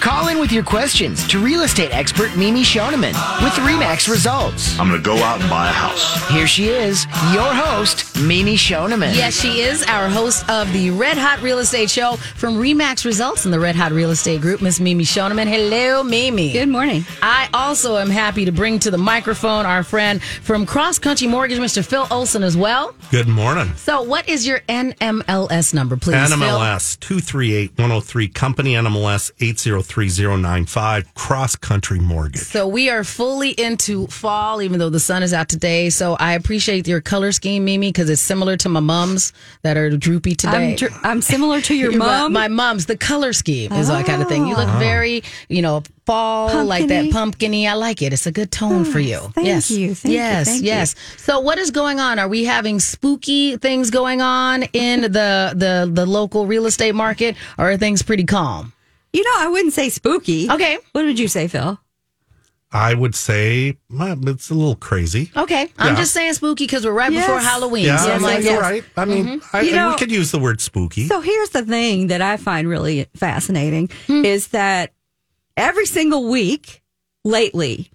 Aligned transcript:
Call 0.00 0.28
in 0.28 0.38
with 0.38 0.50
your 0.50 0.62
questions 0.64 1.26
to 1.28 1.38
real 1.38 1.60
estate 1.60 1.92
expert 1.92 2.34
Mimi 2.34 2.62
Shoneman 2.62 3.12
with 3.44 3.52
Remax 3.66 4.08
Results. 4.10 4.78
I'm 4.78 4.88
going 4.88 4.98
to 4.98 5.04
go 5.04 5.16
out 5.16 5.42
and 5.42 5.50
buy 5.50 5.68
a 5.68 5.72
house. 5.72 6.26
Here 6.30 6.46
she 6.46 6.68
is, 6.68 7.04
your 7.34 7.52
host, 7.52 8.18
Mimi 8.18 8.54
Shoneman. 8.54 9.14
Yes, 9.14 9.38
she 9.38 9.60
is 9.60 9.82
our 9.82 10.08
host 10.08 10.48
of 10.48 10.72
the 10.72 10.90
Red 10.90 11.18
Hot 11.18 11.42
Real 11.42 11.58
Estate 11.58 11.90
Show 11.90 12.16
from 12.34 12.54
Remax 12.54 13.04
Results 13.04 13.44
in 13.44 13.50
the 13.50 13.60
Red 13.60 13.76
Hot 13.76 13.92
Real 13.92 14.10
Estate 14.10 14.40
Group, 14.40 14.62
Miss 14.62 14.80
Mimi 14.80 15.04
Shoneman. 15.04 15.46
Hello, 15.46 16.02
Mimi. 16.02 16.50
Good 16.50 16.70
morning. 16.70 17.04
I 17.20 17.50
also 17.52 17.98
am 17.98 18.08
happy 18.08 18.46
to 18.46 18.52
bring 18.52 18.78
to 18.78 18.90
the 18.90 18.96
microphone 18.98 19.66
our 19.66 19.82
friend 19.82 20.22
from 20.22 20.64
Cross 20.64 21.00
Country 21.00 21.28
Mortgage, 21.28 21.58
Mr. 21.58 21.84
Phil 21.84 22.06
Olson, 22.10 22.42
as 22.42 22.56
well. 22.56 22.94
Good 23.10 23.28
morning. 23.28 23.70
So, 23.76 24.00
what 24.00 24.26
is 24.30 24.46
your 24.46 24.60
NMLS 24.60 25.74
number, 25.74 25.98
please? 25.98 26.14
Phil? 26.26 26.38
NMLS 26.38 26.98
238103, 27.00 28.28
company 28.28 28.72
NMLS 28.72 29.30
803095, 29.90 31.14
cross 31.14 31.56
country 31.56 31.98
mortgage. 31.98 32.42
So 32.42 32.66
we 32.66 32.90
are 32.90 33.04
fully 33.04 33.50
into 33.50 34.06
fall, 34.06 34.62
even 34.62 34.78
though 34.78 34.90
the 34.90 35.00
sun 35.00 35.22
is 35.22 35.32
out 35.32 35.48
today. 35.48 35.90
So 35.90 36.14
I 36.14 36.34
appreciate 36.34 36.86
your 36.86 37.00
color 37.00 37.32
scheme, 37.32 37.64
Mimi, 37.64 37.88
because 37.88 38.08
it's 38.08 38.22
similar 38.22 38.56
to 38.58 38.68
my 38.68 38.80
mom's 38.80 39.32
that 39.62 39.76
are 39.76 39.90
droopy 39.96 40.34
today. 40.34 40.70
I'm, 40.70 40.76
dr- 40.76 41.00
I'm 41.02 41.22
similar 41.22 41.60
to 41.62 41.74
your 41.74 41.80
Your 41.90 41.98
mom. 41.98 42.32
My 42.32 42.48
mom's 42.48 42.86
the 42.86 42.96
color 42.96 43.32
scheme 43.32 43.72
is 43.72 43.88
that 43.88 44.06
kind 44.06 44.22
of 44.22 44.28
thing. 44.28 44.46
You 44.46 44.54
look 44.54 44.68
ah. 44.68 44.78
very, 44.78 45.22
you 45.48 45.62
know, 45.62 45.82
fall 46.06 46.64
like 46.64 46.88
that 46.88 47.06
Pumpkiny. 47.06 47.12
pumpkiny. 47.12 47.66
I 47.68 47.74
like 47.74 48.02
it. 48.02 48.12
It's 48.12 48.26
a 48.26 48.32
good 48.32 48.50
tone 48.50 48.84
for 48.84 49.00
you. 49.00 49.18
thank 49.34 49.46
yes. 49.46 49.70
you, 49.70 49.94
thank 49.94 50.12
you, 50.12 50.18
yes. 50.18 50.60
you. 50.60 50.66
yes. 50.66 50.94
So 51.16 51.40
what 51.40 51.58
is 51.58 51.70
going 51.70 52.00
on? 52.00 52.18
Are 52.18 52.28
we 52.28 52.44
having 52.44 52.80
spooky 52.80 53.56
things 53.56 53.90
going 53.90 54.20
on 54.20 54.64
in 54.72 55.02
the 55.02 55.52
the 55.54 55.90
the 55.92 56.06
local 56.06 56.46
real 56.46 56.66
estate 56.66 56.94
market, 56.94 57.36
or 57.58 57.70
are 57.70 57.76
things 57.76 58.02
pretty 58.02 58.24
calm? 58.24 58.72
You 59.12 59.24
know, 59.24 59.32
I 59.38 59.48
wouldn't 59.48 59.72
say 59.72 59.88
spooky. 59.88 60.50
Okay. 60.50 60.78
What 60.92 61.04
would 61.04 61.18
you 61.18 61.28
say, 61.28 61.48
Phil? 61.48 61.78
I 62.72 62.94
would 62.94 63.16
say 63.16 63.76
well, 63.90 64.28
it's 64.28 64.50
a 64.50 64.54
little 64.54 64.76
crazy. 64.76 65.32
Okay. 65.36 65.72
I'm 65.76 65.94
Yeah. 65.94 66.00
just 66.00 66.14
saying 66.14 66.34
spooky 66.34 66.64
because 66.64 66.84
we're 66.84 66.92
right 66.92 67.12
Yes. 67.12 67.26
before 67.26 67.40
Halloween. 67.40 67.86
Yeah, 67.86 67.96
so 67.96 68.12
I'm 68.12 68.22
like, 68.22 68.44
you're 68.44 68.52
yes. 68.52 68.62
right. 68.62 68.84
I 68.96 69.04
mean, 69.04 69.26
mm-hmm. 69.26 69.56
I, 69.56 69.60
You 69.62 69.72
know- 69.72 69.90
we 69.90 69.96
could 69.96 70.12
use 70.12 70.30
the 70.30 70.38
word 70.38 70.60
spooky. 70.60 71.08
So 71.08 71.20
here's 71.20 71.50
the 71.50 71.62
thing 71.64 72.08
that 72.08 72.22
I 72.22 72.36
find 72.36 72.68
really 72.68 73.08
fascinating 73.16 73.90
hmm. 74.06 74.24
is 74.24 74.48
that 74.48 74.92
every 75.56 75.86
single 75.86 76.28
week 76.30 76.82
lately, 77.24 77.90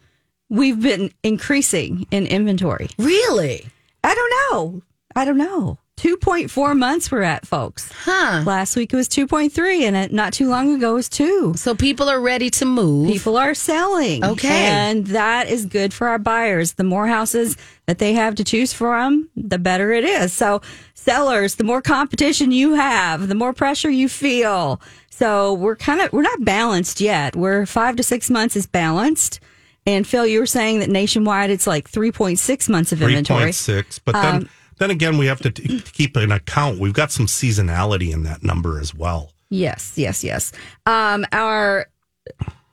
we've 0.50 0.81
been 0.81 1.11
increasing 1.23 2.05
in 2.11 2.27
inventory. 2.27 2.89
Really? 2.97 3.66
I 4.03 4.13
don't 4.13 4.31
know. 4.52 4.81
I 5.16 5.23
don't 5.23 5.38
know. 5.38 5.79
2.4 5.97 6.77
months 6.77 7.09
we're 7.11 7.21
at, 7.21 7.47
folks. 7.47 7.89
Huh. 8.03 8.43
Last 8.45 8.75
week 8.75 8.91
it 8.93 8.95
was 8.97 9.07
2.3, 9.07 9.81
and 9.83 9.95
it, 9.95 10.11
not 10.11 10.33
too 10.33 10.49
long 10.49 10.73
ago 10.75 10.91
it 10.91 10.95
was 10.95 11.09
2. 11.09 11.53
So 11.55 11.73
people 11.73 12.09
are 12.09 12.19
ready 12.19 12.49
to 12.51 12.65
move. 12.65 13.09
People 13.09 13.38
are 13.38 13.53
selling. 13.53 14.23
Okay. 14.23 14.66
And 14.66 15.07
that 15.07 15.47
is 15.47 15.66
good 15.66 15.93
for 15.93 16.07
our 16.07 16.19
buyers. 16.19 16.73
The 16.73 16.83
more 16.83 17.07
houses 17.07 17.55
that 17.85 17.99
they 17.99 18.13
have 18.13 18.35
to 18.35 18.43
choose 18.43 18.73
from, 18.73 19.29
the 19.38 19.57
better 19.57 19.93
it 19.93 20.03
is. 20.03 20.33
So, 20.33 20.61
sellers, 20.95 21.55
the 21.55 21.63
more 21.63 21.81
competition 21.81 22.51
you 22.51 22.73
have, 22.73 23.27
the 23.27 23.35
more 23.35 23.53
pressure 23.53 23.89
you 23.89 24.09
feel. 24.09 24.81
So, 25.11 25.53
we're 25.53 25.77
kind 25.77 26.01
of, 26.01 26.11
we're 26.11 26.23
not 26.23 26.43
balanced 26.43 26.99
yet. 26.99 27.35
We're 27.38 27.66
five 27.66 27.95
to 27.95 28.03
six 28.03 28.29
months 28.29 28.55
is 28.57 28.67
balanced. 28.67 29.39
And 29.88 30.05
Phil, 30.05 30.25
you 30.25 30.39
were 30.39 30.45
saying 30.47 30.79
that 30.79 30.89
nationwide 30.89 31.51
it's 31.51 31.67
like 31.67 31.89
3.6 31.89 32.69
months 32.69 32.91
of 32.91 33.01
inventory. 33.01 33.43
point 33.43 33.55
six, 33.55 34.00
but 34.00 34.13
then 34.13 34.35
Um, 34.35 34.50
then 34.78 34.91
again, 34.91 35.18
we 35.18 35.25
have 35.28 35.40
to 35.41 35.52
t- 35.52 35.81
keep 35.81 36.16
an 36.16 36.31
account. 36.31 36.80
We've 36.80 36.94
got 36.94 37.12
some 37.12 37.28
seasonality 37.28 38.12
in 38.12 38.24
that 38.24 38.44
number 38.44 38.80
as 38.80 38.94
well. 38.94 39.31
Yes, 39.50 39.94
yes, 39.96 40.24
yes. 40.24 40.52
Um, 40.86 41.25
our, 41.31 41.88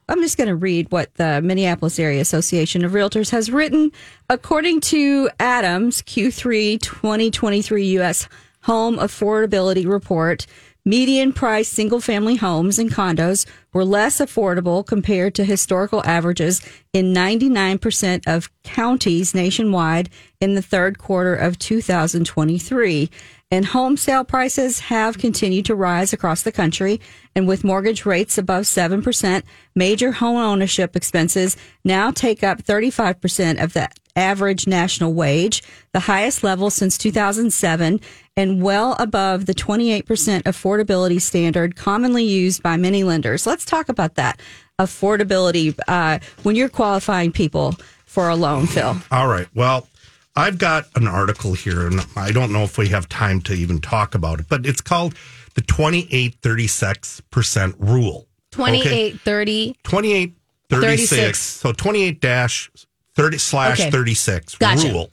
I'm 0.08 0.20
just 0.20 0.36
going 0.36 0.48
to 0.48 0.56
read 0.56 0.90
what 0.90 1.14
the 1.14 1.40
Minneapolis 1.42 1.98
Area 1.98 2.20
Association 2.20 2.84
of 2.84 2.92
Realtors 2.92 3.30
has 3.30 3.50
written. 3.50 3.92
According 4.28 4.80
to 4.82 5.28
ATTOM's 5.38 6.02
Q3 6.02 6.80
2023 6.80 7.86
U.S. 7.86 8.28
Home 8.62 8.96
Affordability 8.96 9.86
Report, 9.86 10.46
median 10.84 11.32
price 11.32 11.68
single 11.68 12.00
family 12.00 12.36
homes 12.36 12.78
and 12.78 12.90
condos 12.90 13.46
were 13.72 13.84
less 13.84 14.18
affordable 14.18 14.84
compared 14.84 15.34
to 15.34 15.44
historical 15.44 16.04
averages 16.04 16.60
in 16.92 17.14
99% 17.14 18.22
of 18.26 18.50
counties 18.64 19.34
nationwide 19.34 20.10
in 20.40 20.54
the 20.54 20.62
third 20.62 20.98
quarter 20.98 21.34
of 21.34 21.58
2023. 21.58 23.10
And 23.50 23.66
home 23.66 23.98
sale 23.98 24.24
prices 24.24 24.80
have 24.80 25.18
continued 25.18 25.66
to 25.66 25.74
rise 25.74 26.14
across 26.14 26.40
the 26.40 26.50
country. 26.50 27.02
And 27.36 27.46
with 27.46 27.64
mortgage 27.64 28.06
rates 28.06 28.38
above 28.38 28.64
7%, 28.64 29.42
major 29.74 30.12
home 30.12 30.38
ownership 30.38 30.96
expenses 30.96 31.54
now 31.84 32.10
take 32.10 32.42
up 32.42 32.62
35% 32.62 33.62
of 33.62 33.74
the 33.74 33.90
average 34.16 34.66
national 34.66 35.12
wage, 35.12 35.62
the 35.92 36.00
highest 36.00 36.42
level 36.42 36.70
since 36.70 36.96
2007, 36.96 38.00
and 38.36 38.62
well 38.62 38.96
above 38.98 39.46
the 39.46 39.54
28% 39.54 40.04
affordability 40.42 41.20
standard 41.20 41.76
commonly 41.76 42.24
used 42.24 42.62
by 42.62 42.76
many 42.76 43.04
lenders. 43.04 43.46
Let's 43.46 43.64
talk 43.64 43.88
about 43.88 44.14
that 44.14 44.40
affordability 44.78 45.78
uh, 45.88 46.18
when 46.42 46.56
you're 46.56 46.68
qualifying 46.68 47.32
people 47.32 47.76
for 48.06 48.28
a 48.28 48.36
loan, 48.36 48.66
Phil. 48.66 48.96
All 49.10 49.28
right. 49.28 49.48
Well, 49.54 49.88
I've 50.34 50.58
got 50.58 50.86
an 50.96 51.06
article 51.06 51.52
here, 51.54 51.86
and 51.86 52.04
I 52.16 52.32
don't 52.32 52.52
know 52.52 52.62
if 52.62 52.78
we 52.78 52.88
have 52.88 53.08
time 53.08 53.40
to 53.42 53.52
even 53.52 53.80
talk 53.80 54.14
about 54.14 54.40
it, 54.40 54.46
but 54.48 54.64
it's 54.66 54.80
called 54.80 55.14
the 55.54 55.60
28 55.60 56.40
36% 56.40 57.74
rule. 57.78 58.26
28, 58.52 59.20
30. 59.20 59.76
28 59.82 60.36
36. 60.70 61.10
36. 61.10 61.38
So 61.38 61.72
28 61.72 62.20
dash 62.20 62.70
30 63.14 63.38
slash 63.38 63.80
Okay. 63.80 63.90
36 63.90 64.54
Gotcha. 64.56 64.88
rule. 64.90 65.10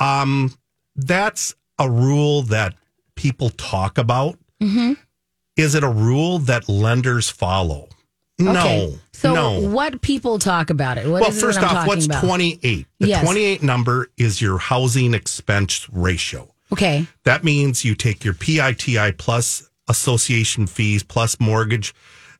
Um, 0.00 0.52
that's 0.96 1.54
a 1.78 1.90
rule 1.90 2.42
that 2.42 2.74
people 3.14 3.50
talk 3.50 3.98
about. 3.98 4.38
Mm-hmm. 4.62 4.94
Is 5.56 5.74
it 5.74 5.82
a 5.82 5.88
rule 5.88 6.38
that 6.40 6.68
lenders 6.68 7.28
follow? 7.28 7.88
No. 8.38 8.50
Okay. 8.52 8.98
So 9.12 9.34
no. 9.34 9.68
what 9.70 10.00
people 10.00 10.38
talk 10.38 10.70
about 10.70 10.96
it? 10.98 11.08
What 11.08 11.22
well, 11.22 11.30
first 11.32 11.60
off, 11.60 11.86
what's 11.88 12.06
28? 12.06 12.86
The 13.00 13.08
Yes. 13.08 13.24
28 13.24 13.62
number 13.64 14.08
is 14.16 14.40
your 14.40 14.58
housing 14.58 15.14
expense 15.14 15.88
ratio. 15.90 16.54
Okay. 16.72 17.06
That 17.24 17.42
means 17.42 17.84
you 17.84 17.96
take 17.96 18.24
your 18.24 18.34
PITI 18.34 19.12
plus 19.18 19.68
association 19.88 20.66
fees 20.68 21.02
plus 21.02 21.40
mortgage 21.40 21.94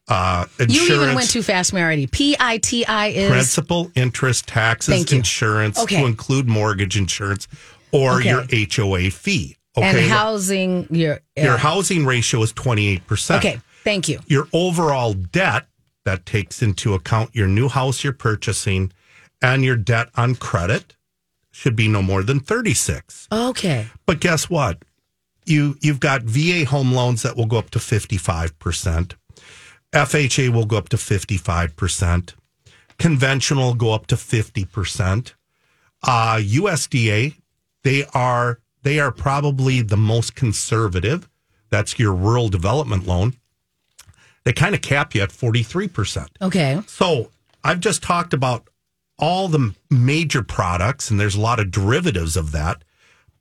uh, 0.07 0.47
insurance. 0.59 0.89
You 0.89 1.03
even 1.03 1.15
went 1.15 1.31
too 1.31 1.43
fast, 1.43 1.73
Marity. 1.75 2.11
P 2.11 2.37
I 2.39 2.59
T 2.59 2.87
I 2.87 3.09
is 3.09 3.31
principal, 3.31 3.91
interest, 3.95 4.47
taxes, 4.47 5.13
insurance 5.13 5.79
Okay. 5.79 6.01
to 6.01 6.07
include 6.07 6.47
mortgage 6.47 6.97
insurance 6.97 7.49
or 7.93 8.21
Okay. 8.21 8.29
your 8.31 8.67
HOA 8.87 9.11
fee. 9.11 9.57
Okay. 9.77 9.87
and 10.03 10.11
housing 10.11 10.89
your 10.91 11.21
your 11.37 11.55
uh, 11.55 11.59
housing 11.59 12.05
ratio 12.05 12.43
is 12.43 12.53
28%. 12.53 13.37
Okay. 13.39 13.61
Thank 13.85 14.09
you. 14.09 14.19
Your 14.27 14.49
overall 14.53 15.13
debt 15.13 15.67
that 16.05 16.27
takes 16.27 16.63
into 16.63 16.95
account 16.95 17.35
your 17.35 17.47
new 17.47 17.69
house 17.69 18.03
you're 18.03 18.13
purchasing 18.13 18.93
and 19.41 19.65
your 19.65 19.77
debt 19.77 20.09
on 20.17 20.35
credit 20.35 20.97
should 21.53 21.77
be 21.77 21.87
no 21.87 22.03
more 22.03 22.23
than 22.25 22.41
36. 22.41 23.29
Okay. 23.31 23.87
But 24.05 24.19
guess 24.21 24.51
what? 24.51 24.83
You 25.47 25.77
you've 25.81 26.01
got 26.01 26.23
VA 26.23 26.65
home 26.65 26.93
loans 26.93 27.23
that 27.23 27.37
will 27.37 27.47
go 27.47 27.59
up 27.59 27.71
to 27.71 27.79
55%. 27.79 29.15
FHA 29.93 30.49
will 30.51 30.67
go 30.67 30.77
up 30.77 30.89
to 30.91 30.97
55%. 30.97 32.35
Conventional 32.99 33.75
go 33.75 33.93
up 33.93 34.07
to 34.09 34.17
50%. 34.17 35.35
Uh, 36.03 36.37
USDA, 36.37 37.35
they 37.85 38.05
are 38.15 38.61
they 38.83 39.01
are 39.01 39.13
probably 39.13 39.83
the 39.83 39.97
most 39.97 40.35
conservative. 40.35 41.29
That's 41.71 41.99
your 41.99 42.15
rural 42.15 42.49
development 42.49 43.07
loan. 43.07 43.35
They 44.45 44.53
kind 44.53 44.75
of 44.75 44.81
cap 44.81 45.15
you 45.15 45.21
at 45.23 45.31
43%. 45.31 46.29
Okay. 46.41 46.81
So 46.87 47.31
I've 47.63 47.81
just 47.81 48.03
talked 48.03 48.33
about 48.33 48.69
all 49.19 49.49
the 49.49 49.75
major 49.91 50.43
products, 50.43 51.11
and 51.11 51.21
there's 51.21 51.35
a 51.35 51.41
lot 51.41 51.61
of 51.61 51.71
derivatives 51.71 52.37
of 52.37 52.53
that, 52.53 52.83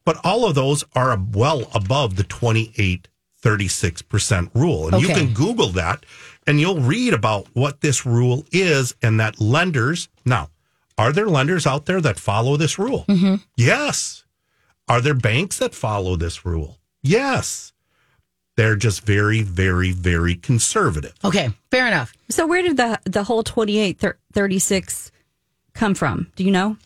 but 0.03 0.19
all 0.23 0.45
of 0.45 0.55
those 0.55 0.83
are 0.95 1.17
well 1.17 1.69
above 1.73 2.15
the 2.15 2.23
28, 2.23 3.07
36% 3.41 4.49
rule. 4.53 4.87
And 4.89 5.01
you 5.01 5.07
can 5.07 5.33
Google 5.33 5.69
that 5.69 6.03
and 6.47 6.59
you'll 6.59 6.79
read 6.79 7.13
about 7.13 7.47
what 7.53 7.81
this 7.81 8.05
rule 8.05 8.45
is 8.51 8.95
and 9.01 9.19
that 9.19 9.39
lenders, 9.39 10.07
now, 10.25 10.49
are 10.97 11.11
there 11.11 11.27
lenders 11.27 11.67
out 11.67 11.85
there 11.85 12.01
that 12.01 12.17
follow 12.17 12.57
this 12.57 12.79
rule? 12.79 13.05
Mm-hmm. 13.07 13.35
Yes. 13.55 14.23
Are 14.87 15.01
there 15.01 15.13
banks 15.13 15.59
that 15.59 15.75
follow 15.75 16.15
this 16.15 16.45
rule? 16.45 16.79
Yes. 17.03 17.73
They're 18.55 18.75
just 18.75 19.05
very, 19.05 19.43
very, 19.43 19.91
very 19.91 20.35
conservative. 20.35 21.13
Okay, 21.23 21.49
fair 21.69 21.87
enough. 21.87 22.13
So 22.29 22.47
where 22.47 22.63
did 22.63 22.77
the 22.77 22.99
the 23.05 23.23
whole 23.23 23.43
28 23.43 24.03
36 24.33 25.11
come 25.73 25.93
from? 25.93 26.31
Do 26.35 26.43
you 26.43 26.51
know? 26.51 26.77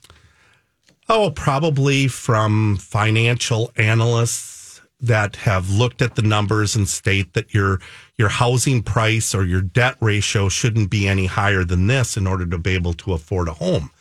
Oh, 1.08 1.32
probably 1.32 2.08
from 2.08 2.78
financial 2.78 3.72
analysts 3.78 4.82
that 5.00 5.36
have 5.38 5.70
looked 5.70 6.02
at 6.02 6.16
the 6.16 6.22
numbers 6.22 6.76
and 6.76 6.88
state 6.88 7.34
that 7.34 7.54
your 7.54 7.80
your 8.18 8.30
housing 8.30 8.84
price 8.84 9.34
or 9.34 9.46
your 9.46 9.62
debt 9.62 9.96
ratio 10.00 10.50
shouldn't 10.50 10.90
be 10.90 11.08
any 11.08 11.26
higher 11.26 11.64
than 11.64 11.88
this 11.88 12.18
in 12.18 12.28
order 12.28 12.46
to 12.46 12.58
be 12.58 12.76
able 12.76 12.94
to 12.94 13.14
afford 13.14 13.48
a 13.48 13.54
home. 13.54 13.92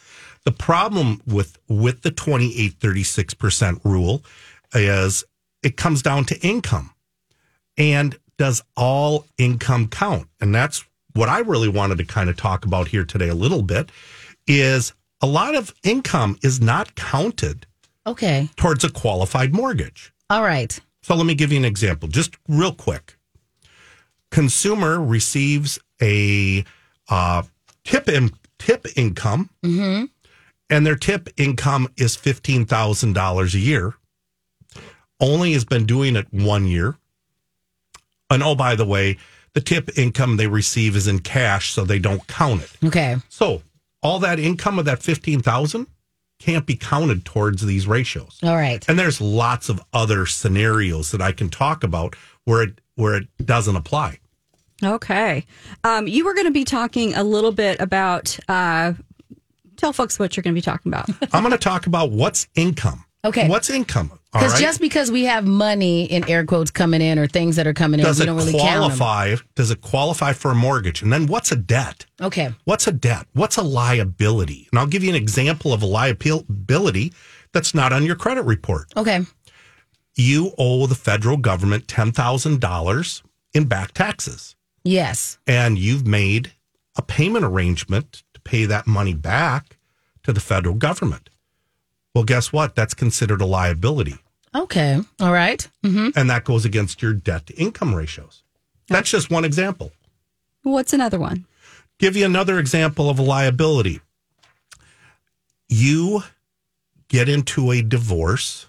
The 0.45 0.53
problem 0.53 1.21
with 1.27 1.59
with 1.69 2.03
the 2.03 2.11
28 2.11 2.79
36% 2.79 3.85
rule 3.85 4.25
is 4.75 5.25
it 5.63 5.77
comes 5.77 6.03
down 6.03 6.25
to 6.27 6.41
income. 6.41 6.91
And 7.77 8.19
does 8.39 8.63
all 8.77 9.27
income 9.39 9.89
count? 9.89 10.29
And 10.41 10.55
that's 10.55 10.85
what 11.15 11.29
I 11.29 11.41
really 11.41 11.69
wanted 11.69 11.99
to 11.99 12.05
kind 12.05 12.31
of 12.31 12.37
talk 12.37 12.65
about 12.65 12.89
here 12.89 13.05
today 13.05 13.29
a 13.29 13.35
little 13.35 13.63
bit 13.63 13.91
is 14.47 14.95
a 15.21 15.27
lot 15.27 15.55
of 15.55 15.75
income 15.83 16.39
is 16.43 16.61
not 16.61 16.95
counted 16.95 17.67
Okay. 18.07 18.49
towards 18.57 18.83
a 18.85 18.91
qualified 18.91 19.53
mortgage. 19.53 20.13
All 20.31 20.43
right. 20.43 20.79
So 21.03 21.15
let 21.15 21.27
me 21.27 21.35
give 21.35 21.53
you 21.53 21.59
an 21.59 21.65
example, 21.67 22.09
just 22.09 22.37
real 22.49 22.73
quick. 22.73 23.17
Consumer 24.31 25.01
receives 25.03 25.79
a 26.01 26.65
uh, 27.09 27.43
tip 27.85 28.09
in, 28.09 28.31
tip 28.59 28.87
income, 28.97 29.51
and 30.70 30.87
their 30.87 30.96
tip 30.96 31.28
income 31.37 31.88
is 31.96 32.17
fifteen 32.17 32.64
thousand 32.64 33.12
dollars 33.12 33.55
a 33.55 33.58
year. 33.58 33.94
Only 35.20 35.52
has 35.52 35.64
been 35.64 35.84
doing 35.84 36.17
it 36.17 36.26
one 36.31 36.67
year, 36.67 36.96
and 38.31 38.43
oh 38.43 38.55
by 38.55 38.75
the 38.75 38.87
way, 38.87 39.19
the 39.52 39.61
tip 39.61 39.90
income 39.99 40.37
they 40.37 40.46
receive 40.46 40.96
is 40.96 41.06
in 41.06 41.19
cash, 41.19 41.72
so 41.72 41.84
they 41.84 41.99
don't 41.99 42.26
count 42.26 42.62
it. 42.62 42.87
Okay. 42.87 43.17
So 43.28 43.62
all 44.02 44.19
that 44.20 44.38
income 44.38 44.78
of 44.78 44.84
that 44.87 45.02
fifteen 45.02 45.40
thousand 45.40 45.88
can't 46.38 46.64
be 46.64 46.75
counted 46.75 47.26
towards 47.26 47.67
these 47.67 47.87
ratios. 47.87 48.38
All 48.43 48.56
right. 48.56 48.82
And 48.88 48.99
there's 48.99 49.20
lots 49.20 49.69
of 49.69 49.82
other 49.93 50.25
scenarios 50.25 51.11
that 51.11 51.20
I 51.20 51.32
can 51.32 51.50
talk 51.50 51.84
about 51.84 52.17
where 52.44 52.62
it 52.62 52.81
where 52.94 53.14
it 53.14 53.28
doesn't 53.44 53.76
apply. 53.76 54.19
Okay. 54.82 55.44
Um, 55.84 56.08
you 56.08 56.25
were 56.25 56.32
going 56.32 56.46
to 56.46 56.50
be 56.52 56.64
talking 56.64 57.14
a 57.14 57.22
little 57.22 57.52
bit 57.52 57.78
about. 57.81 58.38
Uh, 58.49 58.94
tell 59.81 59.93
folks 59.93 60.19
what 60.19 60.37
you're 60.37 60.43
going 60.43 60.55
to 60.55 60.59
be 60.59 60.62
talking 60.62 60.93
about. 60.93 61.09
I'm 61.32 61.43
going 61.43 61.53
to 61.53 61.59
talk 61.59 61.87
about 61.87 62.11
what's 62.11 62.47
income. 62.55 63.05
Okay. 63.25 63.49
What's 63.49 63.69
income? 63.69 64.19
Because 64.32 64.53
right. 64.53 64.62
just 64.62 64.81
because 64.81 65.11
we 65.11 65.25
have 65.25 65.44
money 65.44 66.05
in 66.05 66.27
air 66.29 66.47
quotes 66.47 66.71
coming 66.71 67.03
in 67.03 67.19
or 67.19 67.27
things 67.27 67.56
that 67.56 67.67
are 67.67 67.75
coming 67.75 68.00
in, 68.00 68.06
does 68.06 68.19
we 68.19 68.23
it 68.23 68.27
don't 68.27 68.37
really 68.37 68.53
qualify? 68.53 69.35
Does 69.56 69.71
it 69.71 69.82
qualify 69.82 70.32
for 70.32 70.53
a 70.53 70.55
mortgage? 70.55 71.03
And 71.03 71.12
then 71.12 71.27
what's 71.27 71.53
a 71.53 71.56
debt? 71.56 72.06
Okay. 72.21 72.55
What's 72.65 72.87
a 72.87 72.93
debt? 72.93 73.27
What's 73.35 73.56
a 73.56 73.62
liability? 73.62 74.69
And 74.71 74.79
I'll 74.79 74.87
give 74.87 75.03
you 75.03 75.11
an 75.11 75.17
example 75.17 75.73
of 75.73 75.82
a 75.82 75.87
liability 75.87 77.12
that's 77.53 77.75
not 77.75 77.93
on 77.93 78.05
your 78.06 78.17
credit 78.17 78.44
report. 78.44 78.87
Okay. 78.97 79.21
You 80.15 80.53
owe 80.56 80.87
the 80.87 80.94
federal 80.94 81.37
government 81.37 81.87
$10,000 81.88 83.23
in 83.53 83.65
back 83.65 83.93
taxes. 83.93 84.56
Yes. 84.82 85.38
and 85.47 85.79
you've 85.79 86.06
made 86.06 86.53
a 86.97 87.03
payment 87.03 87.44
arrangement 87.44 88.23
to 88.45 88.51
pay 88.51 88.65
that 88.67 88.87
money 88.87 89.15
back 89.15 89.77
to 90.23 90.33
the 90.33 90.41
federal 90.41 90.75
government. 90.75 91.31
Well, 92.15 92.25
guess 92.25 92.53
what? 92.53 92.75
That's 92.75 92.95
considered 92.95 93.41
a 93.41 93.47
liability, 93.47 94.17
Okay. 94.53 95.01
All 95.21 95.33
right. 95.33 95.69
Mm-hmm. 95.85 96.09
and 96.19 96.29
that 96.29 96.45
goes 96.45 96.65
against 96.65 97.01
your 97.03 97.13
debt 97.13 97.47
to 97.47 97.55
income 97.55 97.95
ratios. 97.95 98.43
That's 98.89 99.09
just 99.11 99.31
one 99.31 99.45
example. 99.45 99.93
What's 100.65 100.93
another 100.93 101.21
one? 101.21 101.47
Give 102.01 102.17
you 102.17 102.25
another 102.27 102.59
example 102.59 103.09
of 103.09 103.21
a 103.21 103.23
liability. 103.23 104.01
You 105.69 106.25
get 107.09 107.29
into 107.29 107.71
a 107.71 107.81
divorce 107.81 108.67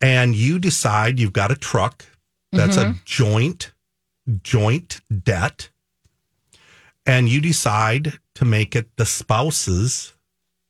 and 0.00 0.34
you 0.34 0.58
decide 0.58 1.20
you've 1.20 1.32
got 1.34 1.50
a 1.50 1.56
truck 1.56 2.06
that's 2.52 2.76
a 2.76 2.94
joint 3.04 3.72
joint 4.42 5.00
debt 5.24 5.68
and 7.04 7.28
you 7.28 7.40
decide 7.40 8.18
to 8.34 8.44
make 8.44 8.74
it 8.76 8.88
the 8.96 9.06
spouse's 9.06 10.12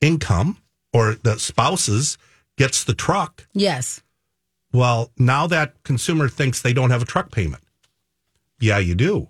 income 0.01 0.59
or 0.93 1.15
the 1.23 1.39
spouse's 1.39 2.19
gets 2.57 2.85
the 2.85 2.95
truck 2.95 3.47
Yes. 3.53 4.03
well 4.73 5.11
now 5.19 5.47
that 5.47 5.83
consumer 5.83 6.29
thinks 6.29 6.61
they 6.63 6.73
don't 6.73 6.91
have 6.91 7.03
a 7.03 7.07
truck 7.07 7.31
payment 7.33 7.63
yeah 8.61 8.79
you 8.79 8.95
do 8.95 9.29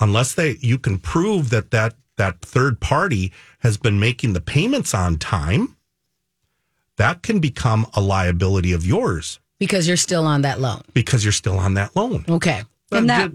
unless 0.00 0.34
they 0.34 0.56
you 0.60 0.78
can 0.78 0.98
prove 0.98 1.50
that 1.50 1.70
that 1.70 1.94
that 2.16 2.40
third 2.40 2.80
party 2.80 3.32
has 3.60 3.76
been 3.76 4.00
making 4.00 4.32
the 4.32 4.40
payments 4.40 4.94
on 4.94 5.16
time 5.18 5.76
that 6.96 7.22
can 7.22 7.38
become 7.38 7.86
a 7.94 8.00
liability 8.00 8.72
of 8.72 8.84
yours 8.84 9.38
Because 9.60 9.86
you're 9.86 9.96
still 9.96 10.26
on 10.26 10.42
that 10.42 10.60
loan. 10.60 10.82
because 10.94 11.24
you're 11.24 11.32
still 11.32 11.58
on 11.58 11.74
that 11.74 11.94
loan 11.94 12.24
Okay. 12.28 12.62
And 12.90 13.08
that- 13.10 13.32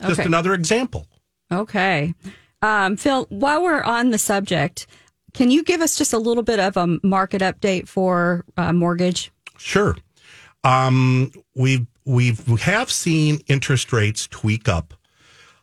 just 0.00 0.20
okay. 0.20 0.24
another 0.24 0.54
example 0.54 1.06
Okay. 1.50 2.14
Um, 2.62 2.96
Phil, 2.96 3.26
while 3.28 3.62
we're 3.62 3.82
on 3.82 4.10
the 4.10 4.18
subject, 4.18 4.86
can 5.34 5.50
you 5.50 5.62
give 5.64 5.80
us 5.80 5.96
just 5.96 6.12
a 6.12 6.18
little 6.18 6.42
bit 6.42 6.60
of 6.60 6.76
a 6.76 6.98
market 7.02 7.42
update 7.42 7.88
for 7.88 8.44
uh, 8.56 8.72
mortgage? 8.72 9.32
Sure. 9.58 9.96
Um, 10.64 11.32
we've 11.56 11.86
we've 12.04 12.46
we 12.48 12.60
have 12.60 12.90
seen 12.90 13.40
interest 13.48 13.92
rates 13.92 14.28
tweak 14.28 14.68
up 14.68 14.94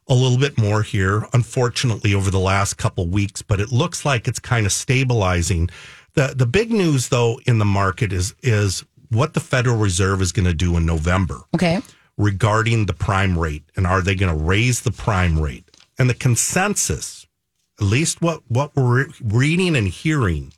a 0.07 0.13
little 0.13 0.37
bit 0.39 0.57
more 0.57 0.81
here, 0.81 1.25
unfortunately, 1.33 2.13
over 2.13 2.31
the 2.31 2.39
last 2.39 2.75
couple 2.77 3.07
weeks, 3.07 3.41
but 3.41 3.59
it 3.61 3.71
looks 3.71 4.03
like 4.05 4.27
it's 4.27 4.39
kind 4.39 4.65
of 4.65 4.71
stabilizing. 4.71 5.69
The 6.15 6.33
the 6.35 6.45
big 6.47 6.71
news 6.71 7.09
though 7.09 7.39
in 7.45 7.59
the 7.59 7.65
market 7.65 8.11
is 8.11 8.33
is 8.41 8.83
what 9.09 9.33
the 9.35 9.39
Federal 9.39 9.77
Reserve 9.77 10.21
is 10.21 10.31
going 10.31 10.45
to 10.45 10.53
do 10.53 10.75
in 10.77 10.85
November 10.85 11.41
Okay. 11.55 11.81
regarding 12.17 12.85
the 12.87 12.93
prime 12.93 13.37
rate 13.39 13.63
and 13.75 13.87
are 13.87 14.01
they 14.01 14.13
going 14.15 14.35
to 14.37 14.43
raise 14.43 14.81
the 14.81 14.91
prime 14.91 15.39
rate? 15.39 15.68
And 15.99 16.09
the 16.09 16.13
consensus, 16.15 17.27
at 17.79 17.85
least 17.85 18.21
what 18.21 18.41
what 18.47 18.75
we're 18.75 19.07
reading 19.23 19.75
and 19.75 19.87
hearing, 19.87 20.53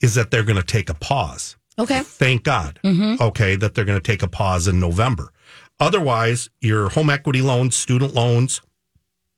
is 0.00 0.14
that 0.14 0.30
they're 0.30 0.44
going 0.44 0.56
to 0.60 0.62
take 0.66 0.88
a 0.88 0.94
pause. 0.94 1.56
Okay. 1.78 2.00
Thank 2.02 2.44
God. 2.44 2.78
Mm-hmm. 2.84 3.22
Okay, 3.22 3.56
that 3.56 3.74
they're 3.74 3.84
going 3.84 4.00
to 4.00 4.12
take 4.12 4.22
a 4.22 4.28
pause 4.28 4.68
in 4.68 4.78
November. 4.80 5.32
Otherwise, 5.78 6.50
your 6.60 6.90
home 6.90 7.10
equity 7.10 7.42
loans, 7.42 7.74
student 7.74 8.14
loans 8.14 8.60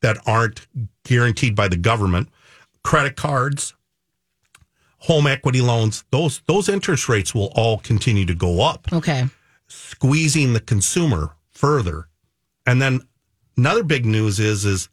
that 0.03 0.19
aren't 0.27 0.67
guaranteed 1.05 1.55
by 1.55 1.69
the 1.69 1.77
government, 1.77 2.29
credit 2.83 3.17
cards, 3.17 3.75
home 4.99 5.27
equity 5.27 5.61
loans, 5.61 6.05
those 6.11 6.43
those 6.47 6.69
interest 6.69 7.09
rates 7.09 7.35
will 7.35 7.53
all 7.55 7.79
continue 7.79 8.27
to 8.27 8.35
go 8.35 8.61
up, 8.63 8.89
Okay. 8.93 9.29
squeezing 9.69 10.53
the 10.53 10.61
consumer 10.61 11.37
further. 11.51 12.09
And 12.67 12.83
then 12.83 13.01
another 13.57 13.85
big 13.85 14.05
news 14.05 14.39
is 14.41 14.65
is 14.65 14.89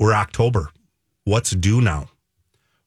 we're 0.00 0.14
October. 0.14 0.70
What's 1.24 1.50
due 1.52 1.80
now? 1.80 2.08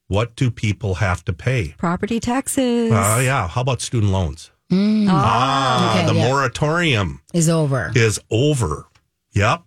What 0.08 0.36
do 0.36 0.52
people 0.52 0.96
have 0.96 1.24
to 1.26 1.34
pay? 1.34 1.76
Property 1.78 2.20
taxes. 2.20 2.92
Oh 2.94 3.20
yeah. 3.20 3.48
How 3.48 3.62
about 3.62 3.80
student 3.82 4.12
loans? 4.12 4.52
Oh, 4.72 5.06
Ah, 5.10 5.98
Okay, 6.00 6.08
the 6.08 6.16
yeah. 6.16 6.28
moratorium 6.28 7.22
Is 7.34 7.48
over. 7.48 7.92
is 7.96 8.20
over. 8.32 8.88
Yep. 9.34 9.64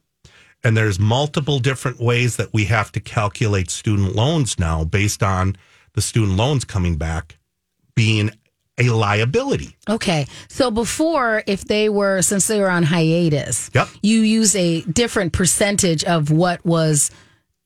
And 0.65 0.77
there's 0.77 0.99
multiple 0.99 1.61
different 1.61 2.01
ways 2.01 2.37
that 2.37 2.53
we 2.53 2.65
have 2.65 2.91
to 2.93 3.01
calculate 3.01 3.71
student 3.71 4.17
loans 4.17 4.59
now 4.59 4.85
based 4.85 5.23
on 5.23 5.57
the 5.95 6.03
student 6.03 6.37
loans 6.37 6.65
coming 6.65 6.97
back 6.97 7.39
being 7.95 8.31
a 8.79 8.91
liability. 8.91 9.77
Okay. 9.89 10.27
So 10.49 10.71
before, 10.71 11.43
if 11.47 11.65
they 11.65 11.89
were, 11.89 12.21
since 12.21 12.47
they 12.49 12.61
were 12.61 12.71
on 12.71 12.83
hiatus, 12.83 13.71
Yep. 13.75 13.89
you 14.03 14.21
use 14.21 14.55
a 14.57 14.83
different 14.83 15.33
percentage 15.33 16.05
of 16.05 16.31
what 16.31 16.65
was, 16.67 17.11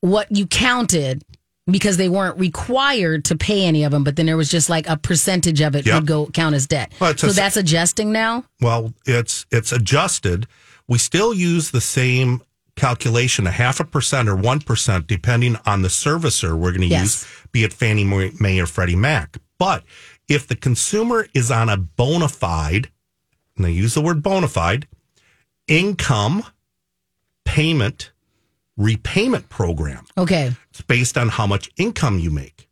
what 0.00 0.34
you 0.34 0.46
counted 0.46 1.22
because 1.66 1.96
they 1.98 2.08
weren't 2.08 2.38
required 2.38 3.24
to 3.26 3.36
pay 3.36 3.64
any 3.64 3.84
of 3.84 3.92
them, 3.92 4.02
but 4.02 4.16
then 4.16 4.26
there 4.26 4.36
was 4.36 4.50
just 4.50 4.68
like 4.68 4.88
a 4.88 4.96
percentage 4.96 5.60
of 5.60 5.76
it 5.76 5.86
Yep. 5.86 5.94
would 5.94 6.06
go 6.06 6.26
count 6.26 6.54
as 6.54 6.66
debt. 6.66 6.92
Well, 7.00 7.16
so 7.16 7.28
a- 7.28 7.32
that's 7.32 7.56
adjusting 7.56 8.10
now? 8.12 8.44
Well, 8.60 8.92
it's 9.06 9.46
it's 9.50 9.70
adjusted. 9.72 10.46
We 10.88 10.98
still 10.98 11.32
use 11.32 11.70
the 11.70 11.80
same 11.80 12.42
calculation, 12.76 13.46
a 13.46 13.50
half 13.52 13.78
a 13.78 13.84
percent 13.84 14.28
or 14.28 14.34
one 14.34 14.60
percent, 14.60 15.06
depending 15.06 15.56
on 15.66 15.82
the 15.82 15.88
servicer 15.88 16.56
we're 16.58 16.70
going 16.72 16.80
to 16.80 16.86
Yes. 16.88 17.02
use, 17.02 17.26
be 17.52 17.62
it 17.62 17.72
Fannie 17.72 18.04
Mae 18.04 18.58
or 18.58 18.66
Freddie 18.66 18.96
Mac. 18.96 19.36
But 19.58 19.84
if 20.28 20.48
the 20.48 20.56
consumer 20.56 21.28
is 21.34 21.50
on 21.50 21.68
a 21.68 21.76
bona 21.76 22.28
fide, 22.28 22.88
and 23.56 23.64
they 23.66 23.70
use 23.72 23.94
the 23.94 24.00
word 24.00 24.22
bona 24.22 24.48
fide, 24.48 24.88
income 25.68 26.44
payment 27.44 28.09
repayment 28.80 29.48
program, 29.48 30.04
Okay. 30.16 30.52
it's 30.70 30.80
based 30.80 31.18
on 31.18 31.28
how 31.28 31.46
much 31.46 31.70
income 31.76 32.18
you 32.18 32.30
make. 32.30 32.68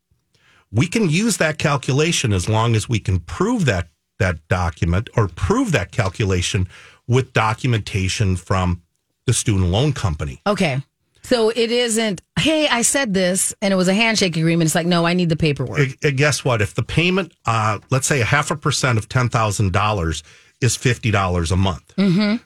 We 0.72 0.86
can 0.86 1.08
use 1.08 1.36
that 1.36 1.58
calculation 1.58 2.32
as 2.32 2.48
long 2.48 2.74
as 2.74 2.88
we 2.88 2.98
can 2.98 3.20
prove 3.20 3.64
that 3.66 3.88
that 4.18 4.36
document 4.48 5.08
or 5.16 5.28
prove 5.28 5.70
that 5.72 5.92
calculation 5.92 6.66
with 7.06 7.32
documentation 7.32 8.34
from 8.36 8.82
the 9.26 9.32
student 9.32 9.70
loan 9.70 9.92
company. 9.92 10.40
Okay. 10.44 10.82
So 11.22 11.50
it 11.50 11.70
isn't, 11.70 12.20
hey, 12.38 12.66
I 12.68 12.82
said 12.82 13.14
this 13.14 13.54
and 13.62 13.72
it 13.72 13.76
was 13.76 13.86
a 13.86 13.94
handshake 13.94 14.36
agreement. 14.36 14.66
It's 14.66 14.74
like, 14.74 14.86
no, 14.88 15.06
I 15.06 15.12
need 15.14 15.28
the 15.28 15.36
paperwork. 15.36 15.78
And- 15.78 15.96
and 16.02 16.16
guess 16.16 16.44
what? 16.44 16.60
If 16.62 16.74
the 16.74 16.82
payment, 16.82 17.32
uh, 17.46 17.78
let's 17.90 18.06
say 18.08 18.20
a 18.20 18.24
half 18.24 18.50
a 18.50 18.56
percent 18.56 18.98
of 18.98 19.08
ten 19.08 19.28
thousand 19.28 19.72
dollars 19.72 20.22
is 20.60 20.74
fifty 20.74 21.10
dollars 21.12 21.52
a 21.52 21.56
month. 21.56 21.94
Mm-hmm. 21.96 22.36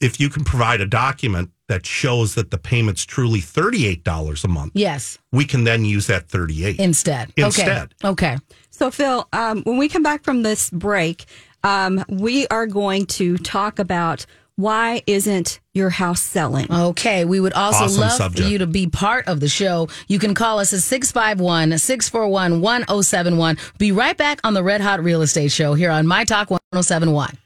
If 0.00 0.20
you 0.20 0.28
can 0.28 0.44
provide 0.44 0.80
a 0.80 0.86
document 0.86 1.50
that 1.68 1.86
shows 1.86 2.34
that 2.34 2.50
the 2.50 2.58
payment's 2.58 3.04
truly 3.04 3.40
thirty 3.40 3.86
eight 3.86 4.04
dollars 4.04 4.44
a 4.44 4.48
month, 4.48 4.72
yes, 4.74 5.18
we 5.32 5.44
can 5.44 5.64
then 5.64 5.84
use 5.84 6.06
that 6.08 6.28
thirty 6.28 6.64
eight 6.64 6.78
instead. 6.80 7.32
Instead. 7.36 7.94
Okay. 8.04 8.34
Okay. 8.34 8.36
So, 8.70 8.90
Phil, 8.90 9.26
um, 9.32 9.62
when 9.64 9.76
we 9.76 9.88
come 9.88 10.02
back 10.02 10.22
from 10.22 10.42
this 10.42 10.70
break, 10.70 11.24
um, 11.64 12.04
we 12.08 12.46
are 12.48 12.66
going 12.66 13.06
to 13.06 13.36
talk 13.38 13.78
about 13.78 14.24
why 14.54 15.02
isn't 15.06 15.60
your 15.72 15.90
house 15.90 16.20
selling? 16.20 16.66
Okay. 16.72 17.24
We 17.24 17.38
would 17.40 17.52
also 17.52 17.84
Awesome 17.84 18.00
love 18.00 18.12
subject. 18.12 18.44
for 18.46 18.50
you 18.52 18.58
to 18.58 18.66
be 18.66 18.88
part 18.88 19.28
of 19.28 19.38
the 19.40 19.48
show. 19.48 19.88
You 20.08 20.18
can 20.18 20.34
call 20.34 20.58
us 20.58 20.72
at 20.72 20.80
651 20.80 21.78
641 21.78 22.60
1071. 22.60 23.56
Be 23.78 23.92
right 23.92 24.16
back 24.16 24.40
on 24.44 24.54
the 24.54 24.62
Red 24.64 24.80
Hot 24.80 25.02
Real 25.02 25.22
Estate 25.22 25.52
Show 25.52 25.74
here 25.74 25.90
on 25.90 26.06
My 26.08 26.24
Talk 26.24 26.50
1071. 26.50 27.36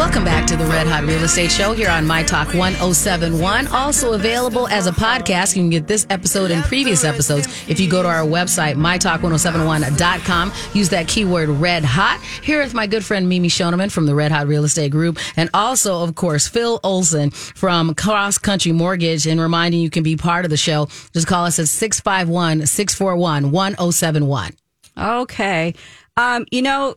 Welcome 0.00 0.24
back 0.24 0.46
to 0.46 0.56
the 0.56 0.64
Red 0.64 0.86
Hot 0.86 1.04
Real 1.04 1.22
Estate 1.22 1.52
Show 1.52 1.74
here 1.74 1.90
on 1.90 2.06
My 2.06 2.22
Talk 2.22 2.54
1071. 2.54 3.66
Also 3.66 4.14
available 4.14 4.66
as 4.68 4.86
a 4.86 4.92
podcast. 4.92 5.54
You 5.54 5.60
can 5.60 5.68
get 5.68 5.86
this 5.86 6.06
episode 6.08 6.50
and 6.50 6.64
previous 6.64 7.04
episodes 7.04 7.46
if 7.68 7.78
you 7.78 7.88
go 7.88 8.02
to 8.02 8.08
our 8.08 8.24
website, 8.24 8.76
mytalk1071.com. 8.76 10.52
Use 10.72 10.88
that 10.88 11.06
keyword 11.06 11.50
red 11.50 11.84
hot. 11.84 12.18
Here 12.42 12.62
with 12.62 12.72
my 12.72 12.86
good 12.86 13.04
friend 13.04 13.28
Mimi 13.28 13.48
Shoneman 13.48 13.92
from 13.92 14.06
the 14.06 14.14
Red 14.14 14.32
Hot 14.32 14.46
Real 14.46 14.64
Estate 14.64 14.90
Group. 14.90 15.18
And 15.36 15.50
also, 15.52 16.02
of 16.02 16.14
course, 16.14 16.48
Phil 16.48 16.80
Olson 16.82 17.28
from 17.28 17.94
Cross 17.94 18.38
Country 18.38 18.72
Mortgage. 18.72 19.26
And 19.26 19.38
reminding 19.38 19.80
you 19.80 19.90
can 19.90 20.02
be 20.02 20.16
part 20.16 20.46
of 20.46 20.50
the 20.50 20.56
show. 20.56 20.88
Just 21.12 21.26
call 21.26 21.44
us 21.44 21.58
at 21.58 21.68
651 21.68 22.66
641 22.66 23.50
1071. 23.50 24.56
Okay. 24.96 25.74
Um, 26.16 26.46
you 26.50 26.62
know, 26.62 26.96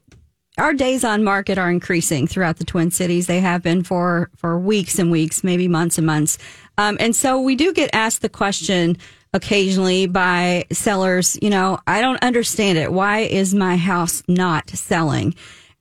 our 0.58 0.74
days 0.74 1.04
on 1.04 1.24
market 1.24 1.58
are 1.58 1.72
increasing 1.72 2.28
throughout 2.28 2.58
the 2.58 2.66
Twin 2.66 2.92
Cities. 2.92 3.28
They 3.28 3.40
have 3.40 3.64
been 3.64 3.84
for 3.84 4.30
for 4.36 4.60
weeks 4.60 5.00
and 5.00 5.12
weeks, 5.12 5.44
maybe 5.44 5.68
months 5.68 5.98
and 5.98 6.06
months. 6.08 6.38
Um, 6.78 6.98
and 7.00 7.16
so 7.16 7.40
we 7.40 7.56
do 7.56 7.74
get 7.74 7.90
asked 7.94 8.22
the 8.22 8.30
question 8.30 8.98
occasionally 9.34 10.06
by 10.06 10.66
sellers, 10.72 11.38
you 11.42 11.50
know, 11.50 11.80
I 11.88 12.02
don't 12.02 12.22
understand 12.22 12.78
it. 12.78 12.94
Why 12.94 13.20
is 13.20 13.54
my 13.56 13.78
house 13.78 14.22
not 14.28 14.70
selling? 14.70 15.34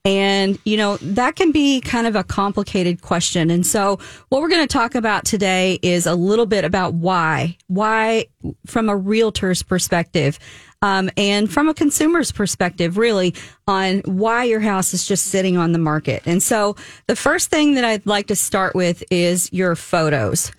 And, 0.04 0.58
you 0.64 0.76
know, 0.76 0.96
that 0.96 1.36
can 1.36 1.52
be 1.52 1.80
kind 1.80 2.08
of 2.08 2.16
a 2.16 2.24
complicated 2.24 3.02
question. 3.02 3.50
And 3.50 3.64
so 3.64 4.00
what 4.30 4.42
we're 4.42 4.48
going 4.48 4.66
to 4.66 4.72
talk 4.72 4.96
about 4.96 5.24
today 5.24 5.78
is 5.80 6.06
a 6.06 6.14
little 6.14 6.46
bit 6.46 6.64
about 6.64 6.94
why, 6.94 7.56
why 7.68 8.26
from 8.66 8.88
a 8.88 8.96
realtor's 8.96 9.62
perspective. 9.62 10.40
Um, 10.82 11.10
and 11.16 11.50
from 11.50 11.68
a 11.68 11.74
consumer's 11.74 12.32
perspective, 12.32 12.98
really, 12.98 13.34
on 13.66 14.00
why 14.00 14.44
your 14.44 14.60
house 14.60 14.92
is 14.92 15.06
just 15.06 15.26
sitting 15.26 15.56
on 15.56 15.72
the 15.72 15.78
market. 15.78 16.22
And 16.26 16.42
so, 16.42 16.76
the 17.06 17.16
first 17.16 17.50
thing 17.50 17.74
that 17.74 17.84
I'd 17.84 18.04
like 18.04 18.26
to 18.26 18.36
start 18.36 18.74
with 18.74 19.02
is 19.10 19.48
your 19.52 19.76
photos. 19.76 20.50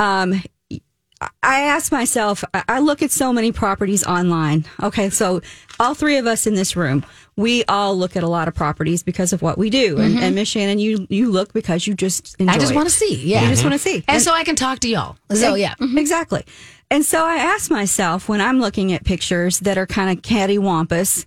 Um, 0.00 0.42
I 1.42 1.62
ask 1.62 1.90
myself, 1.90 2.44
I- 2.54 2.78
look 2.78 3.02
at 3.02 3.10
so 3.10 3.32
many 3.32 3.50
properties 3.50 4.04
online. 4.04 4.64
Okay, 4.80 5.10
so 5.10 5.40
all 5.80 5.94
three 5.94 6.16
of 6.16 6.26
us 6.26 6.46
in 6.46 6.54
this 6.54 6.76
room, 6.76 7.04
we 7.36 7.64
all 7.64 7.96
look 7.98 8.16
at 8.16 8.22
a 8.22 8.28
lot 8.28 8.46
of 8.46 8.54
properties 8.54 9.02
because 9.02 9.32
of 9.32 9.42
what 9.42 9.58
we 9.58 9.68
do. 9.70 9.98
And, 9.98 10.16
and 10.18 10.34
Miss 10.34 10.48
Shannon, 10.48 10.78
you 10.78 11.06
you 11.10 11.30
look 11.30 11.52
because 11.52 11.86
you 11.86 11.94
just 11.94 12.36
I 12.40 12.58
just 12.58 12.74
want 12.74 12.88
to 12.88 12.94
see. 12.94 13.16
Yeah. 13.16 13.42
You 13.42 13.48
just 13.48 13.64
want 13.64 13.74
to 13.74 13.78
see. 13.80 14.04
And, 14.06 14.22
so 14.22 14.32
I 14.32 14.44
can 14.44 14.54
talk 14.56 14.78
to 14.80 14.88
y'all. 14.88 15.16
So, 15.32 15.54
yeah. 15.54 15.74
Exactly. 15.80 16.44
And 16.90 17.04
so 17.04 17.24
I 17.24 17.36
ask 17.36 17.70
myself 17.70 18.28
when 18.28 18.40
I'm 18.40 18.60
looking 18.60 18.92
at 18.92 19.04
pictures 19.04 19.60
that 19.60 19.76
are 19.76 19.86
kind 19.86 20.16
of 20.16 20.22
cattywampus, 20.22 21.26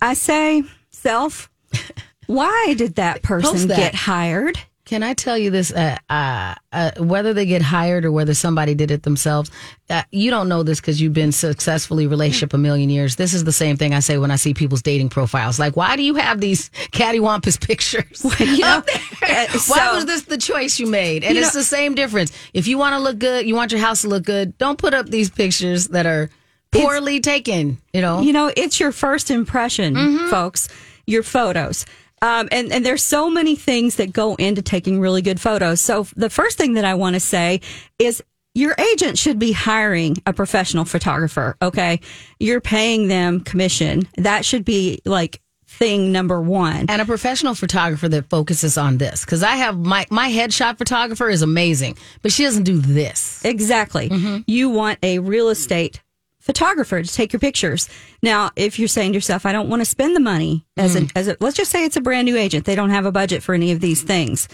I 0.00 0.14
say, 0.14 0.62
self, 0.90 1.50
why 2.26 2.74
did 2.76 2.94
that 2.94 3.22
person 3.22 3.68
that. 3.68 3.76
get 3.76 3.94
hired? 3.94 4.58
Can 4.92 5.02
I 5.02 5.14
tell 5.14 5.38
you 5.38 5.48
this? 5.48 5.72
Uh, 5.72 5.96
uh, 6.10 6.54
uh, 6.70 6.90
whether 6.98 7.32
they 7.32 7.46
get 7.46 7.62
hired 7.62 8.04
or 8.04 8.12
whether 8.12 8.34
somebody 8.34 8.74
did 8.74 8.90
it 8.90 9.04
themselves, 9.04 9.50
uh, 9.88 10.02
you 10.10 10.30
don't 10.30 10.50
know 10.50 10.62
this 10.62 10.80
because 10.82 11.00
you've 11.00 11.14
been 11.14 11.32
successfully 11.32 12.06
relationship 12.06 12.52
a 12.52 12.58
million 12.58 12.90
years. 12.90 13.16
This 13.16 13.32
is 13.32 13.44
the 13.44 13.52
same 13.52 13.78
thing 13.78 13.94
I 13.94 14.00
say 14.00 14.18
when 14.18 14.30
I 14.30 14.36
see 14.36 14.52
people's 14.52 14.82
dating 14.82 15.08
profiles. 15.08 15.58
Like, 15.58 15.78
why 15.78 15.96
do 15.96 16.02
you 16.02 16.16
have 16.16 16.42
these 16.42 16.68
cattywampus 16.92 17.58
pictures? 17.58 18.22
You 18.38 18.58
know, 18.58 18.68
up 18.68 18.86
there? 18.86 19.46
uh, 19.48 19.58
why 19.68 19.94
was 19.94 20.04
this 20.04 20.24
the 20.24 20.36
choice 20.36 20.78
you 20.78 20.86
made? 20.88 21.24
And 21.24 21.36
You 21.36 21.40
it's 21.42 21.54
know- 21.54 21.60
the 21.60 21.64
same 21.64 21.94
difference. 21.94 22.30
If 22.52 22.66
you 22.68 22.76
want 22.76 22.92
to 22.92 22.98
look 22.98 23.18
good, 23.18 23.46
you 23.46 23.54
want 23.54 23.72
your 23.72 23.80
house 23.80 24.02
to 24.02 24.08
look 24.08 24.24
good. 24.24 24.58
Don't 24.58 24.76
put 24.76 24.92
up 24.92 25.06
these 25.08 25.30
pictures 25.30 25.88
that 25.88 26.04
are 26.04 26.28
poorly 26.70 27.20
taken. 27.20 27.78
You 27.94 28.02
know, 28.02 28.20
You 28.20 28.34
know, 28.34 28.52
it's 28.54 28.78
your 28.78 28.92
first 28.92 29.30
impression, 29.30 29.94
Mm-hmm. 29.94 30.28
folks, 30.28 30.68
your 31.06 31.22
photos. 31.22 31.86
Um, 32.22 32.48
and, 32.52 32.72
and 32.72 32.86
there's 32.86 33.02
so 33.02 33.28
many 33.28 33.56
things 33.56 33.96
that 33.96 34.12
go 34.12 34.36
into 34.36 34.62
taking 34.62 35.00
really 35.00 35.20
good 35.20 35.40
photos. 35.40 35.80
So 35.80 36.06
the 36.16 36.30
first 36.30 36.56
thing 36.56 36.74
that 36.74 36.84
I 36.84 36.94
want 36.94 37.14
to 37.14 37.20
say 37.20 37.60
is 37.98 38.22
your 38.54 38.74
agent 38.78 39.18
should 39.18 39.38
be 39.38 39.52
hiring 39.52 40.16
a 40.26 40.32
professional 40.32 40.84
photographer. 40.84 41.56
Okay. 41.60 42.00
You're 42.38 42.60
paying 42.60 43.08
them 43.08 43.40
commission. 43.40 44.08
That 44.16 44.44
should 44.44 44.64
be 44.64 45.00
like 45.04 45.42
thing 45.66 46.12
number 46.12 46.40
one. 46.40 46.86
and 46.88 47.00
a 47.00 47.04
professional 47.04 47.54
photographer 47.54 48.08
that 48.08 48.28
focuses 48.28 48.76
on 48.76 48.98
this 48.98 49.24
because 49.24 49.42
I 49.42 49.56
have 49.56 49.76
my 49.78 50.06
my 50.10 50.30
headshot 50.30 50.76
photographer 50.76 51.30
is 51.30 51.40
amazing, 51.42 51.96
but 52.20 52.30
she 52.30 52.44
doesn't 52.44 52.64
do 52.64 52.78
this. 52.78 53.42
Exactly. 53.44 54.10
Mm-hmm. 54.10 54.38
You 54.46 54.68
want 54.68 54.98
a 55.02 55.18
real 55.18 55.48
estate 55.48 56.02
photographer 56.42 57.02
to 57.02 57.12
take 57.14 57.32
your 57.32 57.40
pictures. 57.40 57.88
Now, 58.22 58.50
if 58.56 58.78
you're 58.78 58.88
saying 58.88 59.12
to 59.12 59.16
yourself, 59.16 59.46
I 59.46 59.52
don't 59.52 59.68
want 59.70 59.80
to 59.80 59.86
spend 59.86 60.14
the 60.14 60.20
money 60.20 60.66
as 60.76 60.96
Mm. 60.96 61.10
a, 61.14 61.18
as 61.18 61.28
a, 61.28 61.36
let's 61.40 61.56
just 61.56 61.70
say 61.70 61.84
it's 61.84 61.96
a 61.96 62.00
brand 62.00 62.26
new 62.26 62.36
agent. 62.36 62.66
They 62.66 62.74
don't 62.74 62.90
have 62.90 63.06
a 63.06 63.12
budget 63.12 63.42
for 63.42 63.54
any 63.54 63.72
of 63.72 63.80
these 63.80 64.02
things. 64.02 64.48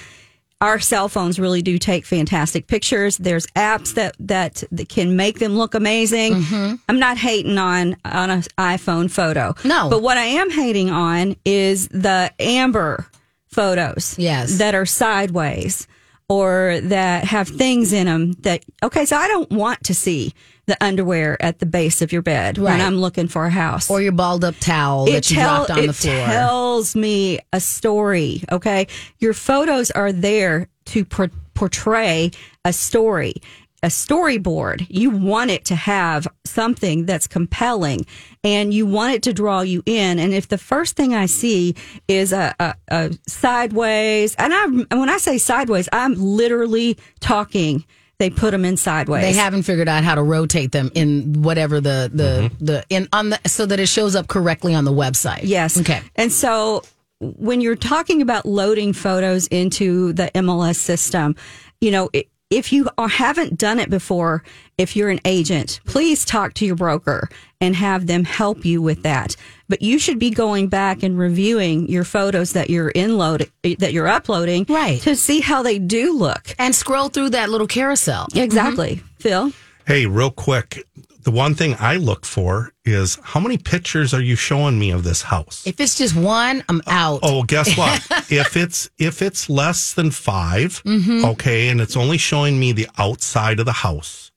Our 0.60 0.80
cell 0.80 1.08
phones 1.08 1.38
really 1.38 1.62
do 1.62 1.78
take 1.78 2.04
fantastic 2.04 2.66
pictures. 2.66 3.16
There's 3.16 3.46
apps 3.54 3.94
that, 3.94 4.16
that, 4.18 4.64
that 4.72 4.88
can 4.88 5.14
make 5.16 5.38
them 5.38 5.56
look 5.56 5.74
amazing. 5.74 6.34
Mm-hmm. 6.34 6.74
I'm 6.88 6.98
not 6.98 7.16
hating 7.16 7.56
on, 7.58 7.96
on 8.04 8.30
an 8.30 8.42
iPhone 8.58 9.08
photo. 9.10 9.54
No. 9.64 9.88
But 9.88 10.02
what 10.02 10.18
I 10.18 10.24
am 10.24 10.50
hating 10.50 10.90
on 10.90 11.36
is 11.44 11.86
the 11.88 12.32
amber 12.40 13.06
photos. 13.46 14.18
Yes. 14.18 14.58
That 14.58 14.74
are 14.74 14.84
sideways 14.86 15.86
or 16.28 16.80
that 16.82 17.24
have 17.24 17.48
things 17.48 17.92
in 17.92 18.06
them 18.06 18.32
that, 18.42 18.64
okay, 18.82 19.04
so 19.06 19.16
I 19.16 19.28
don't 19.28 19.50
want 19.50 19.84
to 19.84 19.94
see 19.94 20.34
the 20.68 20.76
underwear 20.84 21.36
at 21.42 21.58
the 21.58 21.66
base 21.66 22.00
of 22.02 22.12
your 22.12 22.22
bed 22.22 22.58
when 22.58 22.80
I'm 22.80 22.98
looking 22.98 23.26
for 23.26 23.46
a 23.46 23.50
house. 23.50 23.90
Or 23.90 24.00
your 24.00 24.12
balled 24.12 24.44
up 24.44 24.54
towel 24.60 25.06
that 25.06 25.28
you 25.30 25.36
tell- 25.36 25.66
dropped 25.66 25.70
on 25.80 25.86
the 25.86 25.92
floor. 25.92 26.14
it 26.14 26.26
tells 26.26 26.94
me 26.94 27.40
a 27.52 27.58
story. 27.58 28.44
Okay, 28.52 28.86
your 29.18 29.32
photos 29.34 29.90
are 29.90 30.12
there 30.12 30.68
to 30.86 31.04
por- 31.04 31.30
portray 31.54 32.30
a 32.64 32.72
story, 32.72 33.34
a 33.82 33.88
storyboard. 33.88 34.86
You 34.88 35.10
want 35.10 35.50
it 35.50 35.64
to 35.66 35.74
have 35.74 36.28
something 36.44 37.06
that's 37.06 37.26
compelling, 37.26 38.06
and 38.44 38.72
you 38.72 38.86
want 38.86 39.14
it 39.14 39.22
to 39.24 39.32
draw 39.32 39.62
you 39.62 39.82
in. 39.86 40.18
And 40.18 40.32
if 40.34 40.48
the 40.48 40.58
first 40.58 40.96
thing 40.96 41.14
I 41.14 41.26
see 41.26 41.74
is 42.06 42.32
a, 42.32 42.54
a, 42.60 42.74
a 42.88 43.10
sideways, 43.26 44.34
and 44.36 44.52
I 44.54 44.66
when 44.96 45.08
I 45.08 45.16
say 45.16 45.38
sideways, 45.38 45.88
I'm 45.92 46.14
literally 46.14 46.98
talking. 47.20 47.84
They 48.18 48.30
put 48.30 48.50
them 48.50 48.64
in 48.64 48.76
sideways. 48.76 49.22
they 49.22 49.32
haven't 49.32 49.62
figured 49.62 49.88
out 49.88 50.02
how 50.02 50.16
to 50.16 50.22
rotate 50.22 50.72
them 50.72 50.90
in 50.94 51.42
whatever 51.42 51.80
the 51.80 52.10
the 52.12 52.50
mm-hmm. 52.50 52.64
the 52.64 52.84
in 52.90 53.08
on 53.12 53.30
the 53.30 53.40
so 53.46 53.64
that 53.66 53.78
it 53.78 53.86
shows 53.88 54.16
up 54.16 54.26
correctly 54.26 54.74
on 54.74 54.84
the 54.84 54.92
website. 54.92 55.40
Yes. 55.44 55.78
Okay. 55.78 56.00
And 56.16 56.32
so 56.32 56.82
when 57.20 57.60
you're 57.60 57.76
talking 57.76 58.20
about 58.22 58.44
loading 58.46 58.92
photos 58.92 59.46
into 59.48 60.12
the 60.14 60.30
MLS 60.34 60.76
system, 60.76 61.36
you 61.80 61.90
know, 61.92 62.10
i- 62.14 62.24
if 62.50 62.72
you 62.72 62.88
are, 62.96 63.08
haven't 63.08 63.58
done 63.58 63.78
it 63.78 63.90
before, 63.90 64.42
if 64.78 64.96
you're 64.96 65.10
an 65.10 65.20
agent, 65.26 65.80
please 65.84 66.24
talk 66.24 66.54
to 66.54 66.64
your 66.64 66.76
broker 66.76 67.28
and 67.60 67.76
have 67.76 68.06
them 68.06 68.24
help 68.24 68.64
you 68.64 68.80
with 68.80 69.02
that. 69.02 69.36
But 69.68 69.82
you 69.82 69.98
should 69.98 70.18
be 70.18 70.30
going 70.30 70.68
back 70.68 71.02
and 71.02 71.18
reviewing 71.18 71.88
your 71.88 72.04
photos 72.04 72.52
that 72.52 72.70
you're 72.70 72.88
in 72.88 73.18
load 73.18 73.50
eh, 73.64 73.74
that 73.78 73.92
you're 73.92 74.08
uploading, 74.08 74.66
Right. 74.68 75.00
to 75.02 75.14
see 75.14 75.40
how 75.40 75.62
they 75.62 75.78
do 75.78 76.16
look. 76.16 76.54
And 76.58 76.74
scroll 76.74 77.08
through 77.08 77.30
that 77.30 77.50
little 77.50 77.66
carousel. 77.66 78.28
Exactly, 78.34 78.96
mm-hmm. 78.96 79.06
Phil. 79.18 79.52
Hey, 79.86 80.06
real 80.06 80.30
quick, 80.30 80.86
the 81.28 81.30
one 81.30 81.54
thing 81.54 81.76
I 81.78 81.96
look 81.96 82.24
for 82.24 82.72
is 82.86 83.18
how 83.22 83.40
many 83.40 83.58
pictures 83.58 84.14
are 84.14 84.22
you 84.22 84.36
showing 84.36 84.78
me 84.78 84.90
of 84.90 85.04
this 85.04 85.20
house? 85.22 85.66
If 85.66 85.78
it's 85.80 85.96
just 85.98 86.16
one, 86.16 86.64
I'm 86.70 86.80
oh, 86.86 86.90
out. 86.90 87.20
Oh, 87.22 87.32
well, 87.34 87.42
guess 87.42 87.76
what? 87.76 88.00
if 88.30 88.56
it's 88.56 88.88
if 88.98 89.20
it's 89.20 89.50
less 89.50 89.92
than 89.92 90.10
5 90.10 90.82
mm-hmm. 90.84 91.24
okay, 91.26 91.68
and 91.68 91.82
it's 91.82 91.96
only 91.96 92.16
showing 92.16 92.58
me 92.58 92.72
the 92.72 92.88
outside 92.96 93.60
of 93.60 93.66
the 93.66 93.72
house, 93.72 94.30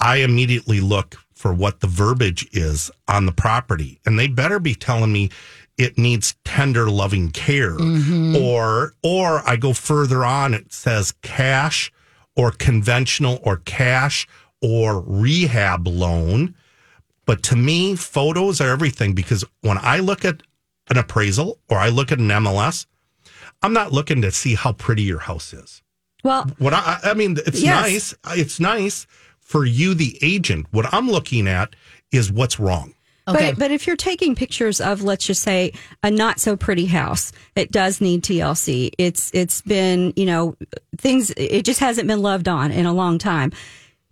I 0.00 0.16
immediately 0.18 0.80
look 0.80 1.16
for 1.46 1.52
what 1.54 1.78
the 1.78 1.86
verbiage 1.86 2.44
is 2.50 2.90
on 3.06 3.24
the 3.24 3.30
property, 3.30 4.00
and 4.04 4.18
they 4.18 4.26
better 4.26 4.58
be 4.58 4.74
telling 4.74 5.12
me 5.12 5.30
it 5.78 5.96
needs 5.96 6.34
tender 6.44 6.90
loving 6.90 7.30
care. 7.30 7.76
Mm-hmm. 7.76 8.34
Or 8.34 8.94
or 9.04 9.48
I 9.48 9.54
go 9.54 9.72
further 9.72 10.24
on 10.24 10.54
it 10.54 10.72
says 10.72 11.12
cash 11.22 11.92
or 12.34 12.50
conventional 12.50 13.38
or 13.44 13.58
cash 13.58 14.26
or 14.60 15.00
rehab 15.06 15.86
loan. 15.86 16.56
But 17.26 17.44
to 17.44 17.54
me 17.54 17.94
photos 17.94 18.60
are 18.60 18.70
everything 18.70 19.14
because 19.14 19.44
when 19.60 19.78
I 19.80 20.00
look 20.00 20.24
at 20.24 20.42
an 20.90 20.98
appraisal 20.98 21.60
or 21.68 21.78
I 21.78 21.90
look 21.90 22.10
at 22.10 22.18
an 22.18 22.26
MLS 22.28 22.86
I'm 23.62 23.72
not 23.72 23.92
looking 23.92 24.20
to 24.22 24.32
see 24.32 24.56
how 24.56 24.72
pretty 24.72 25.04
your 25.04 25.20
house 25.20 25.52
is. 25.52 25.80
Well, 26.24 26.50
what 26.58 26.74
I, 26.74 26.98
I 27.04 27.14
mean, 27.14 27.36
it's 27.46 27.62
Yes. 27.62 28.14
nice. 28.24 28.36
It's 28.36 28.58
nice 28.58 29.06
for 29.46 29.64
you, 29.64 29.94
the 29.94 30.18
agent. 30.22 30.66
What 30.72 30.92
I'm 30.92 31.08
looking 31.08 31.46
at 31.46 31.76
is 32.12 32.32
what's 32.32 32.58
wrong. 32.58 32.94
Okay. 33.28 33.50
But, 33.52 33.58
but 33.58 33.70
if 33.70 33.86
you're 33.86 33.96
taking 33.96 34.34
pictures 34.34 34.80
of, 34.80 35.02
let's 35.02 35.24
just 35.24 35.42
say, 35.42 35.72
a 36.02 36.10
not 36.10 36.40
so 36.40 36.56
pretty 36.56 36.86
house, 36.86 37.32
it 37.54 37.70
does 37.72 38.00
need 38.00 38.22
TLC. 38.22 38.90
It's 38.98 39.30
it's 39.34 39.62
been, 39.62 40.12
you 40.16 40.26
know, 40.26 40.56
things. 40.98 41.30
It 41.36 41.64
just 41.64 41.80
hasn't 41.80 42.06
been 42.08 42.22
loved 42.22 42.48
on 42.48 42.70
in 42.70 42.86
a 42.86 42.92
long 42.92 43.18
time. 43.18 43.52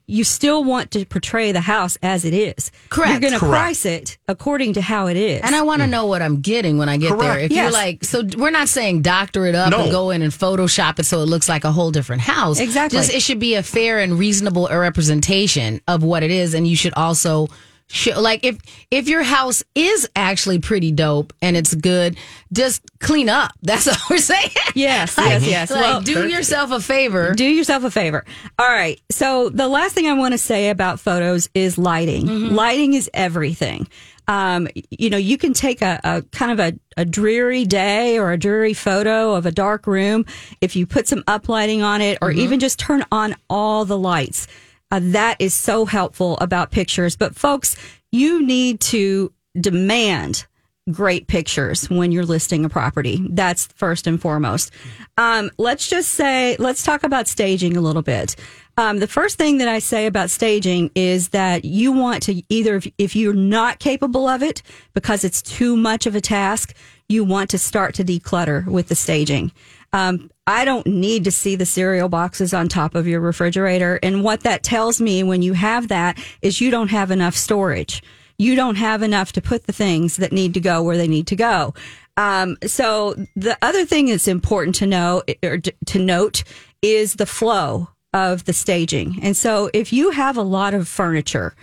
You 0.06 0.22
still 0.22 0.64
want 0.64 0.90
to 0.90 1.06
portray 1.06 1.52
the 1.52 1.62
house 1.62 1.96
as 2.02 2.26
it 2.26 2.34
is. 2.34 2.70
Correct. 2.90 3.10
You're 3.10 3.30
going 3.30 3.40
to 3.40 3.46
price 3.46 3.86
it 3.86 4.18
according 4.28 4.74
to 4.74 4.82
how 4.82 5.06
it 5.06 5.16
is. 5.16 5.40
And 5.42 5.54
I 5.54 5.62
want 5.62 5.80
to 5.80 5.86
mm. 5.86 5.92
know 5.92 6.06
what 6.06 6.20
I'm 6.20 6.42
getting 6.42 6.76
when 6.76 6.90
I 6.90 6.98
get 6.98 7.18
there. 7.18 7.34
Correct. 7.34 7.52
If 7.52 7.56
you're 7.56 7.70
like, 7.70 8.04
so 8.04 8.22
we're 8.36 8.50
not 8.50 8.68
saying 8.68 9.00
doctor 9.00 9.46
it 9.46 9.54
up 9.54 9.70
No. 9.70 9.82
and 9.82 9.90
go 9.90 10.10
in 10.10 10.20
and 10.20 10.30
Photoshop 10.30 10.98
it 10.98 11.04
so 11.04 11.20
it 11.20 11.26
looks 11.26 11.48
like 11.48 11.64
a 11.64 11.72
whole 11.72 11.90
different 11.90 12.22
house. 12.22 12.60
Exactly. 12.60 12.98
Just 12.98 13.14
it 13.14 13.22
should 13.22 13.38
be 13.38 13.54
a 13.54 13.62
fair 13.62 13.98
and 13.98 14.18
reasonable 14.18 14.68
uh, 14.70 14.76
representation 14.76 15.80
of 15.88 16.02
what 16.02 16.22
it 16.22 16.30
is, 16.30 16.54
and 16.54 16.66
you 16.66 16.76
should 16.76 16.94
also. 16.94 17.48
Show, 17.88 18.18
like 18.20 18.44
if 18.44 18.58
if 18.90 19.08
your 19.08 19.22
house 19.22 19.62
is 19.74 20.08
actually 20.16 20.58
pretty 20.58 20.90
dope 20.90 21.32
and 21.42 21.54
it's 21.56 21.74
good, 21.74 22.16
just 22.52 22.82
clean 22.98 23.28
up. 23.28 23.52
That's 23.62 23.86
all 23.86 23.94
we're 24.08 24.18
saying. 24.18 24.50
Yes, 24.74 25.16
Like- 25.18 25.28
yes, 25.42 25.46
yes. 25.46 25.70
Like, 25.70 25.80
Well- 25.80 26.00
do 26.00 26.26
yourself 26.28 26.70
a 26.70 26.80
favor. 26.80 27.32
Do 27.34 27.44
yourself 27.44 27.84
a 27.84 27.90
favor. 27.90 28.24
All 28.58 28.66
right. 28.68 29.00
So 29.10 29.48
the 29.50 29.68
last 29.68 29.94
thing 29.94 30.06
I 30.06 30.14
want 30.14 30.32
to 30.32 30.38
say 30.38 30.70
about 30.70 30.98
photos 30.98 31.48
is 31.54 31.76
lighting. 31.78 32.26
Mm-hmm. 32.26 32.54
Lighting 32.54 32.94
is 32.94 33.10
everything. 33.12 33.86
Um, 34.26 34.68
you 34.90 35.10
know, 35.10 35.18
you 35.18 35.36
can 35.36 35.52
take 35.52 35.82
a, 35.82 36.00
a 36.02 36.22
kind 36.32 36.58
of 36.58 36.58
a, 36.58 36.78
a 36.96 37.04
dreary 37.04 37.66
day 37.66 38.18
or 38.18 38.32
a 38.32 38.38
dreary 38.38 38.72
photo 38.72 39.34
of 39.34 39.44
a 39.44 39.52
dark 39.52 39.86
room. 39.86 40.24
If 40.62 40.74
you 40.74 40.86
put 40.86 41.06
some 41.06 41.22
uplighting 41.24 41.82
on 41.84 42.00
it 42.00 42.16
or 42.22 42.30
Mm-hmm. 42.30 42.40
even 42.40 42.60
just 42.60 42.78
turn 42.78 43.04
on 43.12 43.36
all 43.50 43.84
the 43.84 43.98
lights, 43.98 44.46
uh, 44.94 45.00
that 45.02 45.36
is 45.40 45.54
so 45.54 45.86
helpful 45.86 46.38
about 46.38 46.70
pictures. 46.70 47.16
But 47.16 47.34
folks, 47.34 47.76
you 48.12 48.46
need 48.46 48.78
to 48.80 49.32
demand 49.60 50.46
great 50.88 51.26
pictures 51.26 51.90
when 51.90 52.12
you're 52.12 52.24
listing 52.24 52.64
a 52.64 52.68
property. 52.68 53.26
That's 53.30 53.66
first 53.74 54.06
and 54.06 54.20
foremost. 54.20 54.70
Um, 55.18 55.50
let's 55.58 55.88
just 55.88 56.10
say, 56.10 56.56
let's 56.60 56.84
talk 56.84 57.02
about 57.02 57.26
staging 57.26 57.76
a 57.76 57.80
little 57.80 58.02
bit. 58.02 58.36
Um, 58.76 58.98
the 58.98 59.08
first 59.08 59.36
thing 59.36 59.58
that 59.58 59.66
I 59.66 59.80
say 59.80 60.06
about 60.06 60.30
staging 60.30 60.92
is 60.94 61.30
that 61.30 61.64
you 61.64 61.90
want 61.90 62.22
to 62.24 62.42
either, 62.48 62.76
if, 62.76 62.86
if 62.96 63.16
you're 63.16 63.34
not 63.34 63.80
capable 63.80 64.28
of 64.28 64.44
it 64.44 64.62
because 64.92 65.24
it's 65.24 65.42
too 65.42 65.76
much 65.76 66.06
of 66.06 66.14
a 66.14 66.20
task, 66.20 66.72
you 67.08 67.24
want 67.24 67.50
to 67.50 67.58
start 67.58 67.94
to 67.94 68.04
declutter 68.04 68.64
with 68.66 68.86
the 68.88 68.94
staging. 68.94 69.50
Um, 69.94 70.28
I 70.46 70.64
don't 70.64 70.86
need 70.86 71.24
to 71.24 71.30
see 71.30 71.54
the 71.54 71.64
cereal 71.64 72.08
boxes 72.08 72.52
on 72.52 72.68
top 72.68 72.96
of 72.96 73.06
your 73.06 73.20
refrigerator. 73.20 73.98
And 74.02 74.24
what 74.24 74.40
that 74.40 74.64
tells 74.64 75.00
me 75.00 75.22
when 75.22 75.40
you 75.40 75.52
have 75.54 75.88
that 75.88 76.18
is 76.42 76.60
you 76.60 76.70
don't 76.70 76.90
have 76.90 77.12
enough 77.12 77.36
storage. 77.36 78.02
You 78.36 78.56
don't 78.56 78.74
have 78.74 79.02
enough 79.02 79.30
to 79.32 79.40
put 79.40 79.66
the 79.66 79.72
things 79.72 80.16
that 80.16 80.32
need 80.32 80.52
to 80.54 80.60
go 80.60 80.82
where 80.82 80.96
they 80.96 81.06
need 81.06 81.28
to 81.28 81.36
go. 81.36 81.74
Um, 82.16 82.56
so 82.66 83.14
the 83.36 83.56
other 83.62 83.84
thing 83.84 84.06
that's 84.06 84.28
important 84.28 84.74
to 84.76 84.86
know 84.86 85.22
or 85.44 85.58
to 85.58 85.98
note 85.98 86.42
is 86.82 87.14
the 87.14 87.26
flow 87.26 87.88
of 88.12 88.44
the 88.44 88.52
staging. 88.52 89.20
And 89.22 89.36
so 89.36 89.70
if 89.72 89.92
you 89.92 90.10
have 90.10 90.36
a 90.36 90.42
lot 90.42 90.74
of 90.74 90.88
furniture, 90.88 91.54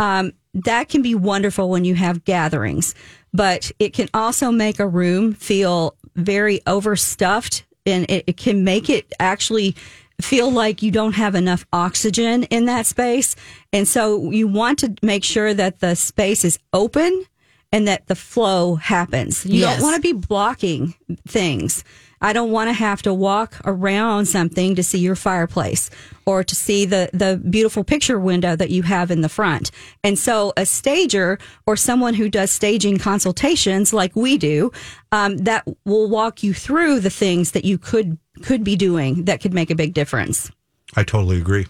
um, 0.00 0.32
that 0.54 0.88
can 0.88 1.02
be 1.02 1.14
wonderful 1.14 1.70
when 1.70 1.84
you 1.84 1.94
have 1.94 2.24
gatherings, 2.24 2.94
but 3.32 3.70
it 3.78 3.92
can 3.92 4.08
also 4.12 4.50
make 4.50 4.80
a 4.80 4.86
room 4.88 5.32
feel 5.34 5.94
very 6.16 6.60
overstuffed 6.66 7.64
and 7.88 8.08
it, 8.10 8.24
it 8.26 8.36
can 8.36 8.62
make 8.64 8.88
it 8.90 9.12
actually 9.18 9.74
feel 10.20 10.50
like 10.50 10.82
you 10.82 10.90
don't 10.90 11.14
have 11.14 11.34
enough 11.34 11.64
oxygen 11.72 12.42
in 12.44 12.64
that 12.66 12.86
space. 12.86 13.36
And 13.72 13.86
so 13.86 14.30
you 14.30 14.48
want 14.48 14.78
to 14.80 14.94
make 15.02 15.22
sure 15.24 15.54
that 15.54 15.80
the 15.80 15.94
space 15.94 16.44
is 16.44 16.58
open 16.72 17.24
and 17.72 17.86
that 17.86 18.06
the 18.08 18.16
flow 18.16 18.74
happens. 18.76 19.46
You 19.46 19.60
Yes. 19.60 19.76
don't 19.76 19.82
want 19.82 19.96
to 19.96 20.00
be 20.02 20.12
blocking 20.18 20.94
things. 21.26 21.84
I 22.20 22.32
don't 22.32 22.50
want 22.50 22.68
to 22.68 22.72
have 22.72 23.02
to 23.02 23.14
walk 23.14 23.56
around 23.64 24.26
something 24.26 24.74
to 24.74 24.82
see 24.82 24.98
your 24.98 25.14
fireplace 25.14 25.90
or 26.26 26.44
to 26.44 26.54
see 26.54 26.84
the, 26.84 27.10
the 27.12 27.40
beautiful 27.48 27.84
picture 27.84 28.18
window 28.18 28.56
that 28.56 28.70
you 28.70 28.82
have 28.82 29.10
in 29.10 29.20
the 29.20 29.28
front. 29.28 29.70
And 30.04 30.18
so 30.18 30.52
a 30.56 30.66
stager 30.66 31.38
or 31.66 31.76
someone 31.76 32.14
who 32.14 32.28
does 32.28 32.50
staging 32.50 32.98
consultations 32.98 33.92
like 33.92 34.14
we 34.14 34.36
do, 34.36 34.72
um, 35.12 35.38
that 35.38 35.66
will 35.84 36.08
walk 36.08 36.42
you 36.42 36.52
through 36.52 37.00
the 37.00 37.10
things 37.10 37.52
that 37.52 37.64
you 37.64 37.78
could, 37.78 38.18
could 38.42 38.62
be 38.64 38.76
doing 38.76 39.24
that 39.24 39.40
could 39.40 39.54
make 39.54 39.70
a 39.70 39.74
big 39.74 39.94
difference. 39.94 40.50
I 40.96 41.04
totally 41.04 41.38
agree. 41.38 41.66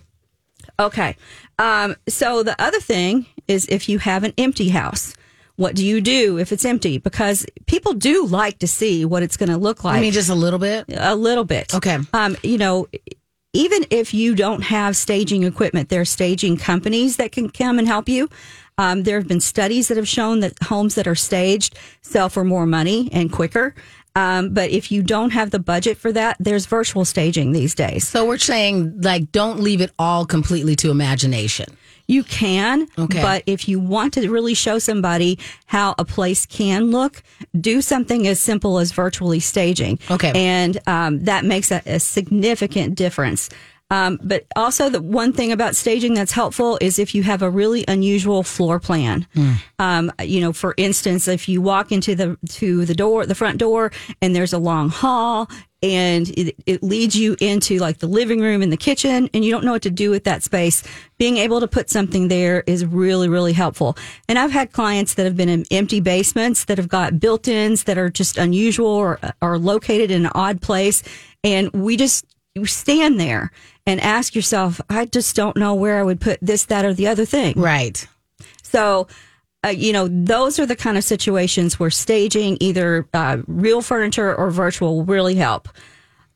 Okay. 0.80 1.16
Um, 1.58 1.96
so 2.08 2.42
the 2.42 2.60
other 2.60 2.80
thing 2.80 3.26
is 3.48 3.66
if 3.66 3.88
you 3.88 3.98
have 3.98 4.24
an 4.24 4.32
empty 4.38 4.68
house, 4.68 5.14
what 5.58 5.74
do 5.74 5.84
you 5.84 6.00
do 6.00 6.38
if 6.38 6.52
it's 6.52 6.64
empty? 6.64 6.98
Because 6.98 7.44
people 7.66 7.92
do 7.92 8.24
like 8.26 8.60
to 8.60 8.68
see 8.68 9.04
what 9.04 9.24
it's 9.24 9.36
going 9.36 9.48
to 9.48 9.56
look 9.56 9.82
like 9.82 9.98
I 9.98 10.00
mean, 10.00 10.12
just 10.12 10.30
a 10.30 10.34
little 10.34 10.60
bit. 10.60 10.84
a 10.88 11.16
little 11.16 11.44
bit. 11.44 11.74
Okay. 11.74 11.98
Um, 12.12 12.36
you 12.44 12.58
know, 12.58 12.86
even 13.52 13.84
if 13.90 14.14
you 14.14 14.36
don't 14.36 14.62
have 14.62 14.96
staging 14.96 15.42
equipment, 15.42 15.88
there 15.88 16.00
are 16.00 16.04
staging 16.04 16.58
companies 16.58 17.16
that 17.16 17.32
can 17.32 17.50
come 17.50 17.80
and 17.80 17.88
help 17.88 18.08
you. 18.08 18.28
Um, 18.78 19.02
there 19.02 19.18
have 19.18 19.26
been 19.26 19.40
studies 19.40 19.88
that 19.88 19.96
have 19.96 20.06
shown 20.06 20.38
that 20.40 20.54
homes 20.62 20.94
that 20.94 21.08
are 21.08 21.16
staged 21.16 21.76
sell 22.02 22.28
for 22.28 22.44
more 22.44 22.64
money 22.64 23.10
and 23.12 23.32
quicker. 23.32 23.74
Um, 24.14 24.54
but 24.54 24.70
if 24.70 24.92
you 24.92 25.02
don't 25.02 25.30
have 25.30 25.50
the 25.50 25.58
budget 25.58 25.98
for 25.98 26.12
that, 26.12 26.36
there's 26.38 26.66
virtual 26.66 27.04
staging 27.04 27.50
these 27.50 27.74
days. 27.74 28.06
So 28.06 28.24
we're 28.24 28.38
saying, 28.38 29.00
like, 29.00 29.32
don't 29.32 29.58
leave 29.58 29.80
it 29.80 29.90
all 29.98 30.24
completely 30.24 30.76
to 30.76 30.92
imagination. 30.92 31.66
You 32.08 32.24
can, 32.24 32.88
Okay. 32.98 33.20
but 33.22 33.42
if 33.46 33.68
you 33.68 33.78
want 33.78 34.14
to 34.14 34.28
really 34.30 34.54
show 34.54 34.78
somebody 34.78 35.38
how 35.66 35.94
a 35.98 36.04
place 36.06 36.46
can 36.46 36.90
look, 36.90 37.22
do 37.60 37.82
something 37.82 38.26
as 38.26 38.40
simple 38.40 38.78
as 38.78 38.92
virtually 38.92 39.40
staging. 39.40 39.98
Okay. 40.10 40.32
And 40.34 40.80
um, 40.86 41.24
that 41.24 41.44
makes 41.44 41.70
a, 41.70 41.82
a 41.84 42.00
significant 42.00 42.94
difference. 42.94 43.50
Um, 43.90 44.18
but 44.22 44.44
also, 44.54 44.90
the 44.90 45.00
one 45.00 45.32
thing 45.32 45.50
about 45.50 45.74
staging 45.74 46.12
that's 46.12 46.32
helpful 46.32 46.76
is 46.80 46.98
if 46.98 47.14
you 47.14 47.22
have 47.22 47.40
a 47.40 47.48
really 47.48 47.86
unusual 47.88 48.42
floor 48.42 48.78
plan. 48.78 49.26
Um, 49.78 50.12
you 50.22 50.40
know, 50.42 50.52
for 50.52 50.74
instance, 50.76 51.26
if 51.26 51.48
you 51.48 51.62
walk 51.62 51.90
into 51.90 52.14
the 52.14 52.36
to 52.50 52.84
the 52.84 52.94
door, 52.94 53.24
the 53.24 53.34
front 53.34 53.56
door, 53.56 53.90
and 54.20 54.36
there's 54.36 54.52
a 54.52 54.58
long 54.58 54.90
hall, 54.90 55.48
and 55.82 56.28
it, 56.30 56.56
it 56.66 56.82
leads 56.82 57.14
you 57.14 57.36
into 57.40 57.78
like 57.78 57.98
the 57.98 58.06
living 58.06 58.40
room 58.40 58.62
and 58.62 58.72
the 58.72 58.76
kitchen, 58.76 59.30
and 59.32 59.44
you 59.44 59.50
don't 59.50 59.64
know 59.64 59.72
what 59.72 59.82
to 59.82 59.90
do 59.90 60.10
with 60.10 60.24
that 60.24 60.42
space. 60.42 60.82
Being 61.18 61.36
able 61.36 61.60
to 61.60 61.68
put 61.68 61.90
something 61.90 62.28
there 62.28 62.64
is 62.66 62.84
really, 62.84 63.28
really 63.28 63.52
helpful. 63.52 63.96
And 64.28 64.38
I've 64.38 64.50
had 64.50 64.72
clients 64.72 65.14
that 65.14 65.24
have 65.24 65.36
been 65.36 65.48
in 65.48 65.64
empty 65.70 66.00
basements 66.00 66.64
that 66.64 66.78
have 66.78 66.88
got 66.88 67.20
built-ins 67.20 67.84
that 67.84 67.98
are 67.98 68.10
just 68.10 68.38
unusual 68.38 68.88
or 68.88 69.20
are 69.40 69.58
located 69.58 70.10
in 70.10 70.26
an 70.26 70.32
odd 70.34 70.60
place, 70.60 71.02
and 71.44 71.72
we 71.72 71.96
just 71.96 72.24
you 72.54 72.66
stand 72.66 73.20
there 73.20 73.52
and 73.86 74.00
ask 74.00 74.34
yourself, 74.34 74.80
I 74.90 75.06
just 75.06 75.36
don't 75.36 75.56
know 75.56 75.74
where 75.74 75.98
I 75.98 76.02
would 76.02 76.20
put 76.20 76.38
this, 76.42 76.64
that, 76.66 76.84
or 76.84 76.92
the 76.92 77.06
other 77.06 77.24
thing. 77.24 77.58
Right. 77.58 78.06
So, 78.62 79.06
uh, 79.64 79.70
you 79.70 79.92
know, 79.92 80.08
those 80.08 80.58
are 80.58 80.66
the 80.66 80.76
kind 80.76 80.96
of 80.96 81.04
situations 81.04 81.78
where 81.80 81.90
staging, 81.90 82.56
either 82.60 83.08
uh, 83.12 83.38
real 83.46 83.82
furniture 83.82 84.34
or 84.34 84.50
virtual, 84.50 84.96
will 84.96 85.04
really 85.04 85.34
help. 85.34 85.68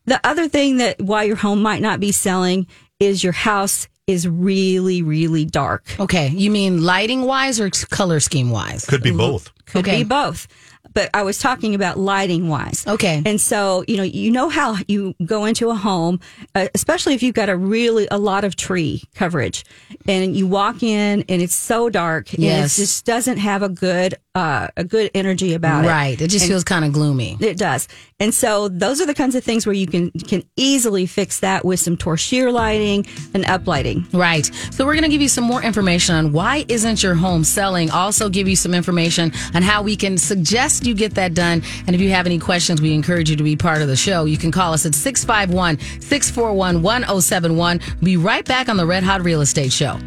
The 0.05 0.19
other 0.25 0.49
thing 0.49 0.77
that 0.77 0.99
why 1.01 1.23
your 1.23 1.37
home 1.37 1.61
might 1.61 1.81
not 1.81 1.99
be 1.99 2.11
selling 2.11 2.67
is 2.99 3.23
your 3.23 3.33
house 3.33 3.87
is 4.05 4.27
really, 4.27 5.01
really 5.01 5.45
dark. 5.45 5.95
Okay. 5.97 6.27
You 6.27 6.51
mean 6.51 6.83
lighting 6.83 7.21
wise 7.21 7.61
or 7.61 7.69
color 7.69 8.19
scheme 8.19 8.49
wise? 8.49 8.85
Could 8.85 9.01
be 9.01 9.11
both. 9.11 9.49
Could 9.65 9.87
Okay. 9.87 9.99
be 9.99 10.03
both. 10.03 10.47
But 10.93 11.09
I 11.13 11.23
was 11.23 11.39
talking 11.39 11.73
about 11.75 11.97
lighting 11.97 12.49
wise. 12.49 12.85
Okay. 12.87 13.21
And 13.25 13.39
so, 13.41 13.83
you 13.87 13.97
know, 13.97 14.03
you 14.03 14.29
know 14.31 14.49
how 14.49 14.77
you 14.87 15.15
go 15.25 15.45
into 15.45 15.69
a 15.69 15.75
home, 15.75 16.19
uh, 16.55 16.67
especially 16.75 17.13
if 17.13 17.23
you've 17.23 17.35
got 17.35 17.49
a 17.49 17.55
really, 17.57 18.07
a 18.11 18.17
lot 18.17 18.43
of 18.43 18.55
tree 18.55 19.03
coverage 19.15 19.63
and 20.07 20.35
you 20.35 20.45
walk 20.47 20.83
in 20.83 21.23
and 21.27 21.41
it's 21.41 21.55
so 21.55 21.89
dark 21.89 22.33
and 22.33 22.43
Yes. 22.43 22.77
it 22.77 22.81
just 22.83 23.05
doesn't 23.05 23.37
have 23.37 23.63
a 23.63 23.69
good 23.69 24.15
uh, 24.35 24.67
a 24.75 24.83
good 24.83 25.11
energy 25.13 25.53
about 25.53 25.85
it. 25.85 25.87
Right. 25.87 26.19
It 26.19 26.29
just 26.29 26.45
And- 26.45 26.51
feels 26.51 26.63
kind 26.63 26.83
of 26.83 26.91
gloomy. 26.91 27.37
It 27.39 27.57
does. 27.57 27.87
And 28.19 28.33
so 28.33 28.67
those 28.67 28.99
are 29.01 29.05
the 29.05 29.13
kinds 29.13 29.35
of 29.35 29.43
things 29.43 29.65
where 29.67 29.75
you 29.75 29.85
can 29.85 30.09
can 30.11 30.43
easily 30.55 31.05
fix 31.05 31.41
that 31.41 31.65
with 31.65 31.79
some 31.79 31.97
torchiere 31.97 32.51
lighting 32.51 33.05
and 33.33 33.43
uplighting. 33.45 34.11
Right. 34.13 34.49
So 34.71 34.85
we're 34.85 34.93
going 34.93 35.03
to 35.03 35.09
give 35.09 35.21
you 35.21 35.27
some 35.27 35.43
more 35.43 35.61
information 35.61 36.15
on 36.15 36.31
why 36.31 36.65
isn't 36.67 37.03
your 37.03 37.15
home 37.15 37.43
selling. 37.43 37.91
Also 37.91 38.29
give 38.29 38.47
you 38.47 38.55
some 38.55 38.73
information 38.73 39.31
on 39.53 39.61
how 39.61 39.81
we 39.83 39.95
can 39.95 40.17
suggest 40.17 40.85
you 40.85 40.95
get 40.95 41.15
that 41.15 41.33
done. 41.33 41.61
And 41.85 41.95
if 41.95 42.01
you 42.01 42.09
have 42.11 42.25
any 42.25 42.39
questions, 42.39 42.81
we 42.81 42.93
encourage 42.93 43.29
you 43.29 43.35
to 43.35 43.43
be 43.43 43.55
part 43.55 43.81
of 43.81 43.87
the 43.87 43.95
show. 43.97 44.25
You 44.25 44.37
can 44.37 44.51
call 44.51 44.73
us 44.73 44.85
at 44.85 44.93
651-641-1071. 44.93 47.81
Be 48.01 48.17
right 48.17 48.45
back 48.45 48.69
on 48.69 48.77
the 48.77 48.85
Red 48.85 49.03
Hot 49.03 49.23
Real 49.23 49.41
Estate 49.41 49.73
Show. 49.73 49.99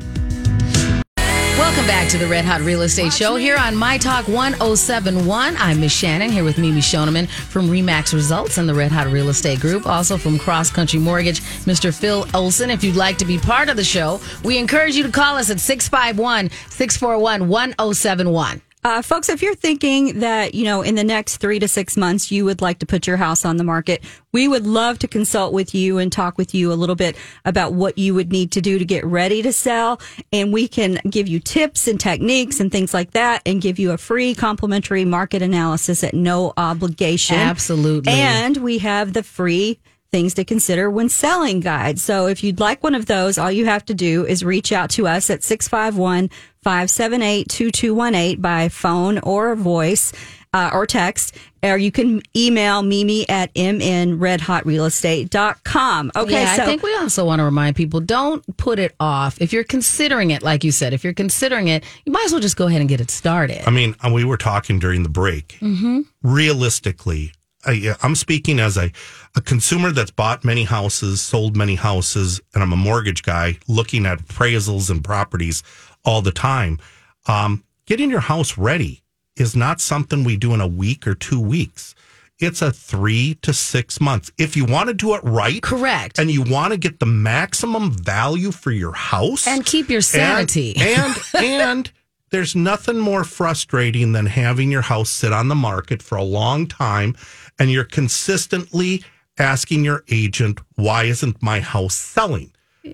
Welcome 1.59 1.87
back 1.87 2.11
to 2.11 2.19
the 2.19 2.27
Red 2.27 2.45
Hot 2.45 2.61
Real 2.61 2.83
Estate 2.83 3.15
Show 3.15 3.37
here 3.37 3.57
on 3.57 3.75
My 3.75 3.97
Talk 3.97 4.29
1071. 4.29 5.57
I'm 5.57 5.81
Miss 5.81 5.91
Shannon 5.91 6.31
here 6.31 6.45
with 6.45 6.59
Mimi 6.59 6.83
Shoneman 6.83 7.31
from 7.31 7.69
Remax 7.69 8.13
Results 8.13 8.59
and 8.59 8.69
the 8.69 8.75
Red 8.75 8.93
Hot 8.93 9.07
Real 9.07 9.31
Estate 9.31 9.61
Group. 9.61 9.87
Also 9.87 10.19
from 10.19 10.39
Cross 10.39 10.73
Country 10.73 10.99
Mortgage, 10.99 11.41
Mr. 11.65 11.99
Phil 11.99 12.27
Olson. 12.35 12.69
If 12.69 12.85
you'd 12.85 12.95
like 12.95 13.17
to 13.19 13.25
be 13.25 13.39
part 13.39 13.71
of 13.71 13.77
the 13.77 13.85
show, 13.85 14.21
we 14.45 14.59
encourage 14.59 14.97
you 14.97 15.03
to 15.05 15.11
call 15.11 15.37
us 15.39 15.49
at 15.49 15.59
651 15.59 16.51
641 16.69 17.49
1071. 17.49 18.61
Uh, 18.87 19.03
folks, 19.03 19.29
if 19.29 19.43
you're 19.43 19.57
thinking 19.57 20.21
that, 20.21 20.55
you 20.55 20.63
know, 20.63 20.81
in 20.81 20.95
the 20.95 21.03
next 21.03 21.39
three 21.39 21.59
to 21.59 21.67
six 21.67 21.97
months, 21.97 22.31
you 22.31 22.45
would 22.45 22.63
like 22.63 22.79
to 22.79 22.87
put 22.87 23.05
your 23.05 23.17
house 23.17 23.45
on 23.45 23.57
the 23.57 23.65
market, 23.65 24.01
we 24.31 24.47
would 24.47 24.65
love 24.65 24.97
to 24.97 25.09
consult 25.09 25.53
with 25.53 25.75
you 25.75 25.99
and 25.99 26.13
talk 26.13 26.39
with 26.39 26.55
you 26.55 26.73
a 26.73 26.75
little 26.75 26.95
bit 26.95 27.17
about 27.45 27.73
what 27.73 27.99
you 27.99 28.15
would 28.15 28.31
need 28.31 28.53
to 28.53 28.61
do 28.61 28.79
to 28.79 28.85
get 28.85 29.05
ready 29.05 29.43
to 29.43 29.53
sell. 29.53 30.01
And 30.33 30.53
we 30.53 30.69
can 30.69 31.01
give 31.11 31.27
you 31.27 31.41
tips 31.41 31.89
and 31.89 31.99
techniques 31.99 32.61
and 32.61 32.71
things 32.71 32.95
like 32.95 33.11
that 33.11 33.43
and 33.45 33.61
give 33.61 33.81
you 33.81 33.91
a 33.91 33.99
free 33.99 34.37
complimentary 34.37 35.05
market 35.05 35.43
analysis 35.43 36.05
at 36.05 36.15
no 36.15 36.53
obligation. 36.57 37.39
Absolutely. 37.39 38.13
And 38.13 38.59
we 38.59 38.79
have 38.79 39.15
the 39.15 39.25
free 39.25 39.81
things 40.13 40.35
to 40.35 40.45
consider 40.45 40.89
when 40.89 41.09
selling 41.09 41.59
guide. 41.59 41.99
So 41.99 42.27
if 42.27 42.45
you'd 42.45 42.61
like 42.61 42.83
one 42.83 42.95
of 42.95 43.07
those, 43.07 43.37
all 43.37 43.51
you 43.51 43.67
have 43.67 43.85
to 43.87 43.95
do 43.95 44.25
is 44.25 44.45
reach 44.45 44.71
out 44.71 44.91
to 44.91 45.07
us 45.07 45.29
at 45.29 45.43
651 45.43 46.31
578 46.67 47.49
2218 47.49 48.41
by 48.41 48.69
phone 48.69 49.21
or 49.21 49.55
voice. 49.55 50.13
Uh, 50.55 50.71
or 50.73 50.87
text, 50.87 51.35
or 51.63 51.77
you 51.77 51.91
can 51.93 52.23
email 52.35 52.81
Mimi 52.81 53.29
at 53.29 53.53
mnredhotrealestate.com. 53.53 56.13
Okay, 56.17 56.33
yeah, 56.33 56.57
so 56.57 56.63
I 56.63 56.65
think 56.65 56.83
we 56.83 56.97
also 56.97 57.27
want 57.27 57.41
to 57.41 57.45
remind 57.45 57.77
people 57.77 58.01
don't 58.01 58.43
put 58.57 58.79
it 58.79 58.95
off. 58.99 59.39
If 59.39 59.53
you're 59.53 59.65
considering 59.65 60.31
it, 60.31 60.43
like 60.43 60.65
you 60.65 60.73
said, 60.73 60.95
if 60.95 61.05
you're 61.05 61.13
considering 61.13 61.69
it, 61.69 61.85
you 62.07 62.13
might 62.13 62.25
as 62.25 62.33
well 62.33 62.41
just 62.41 62.57
go 62.57 62.69
ahead 62.69 62.81
and 62.81 62.89
get 62.89 63.03
it 63.03 63.11
started. 63.11 63.69
I 63.69 63.71
mean, 63.71 63.95
we 64.11 64.25
were 64.25 64.39
talking 64.39 64.79
during 64.79 65.03
the 65.03 65.11
break. 65.11 65.59
Mm-hmm. 65.61 66.01
Realistically, 66.23 67.33
I, 67.67 67.95
I'm 68.03 68.15
speaking 68.15 68.59
as 68.59 68.79
a, 68.79 68.91
a 69.35 69.43
consumer 69.43 69.91
that's 69.91 70.13
bought 70.13 70.43
many 70.43 70.65
houses, 70.65 71.21
sold 71.21 71.55
many 71.55 71.75
houses, 71.75 72.41
and 72.55 72.63
I'm 72.63 72.73
a 72.73 72.77
mortgage 72.77 73.23
guy 73.23 73.59
looking 73.69 74.07
at 74.07 74.21
appraisals 74.21 74.89
and 74.89 75.05
properties 75.05 75.63
all 76.07 76.23
the 76.23 76.33
time. 76.33 76.79
Um, 77.27 77.65
getting 77.85 78.09
your 78.11 78.21
house 78.21 78.57
ready 78.57 79.03
is 79.37 79.55
not 79.55 79.81
something 79.83 80.25
we 80.25 80.37
do 80.37 80.55
in 80.55 80.61
a 80.63 80.67
week 80.67 81.07
or 81.07 81.15
two 81.15 81.41
weeks. 81.41 81.95
It's 82.39 82.61
a 82.63 82.71
three 82.71 83.35
to 83.43 83.53
six 83.53 84.01
months. 84.01 84.31
If 84.39 84.57
you 84.57 84.65
want 84.67 84.89
to 84.89 84.95
do 84.95 85.15
it 85.15 85.23
right, 85.25 85.63
Correct. 85.63 86.19
and 86.19 86.31
you 86.31 86.43
want 86.43 86.73
to 86.73 86.79
get 86.79 87.01
the 87.01 87.07
maximum 87.07 87.91
value 87.91 88.51
for 88.51 88.71
your 88.71 88.93
house 88.93 89.47
And 89.47 89.65
keep 89.65 89.89
your 89.89 90.03
sanity. 90.03 90.75
and 90.77 91.17
and, 91.35 91.45
and 91.45 91.93
there's 92.31 92.55
nothing 92.55 92.99
more 92.99 93.25
frustrating 93.25 94.13
than 94.13 94.27
having 94.27 94.71
your 94.71 94.83
house 94.83 95.09
sit 95.11 95.33
on 95.33 95.49
the 95.49 95.55
market 95.55 96.03
for 96.03 96.17
a 96.17 96.23
long 96.25 96.67
time 96.67 97.17
and 97.59 97.71
you're 97.71 97.85
consistently 97.85 99.03
asking 99.39 99.85
your 99.85 100.05
agent 100.11 100.61
why 100.75 101.05
isn't 101.05 101.43
my 101.43 101.61
house 101.61 101.95
selling 101.95 102.53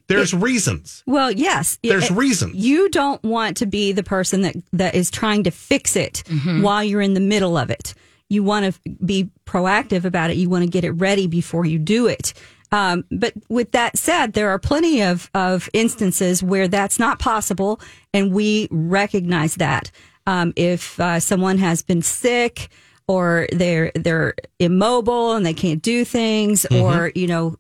there's 0.09 0.33
reasons 0.35 1.03
Well, 1.07 1.31
yes. 1.31 1.79
There's 1.83 2.11
It- 2.11 2.17
reasons. 2.17 2.55
You 2.55 2.89
don't 2.91 3.23
want 3.23 3.57
to 3.59 3.67
be 3.67 3.93
the 3.93 4.03
person 4.03 4.43
that, 4.43 4.57
that 4.73 4.95
is 4.95 5.11
trying 5.11 5.45
to 5.45 5.51
fix 5.51 5.97
it 5.97 6.23
while 6.61 6.83
you're 6.85 7.01
in 7.03 7.15
the 7.15 7.21
middle 7.21 7.57
of 7.57 7.71
it. 7.71 7.95
You 8.29 8.43
want 8.43 8.75
to 8.75 8.91
be 9.05 9.29
proactive 9.47 10.05
about 10.05 10.31
it. 10.31 10.37
You 10.37 10.49
want 10.49 10.65
to 10.65 10.71
get 10.71 10.85
it 10.85 10.93
ready 10.93 11.27
before 11.27 11.67
you 11.67 11.79
do 11.79 12.07
it. 12.07 12.33
Um, 12.71 13.05
but 13.11 13.35
with 13.51 13.73
that 13.73 13.99
said, 13.99 14.33
there 14.33 14.49
are 14.49 14.59
plenty 14.59 15.03
of, 15.03 15.31
of 15.35 15.69
instances 15.75 16.43
where 16.43 16.67
that's 16.69 16.99
not 16.99 17.19
possible, 17.19 17.79
and 18.15 18.33
we 18.33 18.69
recognize 18.71 19.57
that. 19.57 19.91
Um, 20.27 20.55
if 20.57 20.99
uh, 20.99 21.21
someone 21.21 21.59
has 21.59 21.83
been 21.83 22.01
sick, 22.01 22.71
or 23.09 23.47
they're 23.53 23.93
they're 23.95 24.33
immobile 24.59 25.33
and 25.35 25.45
they 25.45 25.53
can't 25.53 25.83
do 25.83 26.05
things, 26.05 26.65
or 26.71 27.13
you 27.15 27.27
know 27.27 27.57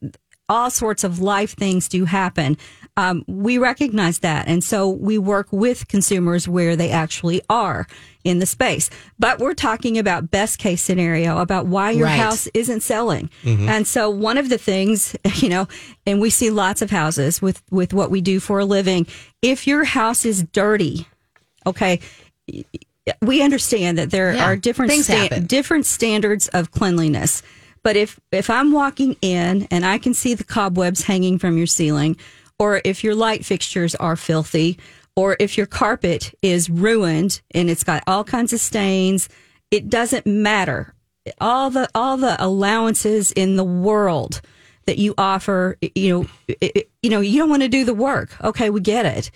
all 0.52 0.70
sorts 0.70 1.02
of 1.04 1.18
life 1.20 1.56
things 1.56 1.88
do 1.88 2.04
happen. 2.04 2.56
Um, 2.96 3.24
we 3.26 3.56
recognize 3.56 4.18
that. 4.18 4.48
And 4.48 4.62
so 4.62 4.88
we 4.88 5.16
work 5.16 5.48
with 5.50 5.88
consumers 5.88 6.46
where 6.46 6.76
they 6.76 6.90
actually 6.90 7.40
are 7.48 7.86
in 8.22 8.38
the 8.38 8.44
space. 8.46 8.90
But 9.18 9.38
we're 9.38 9.54
talking 9.54 9.96
about 9.98 10.30
best 10.30 10.58
case 10.58 10.82
scenario 10.82 11.38
about 11.38 11.64
why 11.66 11.92
your 11.92 12.06
Right. 12.06 12.20
house 12.20 12.48
isn't 12.52 12.82
selling. 12.82 13.30
And 13.44 13.86
so 13.86 14.10
one 14.10 14.36
of 14.36 14.50
the 14.50 14.58
things, 14.58 15.16
you 15.36 15.48
know, 15.48 15.66
and 16.06 16.20
we 16.20 16.28
see 16.28 16.50
lots 16.50 16.82
of 16.82 16.90
houses 16.90 17.40
with, 17.40 17.62
with 17.70 17.94
what 17.94 18.10
we 18.10 18.20
do 18.20 18.38
for 18.40 18.58
a 18.60 18.64
living. 18.66 19.06
If 19.40 19.66
your 19.66 19.84
house 19.84 20.26
is 20.26 20.42
dirty, 20.52 21.06
okay, 21.64 21.98
we 23.22 23.42
understand 23.42 23.98
that 23.98 24.10
there 24.10 24.34
Yeah, 24.34 24.44
are 24.44 24.56
different 24.56 24.92
happen. 25.06 25.46
different 25.46 25.86
standards 25.86 26.48
of 26.48 26.70
cleanliness. 26.70 27.42
But 27.83 27.97
if 27.97 28.21
if 28.31 28.49
I'm 28.49 28.73
walking 28.73 29.16
in 29.23 29.66
and 29.71 29.85
I 29.85 29.99
can 29.99 30.14
see 30.14 30.35
the 30.35 30.45
cobwebs 30.45 31.03
hanging 31.03 31.38
from 31.38 31.57
your 31.57 31.66
ceiling, 31.66 32.16
or 32.59 32.81
if 32.85 33.03
your 33.03 33.14
light 33.14 33.45
fixtures 33.45 33.95
are 33.97 34.16
filthy, 34.16 34.79
or 35.16 35.37
if 35.40 35.57
your 35.57 35.66
carpet 35.66 36.33
is 36.42 36.71
ruined 36.71 37.40
and 37.53 37.68
it's 37.68 37.85
got 37.85 38.03
all 38.07 38.25
kinds 38.25 38.53
of 38.53 38.61
stains, 38.61 39.29
it 39.71 39.88
doesn't 39.88 40.27
matter. 40.27 40.95
All 41.40 41.71
the 41.71 41.88
all 41.95 42.16
the 42.16 42.37
allowances 42.38 43.33
in 43.33 43.57
the 43.57 43.64
world 43.64 44.40
that 44.87 44.99
you 44.99 45.14
offer, 45.16 45.77
you 45.95 46.12
know, 46.12 46.55
it, 46.61 46.90
you 47.03 47.11
know, 47.11 47.21
you 47.21 47.38
don't 47.38 47.51
want 47.51 47.62
to 47.62 47.68
do 47.68 47.85
the 47.85 47.95
work. 47.95 48.37
Okay, 48.42 48.71
we 48.71 48.81
get 48.81 49.07
it. 49.07 49.31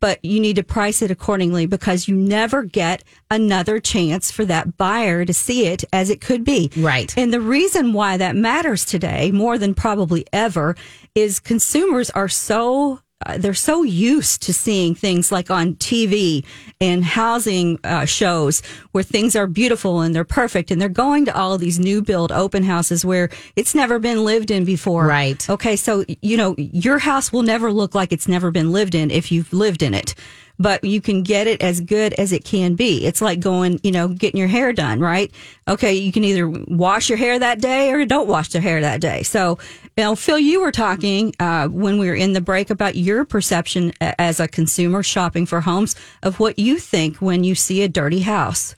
But 0.00 0.24
you 0.24 0.40
need 0.40 0.56
to 0.56 0.62
price 0.62 1.02
it 1.02 1.10
accordingly 1.10 1.66
because 1.66 2.08
you 2.08 2.14
never 2.14 2.62
get 2.62 3.02
another 3.30 3.80
chance 3.80 4.30
for 4.30 4.44
that 4.44 4.76
buyer 4.76 5.24
to 5.24 5.34
see 5.34 5.66
it 5.66 5.84
as 5.92 6.10
it 6.10 6.20
could 6.20 6.44
be. 6.44 6.70
Right. 6.76 7.12
And 7.16 7.32
the 7.32 7.40
reason 7.40 7.92
why 7.92 8.16
that 8.16 8.36
matters 8.36 8.84
today 8.84 9.30
more 9.32 9.58
than 9.58 9.74
probably 9.74 10.24
ever 10.32 10.76
is 11.14 11.40
consumers 11.40 12.10
are 12.10 12.28
so 12.28 13.00
uh, 13.26 13.36
they're 13.36 13.54
so 13.54 13.82
used 13.82 14.42
to 14.42 14.54
seeing 14.54 14.94
things 14.94 15.32
like 15.32 15.50
on 15.50 15.74
TV 15.74 16.44
and 16.80 17.04
housing 17.04 17.78
uh, 17.82 18.04
shows 18.04 18.62
where 18.92 19.02
things 19.02 19.34
are 19.34 19.46
beautiful 19.46 20.00
and 20.00 20.14
they're 20.14 20.24
perfect 20.24 20.70
and 20.70 20.80
they're 20.80 20.88
going 20.88 21.24
to 21.24 21.36
all 21.36 21.52
of 21.52 21.60
these 21.60 21.80
new 21.80 22.00
build 22.00 22.30
open 22.30 22.62
houses 22.62 23.04
where 23.04 23.28
it's 23.56 23.74
never 23.74 23.98
been 23.98 24.24
lived 24.24 24.50
in 24.50 24.64
before. 24.64 25.06
Right. 25.06 25.48
Okay, 25.50 25.74
so 25.74 26.04
you 26.22 26.36
know 26.36 26.54
your 26.56 26.98
house 26.98 27.32
will 27.32 27.42
never 27.42 27.72
look 27.72 27.94
like 27.94 28.12
it's 28.12 28.28
never 28.28 28.50
been 28.50 28.72
lived 28.72 28.94
in 28.94 29.10
if 29.10 29.32
you've 29.32 29.52
lived 29.52 29.82
in 29.82 29.94
it, 29.94 30.14
but 30.58 30.82
you 30.84 31.00
can 31.00 31.22
get 31.22 31.46
it 31.46 31.62
as 31.62 31.80
good 31.80 32.14
as 32.14 32.32
it 32.32 32.44
can 32.44 32.74
be. 32.74 33.04
It's 33.06 33.20
like 33.20 33.40
going, 33.40 33.80
you 33.82 33.92
know, 33.92 34.08
getting 34.08 34.38
your 34.38 34.48
hair 34.48 34.72
done, 34.72 35.00
right? 35.00 35.30
Okay, 35.66 35.94
you 35.94 36.12
can 36.12 36.24
either 36.24 36.48
wash 36.48 37.08
your 37.08 37.18
hair 37.18 37.38
that 37.38 37.60
day 37.60 37.92
or 37.92 38.04
don't 38.04 38.28
wash 38.28 38.52
your 38.54 38.62
hair 38.62 38.80
that 38.80 39.00
day. 39.00 39.22
So, 39.22 39.58
you 39.96 40.04
know, 40.04 40.16
Phil, 40.16 40.38
you 40.38 40.60
were 40.60 40.72
talking 40.72 41.34
uh, 41.40 41.68
when 41.68 41.98
we 41.98 42.08
were 42.08 42.14
in 42.14 42.32
the 42.32 42.40
break 42.40 42.70
about 42.70 42.96
your 42.96 43.24
perception 43.24 43.92
as 44.00 44.40
a 44.40 44.48
consumer 44.48 45.02
shopping 45.02 45.46
for 45.46 45.60
homes 45.60 45.94
of 46.22 46.40
what 46.40 46.58
you 46.58 46.78
think 46.78 47.16
when 47.18 47.44
you 47.44 47.54
see 47.54 47.82
a 47.82 47.88
dirty 47.88 48.20
house. 48.20 48.74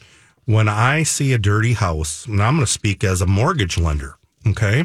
when 0.46 0.68
i 0.68 1.02
see 1.02 1.32
a 1.32 1.38
dirty 1.38 1.74
house 1.74 2.26
and 2.26 2.42
i'm 2.42 2.56
going 2.56 2.66
to 2.66 2.72
speak 2.72 3.04
as 3.04 3.20
a 3.20 3.26
mortgage 3.26 3.78
lender 3.78 4.16
okay 4.46 4.84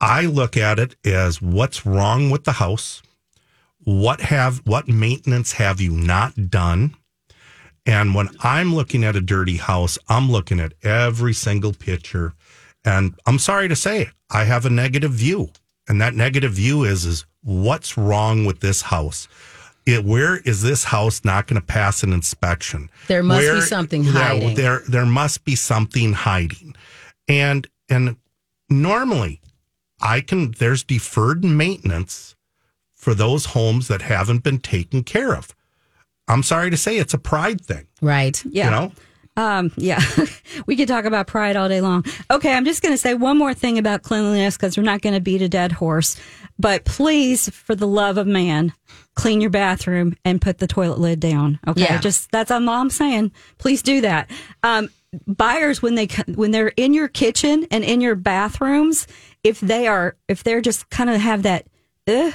i 0.00 0.22
look 0.26 0.56
at 0.56 0.78
it 0.78 0.96
as 1.04 1.40
what's 1.40 1.86
wrong 1.86 2.28
with 2.30 2.44
the 2.44 2.52
house 2.52 3.02
what 3.88 4.20
have 4.20 4.58
what 4.66 4.86
maintenance 4.86 5.52
have 5.52 5.80
you 5.80 5.90
not 5.92 6.50
done? 6.50 6.94
And 7.86 8.14
when 8.14 8.28
i'm 8.40 8.74
looking 8.74 9.02
at 9.02 9.16
a 9.16 9.20
dirty 9.22 9.56
house 9.56 9.96
i'm 10.10 10.30
looking 10.30 10.60
at 10.60 10.74
every 10.82 11.32
single 11.32 11.72
picture. 11.72 12.34
And 12.84 13.14
i'm 13.26 13.38
sorry 13.38 13.66
to 13.68 13.76
say 13.76 14.10
i 14.30 14.44
have 14.44 14.66
a 14.66 14.70
negative 14.70 15.12
view. 15.12 15.48
And 15.88 16.02
that 16.02 16.14
negative 16.14 16.52
view 16.52 16.84
is 16.84 17.06
is 17.06 17.24
what's 17.42 17.96
wrong 17.96 18.44
with 18.44 18.60
this 18.60 18.82
house? 18.82 19.26
It, 19.86 20.04
where 20.04 20.36
is 20.36 20.60
this 20.60 20.84
house 20.84 21.24
not 21.24 21.46
going 21.46 21.58
to 21.58 21.66
pass 21.66 22.02
an 22.02 22.12
inspection? 22.12 22.90
There 23.06 23.22
must 23.22 23.40
be 23.54 23.60
something 23.62 24.04
Yeah, 24.04 24.12
hiding. 24.12 24.54
there 24.54 24.82
there 24.86 25.06
must 25.06 25.46
be 25.46 25.56
something 25.56 26.12
hiding. 26.12 26.76
And 27.26 27.66
and 27.88 28.16
normally 28.68 29.40
i 30.02 30.20
can 30.20 30.50
there's 30.58 30.84
deferred 30.84 31.42
maintenance 31.42 32.36
for 32.98 33.14
those 33.14 33.46
homes 33.46 33.88
that 33.88 34.02
haven't 34.02 34.42
been 34.42 34.58
taken 34.58 35.02
care 35.02 35.34
of 35.34 35.54
i'm 36.28 36.42
sorry 36.42 36.68
to 36.70 36.76
say 36.76 36.98
it's 36.98 37.14
a 37.14 37.18
pride 37.18 37.60
thing 37.64 37.86
Right. 38.02 38.42
Yeah. 38.44 38.64
you 38.66 38.70
know 38.72 38.92
Um, 39.36 39.70
yeah, 39.76 40.00
we 40.66 40.74
could 40.74 40.88
talk 40.88 41.04
about 41.04 41.28
pride 41.28 41.54
all 41.54 41.68
day 41.68 41.80
long. 41.80 42.04
Okay, 42.28 42.52
I'm 42.52 42.64
just 42.64 42.82
going 42.82 42.92
to 42.92 42.98
say 42.98 43.14
one 43.14 43.38
more 43.38 43.54
thing 43.54 43.78
about 43.78 44.02
cleanliness 44.02 44.56
because 44.56 44.76
we're 44.76 44.82
not 44.82 45.00
going 45.00 45.14
to 45.14 45.20
beat 45.20 45.42
a 45.42 45.48
dead 45.48 45.70
horse. 45.70 46.16
But 46.58 46.84
please, 46.84 47.48
for 47.50 47.76
the 47.76 47.86
love 47.86 48.18
of 48.18 48.26
man, 48.26 48.72
clean 49.14 49.40
your 49.40 49.50
bathroom 49.50 50.16
and 50.24 50.40
put 50.42 50.58
the 50.58 50.66
toilet 50.66 50.98
lid 50.98 51.20
down. 51.20 51.60
Okay, 51.68 51.82
Yeah. 51.82 52.00
just 52.00 52.32
that's 52.32 52.50
all 52.50 52.68
I'm 52.68 52.90
saying. 52.90 53.30
Please 53.58 53.80
do 53.80 54.00
that. 54.00 54.28
Um, 54.64 54.88
buyers 55.28 55.80
when 55.80 55.94
they 55.94 56.06
when 56.34 56.50
they're 56.50 56.72
in 56.76 56.92
your 56.92 57.06
kitchen 57.06 57.64
and 57.70 57.84
in 57.84 58.00
your 58.00 58.16
bathrooms, 58.16 59.06
if 59.44 59.60
they 59.60 59.86
are 59.86 60.16
if 60.26 60.42
they're 60.42 60.60
just 60.60 60.90
kind 60.90 61.10
of 61.10 61.20
have 61.20 61.44
that, 61.44 61.64
Ugh, 62.08 62.34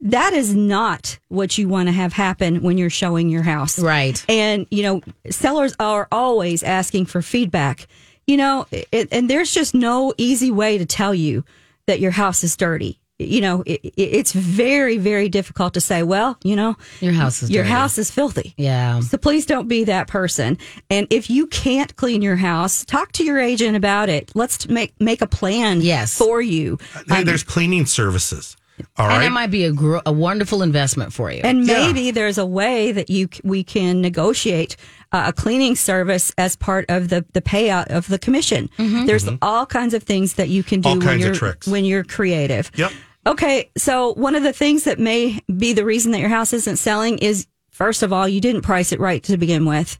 that 0.00 0.32
is 0.32 0.54
not 0.54 1.18
what 1.28 1.58
you 1.58 1.68
want 1.68 1.88
to 1.88 1.92
have 1.92 2.12
happen 2.12 2.62
when 2.62 2.78
you're 2.78 2.90
showing 2.90 3.28
your 3.28 3.42
house. 3.42 3.78
Right. 3.78 4.24
And, 4.28 4.66
you 4.70 4.82
know, 4.82 5.00
sellers 5.30 5.74
are 5.80 6.06
always 6.12 6.62
asking 6.62 7.06
for 7.06 7.20
feedback. 7.22 7.86
You 8.26 8.36
know, 8.36 8.66
it, 8.70 9.08
and 9.10 9.28
there's 9.28 9.52
just 9.52 9.74
no 9.74 10.12
easy 10.18 10.50
way 10.50 10.78
to 10.78 10.86
tell 10.86 11.14
you 11.14 11.44
that 11.86 11.98
your 12.00 12.10
house 12.12 12.44
is 12.44 12.56
dirty. 12.56 13.00
You 13.18 13.40
know, 13.40 13.62
it, 13.66 13.80
it- 13.82 13.94
it's 13.96 14.32
very, 14.32 14.96
very 14.98 15.28
difficult 15.28 15.74
to 15.74 15.80
say, 15.80 16.04
well, 16.04 16.38
you 16.44 16.54
know, 16.54 16.76
Your 17.00 17.14
house 17.14 17.42
is 17.42 17.50
your 17.50 17.64
dirty. 17.64 17.72
house 17.74 17.98
is 17.98 18.10
filthy. 18.12 18.54
Yeah. 18.56 19.00
So 19.00 19.18
please 19.18 19.46
don't 19.46 19.66
be 19.66 19.82
that 19.84 20.06
person. 20.06 20.58
And 20.90 21.08
if 21.10 21.28
you 21.28 21.48
can't 21.48 21.96
clean 21.96 22.22
your 22.22 22.36
house, 22.36 22.84
talk 22.84 23.10
to 23.12 23.24
your 23.24 23.40
agent 23.40 23.74
about 23.76 24.08
it. 24.08 24.30
Let's 24.36 24.68
make 24.68 24.92
make 25.00 25.22
a 25.22 25.26
plan 25.26 25.80
Yes. 25.80 26.16
for 26.16 26.40
you. 26.40 26.78
Hey, 27.08 27.20
um, 27.20 27.24
there's 27.24 27.42
cleaning 27.42 27.86
services. 27.86 28.56
All 28.96 29.06
And 29.08 29.18
right. 29.18 29.26
it 29.26 29.30
might 29.30 29.50
be 29.50 29.64
a, 29.64 29.72
gr- 29.72 29.98
a 30.06 30.12
wonderful 30.12 30.62
investment 30.62 31.12
for 31.12 31.30
you. 31.30 31.40
And 31.44 31.66
Yeah. 31.66 31.86
maybe 31.86 32.10
there's 32.10 32.38
a 32.38 32.46
way 32.46 32.92
that 32.92 33.08
you 33.10 33.28
c- 33.32 33.40
we 33.44 33.62
can 33.64 34.00
negotiate 34.00 34.76
uh, 35.12 35.24
a 35.28 35.32
cleaning 35.32 35.74
service 35.76 36.32
as 36.38 36.54
part 36.56 36.84
of 36.88 37.08
the 37.08 37.24
the 37.32 37.40
payout 37.40 37.86
of 37.88 38.08
the 38.08 38.18
commission. 38.18 38.68
There's 38.78 39.28
all 39.42 39.64
kinds 39.66 39.94
of 39.94 40.02
things 40.02 40.34
that 40.34 40.48
you 40.48 40.62
can 40.62 40.80
do 40.80 40.88
Mm-hmm. 40.90 40.92
All 40.92 40.98
when 40.98 41.06
kinds 41.06 41.22
of 41.24 41.28
you're 41.28 41.34
tricks. 41.36 41.66
when 41.66 41.84
you're 41.84 42.04
creative. 42.04 42.70
Yep. 42.76 42.92
Okay, 43.26 43.70
so 43.76 44.14
one 44.14 44.34
of 44.34 44.42
the 44.42 44.52
things 44.52 44.84
that 44.84 44.98
may 44.98 45.38
be 45.54 45.72
the 45.74 45.84
reason 45.84 46.12
that 46.12 46.20
your 46.20 46.28
house 46.30 46.52
isn't 46.52 46.76
selling 46.76 47.18
is 47.18 47.46
first 47.70 48.02
of 48.02 48.12
all, 48.12 48.26
you 48.28 48.40
didn't 48.40 48.62
price 48.62 48.90
it 48.92 49.00
right 49.00 49.22
to 49.24 49.36
begin 49.36 49.64
with. 49.66 49.98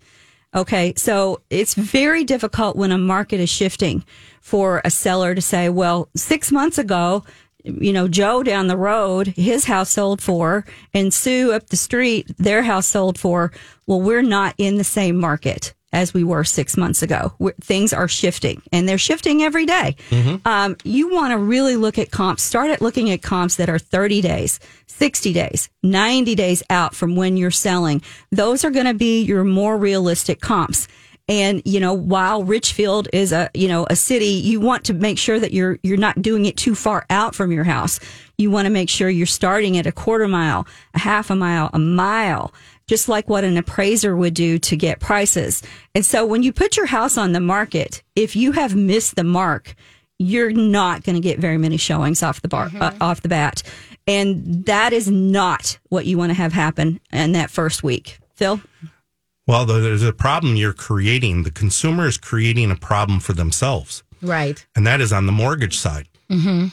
Okay, 0.54 0.94
so 0.96 1.42
it's 1.50 1.74
very 1.74 2.24
difficult 2.24 2.74
when 2.74 2.90
a 2.90 2.96
market 2.98 3.38
is 3.38 3.50
shifting 3.50 4.02
for 4.40 4.80
a 4.84 4.90
seller 4.90 5.34
to 5.34 5.42
say, 5.42 5.68
well, 5.68 6.08
six 6.16 6.50
months 6.50 6.78
ago, 6.78 7.22
you 7.80 7.92
know, 7.92 8.08
Joe 8.08 8.42
down 8.42 8.66
the 8.66 8.76
road, 8.76 9.28
his 9.28 9.64
house 9.64 9.90
sold 9.90 10.20
for, 10.22 10.64
and 10.94 11.12
Sue 11.12 11.52
up 11.52 11.68
the 11.68 11.76
street, 11.76 12.26
their 12.38 12.62
house 12.62 12.86
sold 12.86 13.18
for. 13.18 13.52
Well, 13.86 14.00
we're 14.00 14.22
not 14.22 14.54
in 14.58 14.76
the 14.76 14.84
same 14.84 15.16
market 15.16 15.74
as 15.92 16.12
we 16.12 16.22
were 16.22 16.44
six 16.44 16.76
months 16.76 17.02
ago. 17.02 17.32
We're, 17.38 17.54
things 17.60 17.92
are 17.92 18.08
shifting, 18.08 18.62
and 18.72 18.88
they're 18.88 18.98
shifting 18.98 19.42
every 19.42 19.64
day. 19.66 19.96
Um, 20.44 20.76
you 20.84 21.12
want 21.12 21.32
to 21.32 21.38
really 21.38 21.76
look 21.76 21.98
at 21.98 22.10
comps. 22.10 22.42
Start 22.42 22.70
at 22.70 22.82
looking 22.82 23.10
at 23.10 23.22
comps 23.22 23.56
that 23.56 23.70
are 23.70 23.78
30 23.78 24.20
days, 24.20 24.60
60 24.86 25.32
days, 25.32 25.68
90 25.82 26.34
days 26.34 26.62
out 26.68 26.94
from 26.94 27.16
when 27.16 27.36
you're 27.36 27.50
selling. 27.50 28.02
Those 28.30 28.64
are 28.64 28.70
going 28.70 28.86
to 28.86 28.94
be 28.94 29.22
your 29.22 29.44
more 29.44 29.78
realistic 29.78 30.40
comps. 30.40 30.88
And 31.28 31.60
you 31.64 31.78
know, 31.78 31.92
while 31.92 32.42
Richfield 32.42 33.08
is 33.12 33.32
a 33.32 33.50
you 33.54 33.68
know 33.68 33.86
a 33.90 33.96
city, 33.96 34.26
you 34.26 34.60
want 34.60 34.84
to 34.84 34.94
make 34.94 35.18
sure 35.18 35.38
that 35.38 35.52
you're 35.52 35.78
you're 35.82 35.98
not 35.98 36.22
doing 36.22 36.46
it 36.46 36.56
too 36.56 36.74
far 36.74 37.04
out 37.10 37.34
from 37.34 37.52
your 37.52 37.64
house. 37.64 38.00
You 38.38 38.50
want 38.50 38.66
to 38.66 38.70
make 38.70 38.88
sure 38.88 39.10
you're 39.10 39.26
starting 39.26 39.76
at 39.76 39.86
a 39.86 39.92
quarter 39.92 40.28
mile, 40.28 40.66
a 40.94 40.98
half 40.98 41.30
a 41.30 41.36
mile, 41.36 41.70
a 41.72 41.78
mile, 41.78 42.54
just 42.86 43.08
like 43.08 43.28
what 43.28 43.44
an 43.44 43.56
appraiser 43.56 44.16
would 44.16 44.34
do 44.34 44.58
to 44.58 44.76
get 44.76 45.00
prices. 45.00 45.62
And 45.94 46.04
so 46.04 46.24
when 46.24 46.42
you 46.42 46.52
put 46.52 46.76
your 46.76 46.86
house 46.86 47.18
on 47.18 47.32
the 47.32 47.40
market, 47.40 48.02
if 48.16 48.34
you 48.34 48.52
have 48.52 48.74
missed 48.74 49.16
the 49.16 49.24
mark, 49.24 49.74
you're 50.18 50.52
not 50.52 51.04
going 51.04 51.14
to 51.14 51.20
get 51.20 51.38
very 51.38 51.58
many 51.58 51.76
showings 51.76 52.22
off 52.22 52.42
the 52.42 52.48
bar 52.48 52.70
uh, 52.80 52.92
off 53.00 53.20
the 53.22 53.28
bat. 53.28 53.62
And 54.06 54.64
that 54.64 54.94
is 54.94 55.10
not 55.10 55.78
what 55.90 56.06
you 56.06 56.16
want 56.16 56.30
to 56.30 56.34
have 56.34 56.52
happen 56.52 56.98
in 57.12 57.32
that 57.32 57.50
first 57.50 57.82
week. 57.82 58.18
Phil? 58.34 58.60
Well, 59.48 59.64
there's 59.66 60.02
a 60.04 60.12
problem 60.12 60.54
you're 60.54 60.72
creating. 60.72 61.42
The 61.42 61.50
consumer 61.50 62.06
is 62.06 62.16
creating 62.18 62.70
a 62.70 62.76
problem 62.76 63.18
for 63.18 63.32
themselves. 63.32 64.02
right. 64.22 64.64
and 64.76 64.86
that 64.86 65.00
is 65.00 65.12
on 65.12 65.26
the 65.26 65.32
mortgage 65.32 65.76
side. 65.76 66.06
Mm-hmm. 66.30 66.66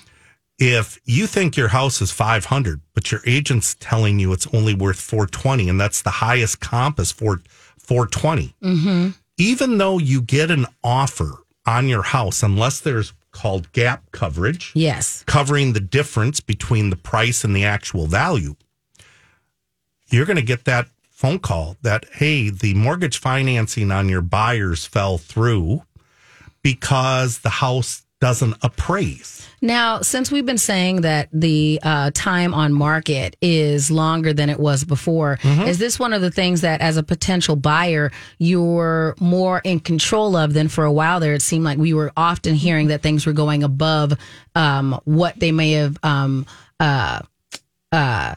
If 0.57 0.99
you 1.05 1.27
think 1.27 1.57
your 1.57 1.67
house 1.69 2.01
is 2.01 2.11
500, 2.11 2.79
but 2.93 3.11
your 3.11 3.21
agent's 3.25 3.75
telling 3.79 4.19
you 4.19 4.31
it's 4.33 4.47
only 4.53 4.73
worth 4.73 4.99
420, 4.99 5.67
and 5.69 5.79
that's 5.81 6.01
the 6.01 6.09
highest 6.11 6.59
comp 6.61 6.99
is 6.99 7.11
for 7.11 7.41
420, 7.79 8.55
mm-hmm. 8.63 9.09
even 9.37 9.77
though 9.77 9.97
you 9.97 10.21
get 10.21 10.51
an 10.51 10.65
offer 10.83 11.31
on 11.65 11.87
your 11.87 12.03
house, 12.03 12.41
unless 12.43 12.79
there's 12.79 13.11
called 13.31 13.69
gap 13.73 14.09
coverage, 14.11 14.71
Yes. 14.75 15.23
covering 15.27 15.73
the 15.73 15.81
difference 15.81 16.39
between 16.39 16.89
the 16.89 16.95
price 16.95 17.43
and 17.43 17.53
the 17.55 17.65
actual 17.65 18.07
value, 18.07 18.55
you're 20.09 20.25
going 20.25 20.37
to 20.37 20.41
get 20.43 20.63
that 20.65 20.87
phone 21.15 21.39
call 21.39 21.77
that, 21.81 22.05
hey, 22.11 22.49
the 22.49 22.73
mortgage 22.73 23.17
financing 23.17 23.89
on 23.89 24.09
your 24.09 24.21
buyers 24.21 24.85
fell 24.85 25.17
through 25.17 25.81
because 26.61 27.39
the 27.39 27.49
house 27.49 28.03
doesn't 28.19 28.55
appraise. 28.61 29.47
Now, 29.61 30.01
since 30.01 30.29
we've 30.29 30.45
been 30.45 30.57
saying 30.57 31.01
that 31.01 31.29
the 31.31 31.79
uh, 31.83 32.11
time 32.13 32.53
on 32.53 32.73
market 32.73 33.37
is 33.41 33.89
longer 33.89 34.33
than 34.33 34.49
it 34.49 34.59
was 34.59 34.83
before, 34.83 35.39
is 35.43 35.79
this 35.79 35.97
one 35.97 36.11
of 36.11 36.21
the 36.21 36.31
things 36.31 36.61
that, 36.61 36.81
as 36.81 36.97
a 36.97 37.03
potential 37.03 37.55
buyer, 37.55 38.11
you're 38.37 39.15
more 39.19 39.61
in 39.63 39.79
control 39.79 40.35
of 40.35 40.53
than 40.53 40.67
for 40.67 40.83
a 40.83 40.91
while 40.91 41.19
there? 41.19 41.33
It 41.33 41.41
seemed 41.41 41.63
like 41.63 41.77
we 41.77 41.93
were 41.93 42.11
often 42.17 42.55
hearing 42.55 42.87
that 42.87 43.01
things 43.01 43.25
were 43.25 43.33
going 43.33 43.63
above 43.63 44.13
um, 44.53 44.99
what 45.05 45.39
they 45.39 45.51
may 45.51 45.71
have 45.71 45.97
um, 46.03 46.45
uh, 46.79 47.21
uh, 47.91 48.35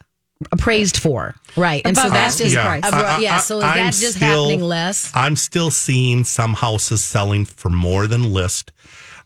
appraised 0.52 0.96
for, 0.98 1.34
right? 1.56 1.82
And 1.84 1.96
so 1.96 2.02
Above 2.04 2.12
that's 2.14 2.38
just 2.38 2.56
asking 2.56 2.82
price. 2.82 2.92
abro- 2.92 3.22
yeah. 3.22 3.38
So 3.38 3.58
is 3.58 3.64
I'm 3.64 3.76
that 3.76 3.94
just 3.94 4.16
still- 4.16 4.44
happening 4.44 4.62
less? 4.62 5.10
I'm 5.14 5.36
still 5.36 5.70
seeing 5.70 6.24
some 6.24 6.54
houses 6.54 7.02
selling 7.02 7.44
for 7.44 7.70
more 7.70 8.06
than 8.06 8.32
list. 8.32 8.72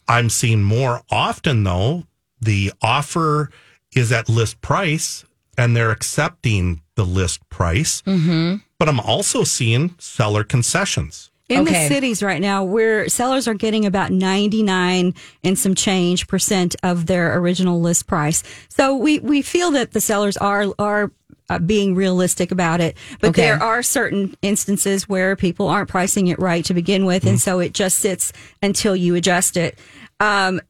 I'm 0.08 0.30
seeing 0.30 0.62
more 0.62 1.02
often 1.10 1.64
though, 1.64 2.04
the 2.40 2.72
offer 2.82 3.50
is 3.94 4.10
at 4.10 4.28
list 4.28 4.60
price 4.62 5.24
and 5.58 5.76
they're 5.76 5.90
accepting 5.90 6.80
the 6.94 7.04
list 7.04 7.46
price. 7.50 8.02
Mm-hmm. 8.02 8.56
But 8.78 8.88
I'm 8.88 9.00
also 9.00 9.44
seeing 9.44 9.94
seller 9.98 10.44
concessions. 10.44 11.30
In 11.52 11.62
Okay. 11.62 11.72
the 11.88 11.94
cities 11.94 12.22
right 12.22 12.40
now, 12.40 12.64
where 12.64 13.08
sellers 13.08 13.46
are 13.46 13.54
getting 13.54 13.84
about 13.84 14.10
99 14.10 15.14
and 15.44 15.58
some 15.58 15.74
change 15.74 16.26
percent 16.26 16.74
of 16.82 17.06
their 17.06 17.36
original 17.38 17.80
list 17.80 18.06
price. 18.06 18.42
So 18.68 18.96
we, 18.96 19.18
we 19.18 19.42
feel 19.42 19.70
that 19.72 19.92
the 19.92 20.00
sellers 20.00 20.36
are, 20.38 20.66
are 20.78 21.10
uh, 21.50 21.58
being 21.58 21.94
realistic 21.94 22.52
about 22.52 22.80
it. 22.80 22.96
But 23.20 23.30
Okay. 23.30 23.42
there 23.42 23.62
are 23.62 23.82
certain 23.82 24.34
instances 24.40 25.08
where 25.08 25.36
people 25.36 25.68
aren't 25.68 25.90
pricing 25.90 26.28
it 26.28 26.38
right 26.38 26.64
to 26.64 26.74
begin 26.74 27.04
with. 27.04 27.26
And 27.26 27.40
so 27.40 27.58
it 27.60 27.74
just 27.74 27.98
sits 27.98 28.32
until 28.62 28.96
you 28.96 29.14
adjust 29.14 29.56
it. 29.56 29.78
Um, 30.20 30.60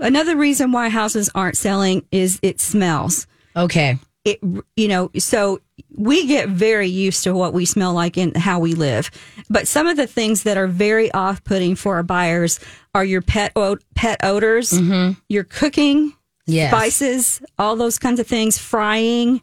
another 0.00 0.36
reason 0.36 0.72
why 0.72 0.88
houses 0.88 1.30
aren't 1.34 1.56
selling 1.56 2.04
is 2.10 2.38
it 2.42 2.60
smells 2.60 3.26
Okay. 3.54 3.98
it 4.24 4.40
you 4.74 4.88
know 4.88 5.10
so 5.18 5.60
we 5.96 6.26
get 6.26 6.48
very 6.48 6.88
used 6.88 7.24
to 7.24 7.34
what 7.34 7.52
we 7.52 7.64
smell 7.64 7.92
like 7.92 8.16
and 8.16 8.36
how 8.36 8.58
we 8.58 8.74
live 8.74 9.10
but 9.50 9.68
some 9.68 9.86
of 9.86 9.96
the 9.96 10.06
things 10.06 10.42
that 10.44 10.56
are 10.56 10.66
very 10.66 11.10
off-putting 11.12 11.74
for 11.74 11.96
our 11.96 12.02
buyers 12.02 12.60
are 12.94 13.04
your 13.04 13.22
pet 13.22 13.52
o- 13.56 13.78
pet 13.94 14.18
odors 14.22 14.70
mm-hmm. 14.72 15.12
your 15.28 15.44
cooking 15.44 16.12
Yes. 16.48 16.70
spices 16.70 17.42
all 17.58 17.74
those 17.74 17.98
kinds 17.98 18.20
of 18.20 18.26
things 18.26 18.56
frying 18.56 19.40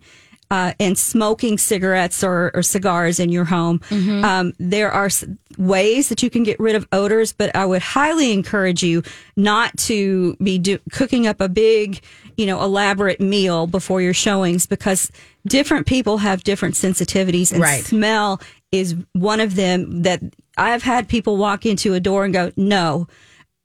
uh, 0.53 0.71
and 0.79 0.95
smoking 0.97 1.57
cigarettes 1.57 2.23
or, 2.23 2.51
or 2.53 2.61
cigars 2.61 3.19
in 3.19 3.29
your 3.29 3.45
home. 3.45 3.81
Um, 3.91 4.53
there 4.59 4.91
are 4.91 5.09
ways 5.57 6.09
that 6.09 6.21
you 6.23 6.29
can 6.29 6.43
get 6.43 6.59
rid 6.59 6.75
of 6.75 6.87
odors, 6.91 7.33
but 7.33 7.55
I 7.55 7.65
would 7.65 7.81
highly 7.81 8.31
encourage 8.31 8.83
you 8.83 9.01
not 9.35 9.75
to 9.89 10.35
be 10.47 10.59
do- 10.59 10.79
cooking 10.91 11.25
up 11.25 11.41
a 11.41 11.49
big, 11.49 12.01
you 12.37 12.45
know, 12.45 12.61
elaborate 12.63 13.19
meal 13.19 13.65
before 13.67 13.99
your 14.01 14.13
showings 14.13 14.67
because 14.67 15.11
different 15.47 15.87
people 15.87 16.19
have 16.19 16.43
different 16.43 16.75
sensitivities 16.75 17.51
and 17.51 17.61
Right. 17.61 17.83
smell 17.83 18.39
is 18.71 18.95
one 19.13 19.39
of 19.39 19.55
them 19.55 20.03
that 20.03 20.21
I've 20.57 20.83
had 20.83 21.07
people 21.07 21.37
walk 21.37 21.65
into 21.65 21.93
a 21.95 21.99
door 21.99 22.25
and 22.25 22.33
go, 22.33 22.51
no, 22.55 23.07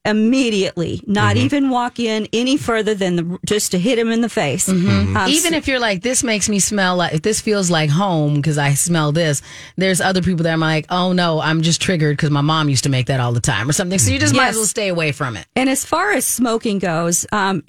immediately, 0.08 1.00
not 1.06 1.36
even 1.36 1.70
walk 1.70 1.98
in 1.98 2.26
any 2.32 2.56
further 2.56 2.94
than 2.94 3.16
the, 3.16 3.38
just 3.46 3.72
to 3.72 3.78
hit 3.78 3.98
him 3.98 4.10
in 4.10 4.20
the 4.20 4.28
face. 4.28 4.68
Um, 4.68 5.16
Even 5.28 5.54
if 5.54 5.68
you're 5.68 5.78
like, 5.78 6.02
this 6.02 6.24
makes 6.24 6.48
me 6.48 6.58
smell 6.58 6.96
like, 6.96 7.14
if 7.14 7.22
this 7.22 7.40
feels 7.40 7.70
like 7.70 7.90
home 7.90 8.36
because 8.36 8.58
I 8.58 8.74
smell 8.74 9.12
this, 9.12 9.42
there's 9.76 10.00
other 10.00 10.22
people 10.22 10.44
that 10.44 10.52
I'm 10.52 10.60
like, 10.60 10.86
oh 10.90 11.12
no, 11.12 11.40
I'm 11.40 11.62
just 11.62 11.80
triggered 11.80 12.16
because 12.16 12.30
my 12.30 12.40
mom 12.40 12.68
used 12.68 12.84
to 12.84 12.90
make 12.90 13.06
that 13.06 13.20
all 13.20 13.32
the 13.32 13.40
time 13.40 13.68
or 13.68 13.72
something. 13.72 13.98
So 13.98 14.10
you 14.10 14.18
just 14.18 14.34
might 14.34 14.48
as 14.48 14.56
well 14.56 14.64
stay 14.64 14.88
away 14.88 15.12
from 15.12 15.36
it. 15.36 15.46
And 15.54 15.68
as 15.68 15.84
far 15.84 16.12
as 16.12 16.24
smoking 16.24 16.78
goes, 16.78 17.26
um, 17.32 17.62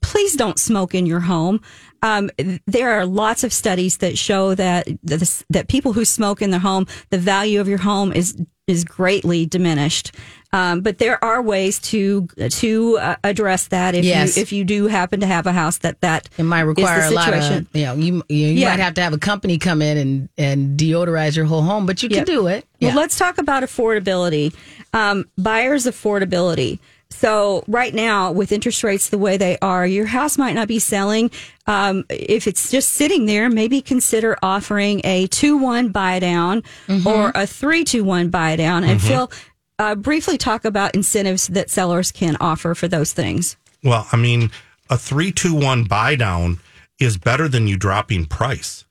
please 0.00 0.36
don't 0.36 0.58
smoke 0.58 0.94
in 0.94 1.06
your 1.06 1.20
home. 1.20 1.60
Um, 2.02 2.30
there 2.66 2.90
are 2.98 3.04
lots 3.06 3.44
of 3.44 3.52
studies 3.52 3.98
that 3.98 4.16
show 4.16 4.54
that 4.54 4.86
that, 5.04 5.44
that 5.50 5.68
people 5.68 5.92
who 5.92 6.04
smoke 6.04 6.40
in 6.42 6.50
their 6.50 6.60
home, 6.60 6.86
the 7.10 7.18
value 7.18 7.60
of 7.60 7.68
your 7.68 7.78
home 7.78 8.12
is 8.12 8.36
is 8.66 8.84
greatly 8.84 9.46
diminished. 9.46 10.14
Um, 10.52 10.80
but 10.80 10.98
there 10.98 11.22
are 11.24 11.42
ways 11.42 11.78
to 11.80 12.26
to 12.50 12.98
uh, 12.98 13.16
address 13.24 13.68
that 13.68 13.94
if 13.94 14.04
Yes. 14.04 14.36
you 14.36 14.42
if 14.42 14.52
you 14.52 14.64
do 14.64 14.86
happen 14.86 15.20
to 15.20 15.26
have 15.26 15.46
a 15.46 15.52
house 15.52 15.78
that 15.78 16.00
that 16.00 16.28
It 16.38 16.44
might 16.44 16.60
require 16.62 17.02
a 17.02 17.10
lot 17.10 17.34
of, 17.34 17.42
situation. 17.42 17.68
you 17.74 17.84
know, 17.84 17.94
you 17.94 18.22
you, 18.28 18.36
you 18.46 18.46
Yeah. 18.60 18.70
might 18.70 18.80
have 18.80 18.94
to 18.94 19.02
have 19.02 19.12
a 19.12 19.18
company 19.18 19.58
come 19.58 19.82
in 19.82 19.96
and 19.98 20.28
and 20.38 20.78
deodorize 20.78 21.36
your 21.36 21.44
whole 21.46 21.62
home, 21.62 21.84
but 21.86 22.02
you 22.02 22.08
Yep. 22.10 22.26
can 22.26 22.34
do 22.34 22.46
it. 22.46 22.64
Well, 22.80 22.94
let's 22.96 23.18
talk 23.18 23.38
about 23.38 23.62
affordability. 23.62 24.54
Um, 24.94 25.26
buyers' 25.36 25.84
affordability. 25.86 26.78
So 27.10 27.64
right 27.66 27.92
now, 27.92 28.32
with 28.32 28.52
interest 28.52 28.82
rates 28.84 29.08
the 29.10 29.18
way 29.18 29.36
they 29.36 29.58
are, 29.60 29.86
your 29.86 30.06
house 30.06 30.38
might 30.38 30.54
not 30.54 30.68
be 30.68 30.78
selling. 30.78 31.30
Um, 31.66 32.04
if 32.08 32.46
it's 32.46 32.70
just 32.70 32.90
sitting 32.90 33.26
there, 33.26 33.50
maybe 33.50 33.82
consider 33.82 34.38
offering 34.42 35.00
a 35.04 35.26
two-one 35.26 35.88
buy 35.90 36.18
down 36.20 36.62
Mm-hmm. 36.86 37.06
or 37.06 37.32
a 37.34 37.46
three-two-one 37.46 38.30
buy 38.30 38.56
down. 38.56 38.84
And 38.84 39.02
Phil, 39.02 39.30
uh, 39.78 39.94
briefly 39.96 40.38
talk 40.38 40.64
about 40.64 40.94
incentives 40.94 41.48
that 41.48 41.68
sellers 41.70 42.12
can 42.12 42.36
offer 42.40 42.74
for 42.74 42.88
those 42.88 43.12
things. 43.12 43.56
Well, 43.82 44.06
I 44.12 44.16
mean, 44.16 44.50
a 44.88 44.96
three 44.98 45.32
two 45.32 45.54
one 45.54 45.84
buy 45.84 46.16
down 46.16 46.58
is 46.98 47.16
better 47.16 47.48
than 47.48 47.66
you 47.66 47.76
dropping 47.76 48.26
price. 48.26 48.84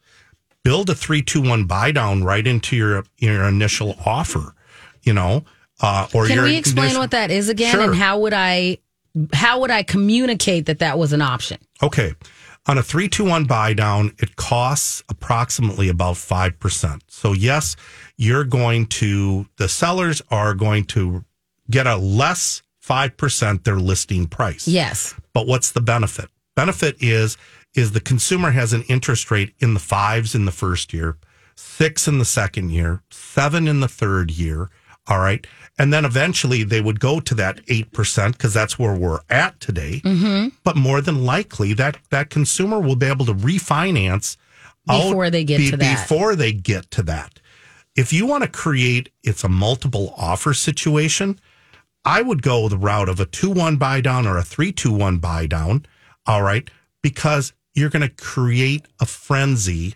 Build 0.64 0.90
a 0.90 0.96
three 0.96 1.22
two 1.22 1.42
one 1.42 1.66
buy 1.66 1.92
down 1.92 2.24
right 2.24 2.46
into 2.46 2.76
your 2.76 3.06
your 3.18 3.44
initial 3.48 3.96
offer. 4.06 4.54
You 5.04 5.14
know, 5.14 5.46
uh, 5.82 6.08
or 6.14 6.28
Can 6.28 6.44
we 6.44 6.58
explain 6.58 6.98
what 6.98 7.12
that 7.12 7.32
is 7.32 7.50
again, 7.50 7.74
Sure. 7.74 7.82
and 7.84 7.96
how 7.96 8.20
would 8.20 8.34
I 8.34 8.78
how 9.34 9.60
would 9.62 9.72
I 9.72 9.84
communicate 9.84 10.68
that 10.68 10.80
that 10.80 10.98
was 10.98 11.14
an 11.14 11.22
option? 11.22 11.58
Okay. 11.82 12.14
On 12.68 12.78
a 12.78 12.84
321 12.84 13.46
buy 13.46 13.74
down, 13.74 14.14
it 14.20 14.36
costs 14.36 15.04
approximately 15.10 15.90
about 15.90 16.16
5%. 16.16 17.02
So, 17.08 17.34
yes, 17.34 17.76
you're 18.18 18.44
going 18.44 18.86
to, 18.88 19.48
the 19.58 19.68
sellers 19.68 20.22
are 20.30 20.54
going 20.54 20.84
to 20.86 21.26
get 21.72 21.88
a 21.88 21.96
less 21.96 22.62
5% 22.86 23.64
their 23.64 23.78
listing 23.78 24.28
price. 24.28 24.68
Yes. 24.68 25.16
But 25.34 25.48
what's 25.48 25.72
the 25.72 25.82
benefit? 25.82 26.30
Benefit 26.56 26.98
is 27.00 27.38
is 27.76 27.92
the 27.92 28.02
consumer 28.02 28.52
has 28.52 28.74
an 28.74 28.84
interest 28.90 29.30
rate 29.32 29.54
in 29.60 29.74
the 29.76 29.80
fives 29.80 30.34
in 30.34 30.46
the 30.46 30.52
first 30.52 30.92
year, 30.92 31.18
six 31.56 32.08
in 32.08 32.18
the 32.18 32.26
second 32.26 32.72
year, 32.72 33.04
seven 33.12 33.68
in 33.68 33.80
the 33.80 33.88
third 33.88 34.32
year. 34.32 34.70
All 35.08 35.20
right. 35.20 35.46
And 35.80 35.94
then 35.94 36.04
eventually 36.04 36.64
they 36.64 36.82
would 36.82 37.00
go 37.00 37.22
to 37.22 37.34
that 37.36 37.66
8% 37.68 38.34
because 38.34 38.54
that's 38.54 38.78
where 38.78 38.94
we're 38.94 39.22
at 39.30 39.60
today. 39.62 40.02
Mm-hmm. 40.04 40.50
But 40.66 40.76
more 40.76 41.00
than 41.00 41.24
likely 41.24 41.74
that, 41.74 41.98
that 42.10 42.30
consumer 42.30 42.82
will 42.82 42.98
be 42.98 43.06
able 43.06 43.26
to 43.26 43.34
refinance 43.34 44.36
Before 44.86 45.30
they 45.30 45.46
get 45.46 45.70
to 45.70 45.78
that. 45.78 46.02
Before 46.02 46.36
they 46.36 46.52
get 46.52 46.92
to 46.92 47.04
that. 47.04 47.40
If 47.96 48.12
you 48.12 48.26
want 48.26 48.44
to 48.44 48.50
create, 48.50 49.10
it's 49.24 49.46
a 49.46 49.50
multiple 49.50 50.14
offer 50.18 50.54
situation. 50.54 51.40
I 52.04 52.22
would 52.22 52.42
go 52.42 52.68
the 52.68 52.78
route 52.78 53.10
of 53.10 53.22
a 53.22 53.26
2 53.26 53.50
1 53.50 53.78
buy 53.78 54.02
down 54.02 54.28
or 54.28 54.38
a 54.38 54.44
3 54.44 54.74
2 54.74 54.92
1 54.92 55.18
buy 55.20 55.48
down. 55.48 55.86
All 56.26 56.44
right. 56.44 56.70
Because 57.02 57.54
you're 57.74 57.90
going 57.90 58.08
to 58.08 58.10
create 58.10 58.86
a 59.00 59.06
frenzy 59.06 59.96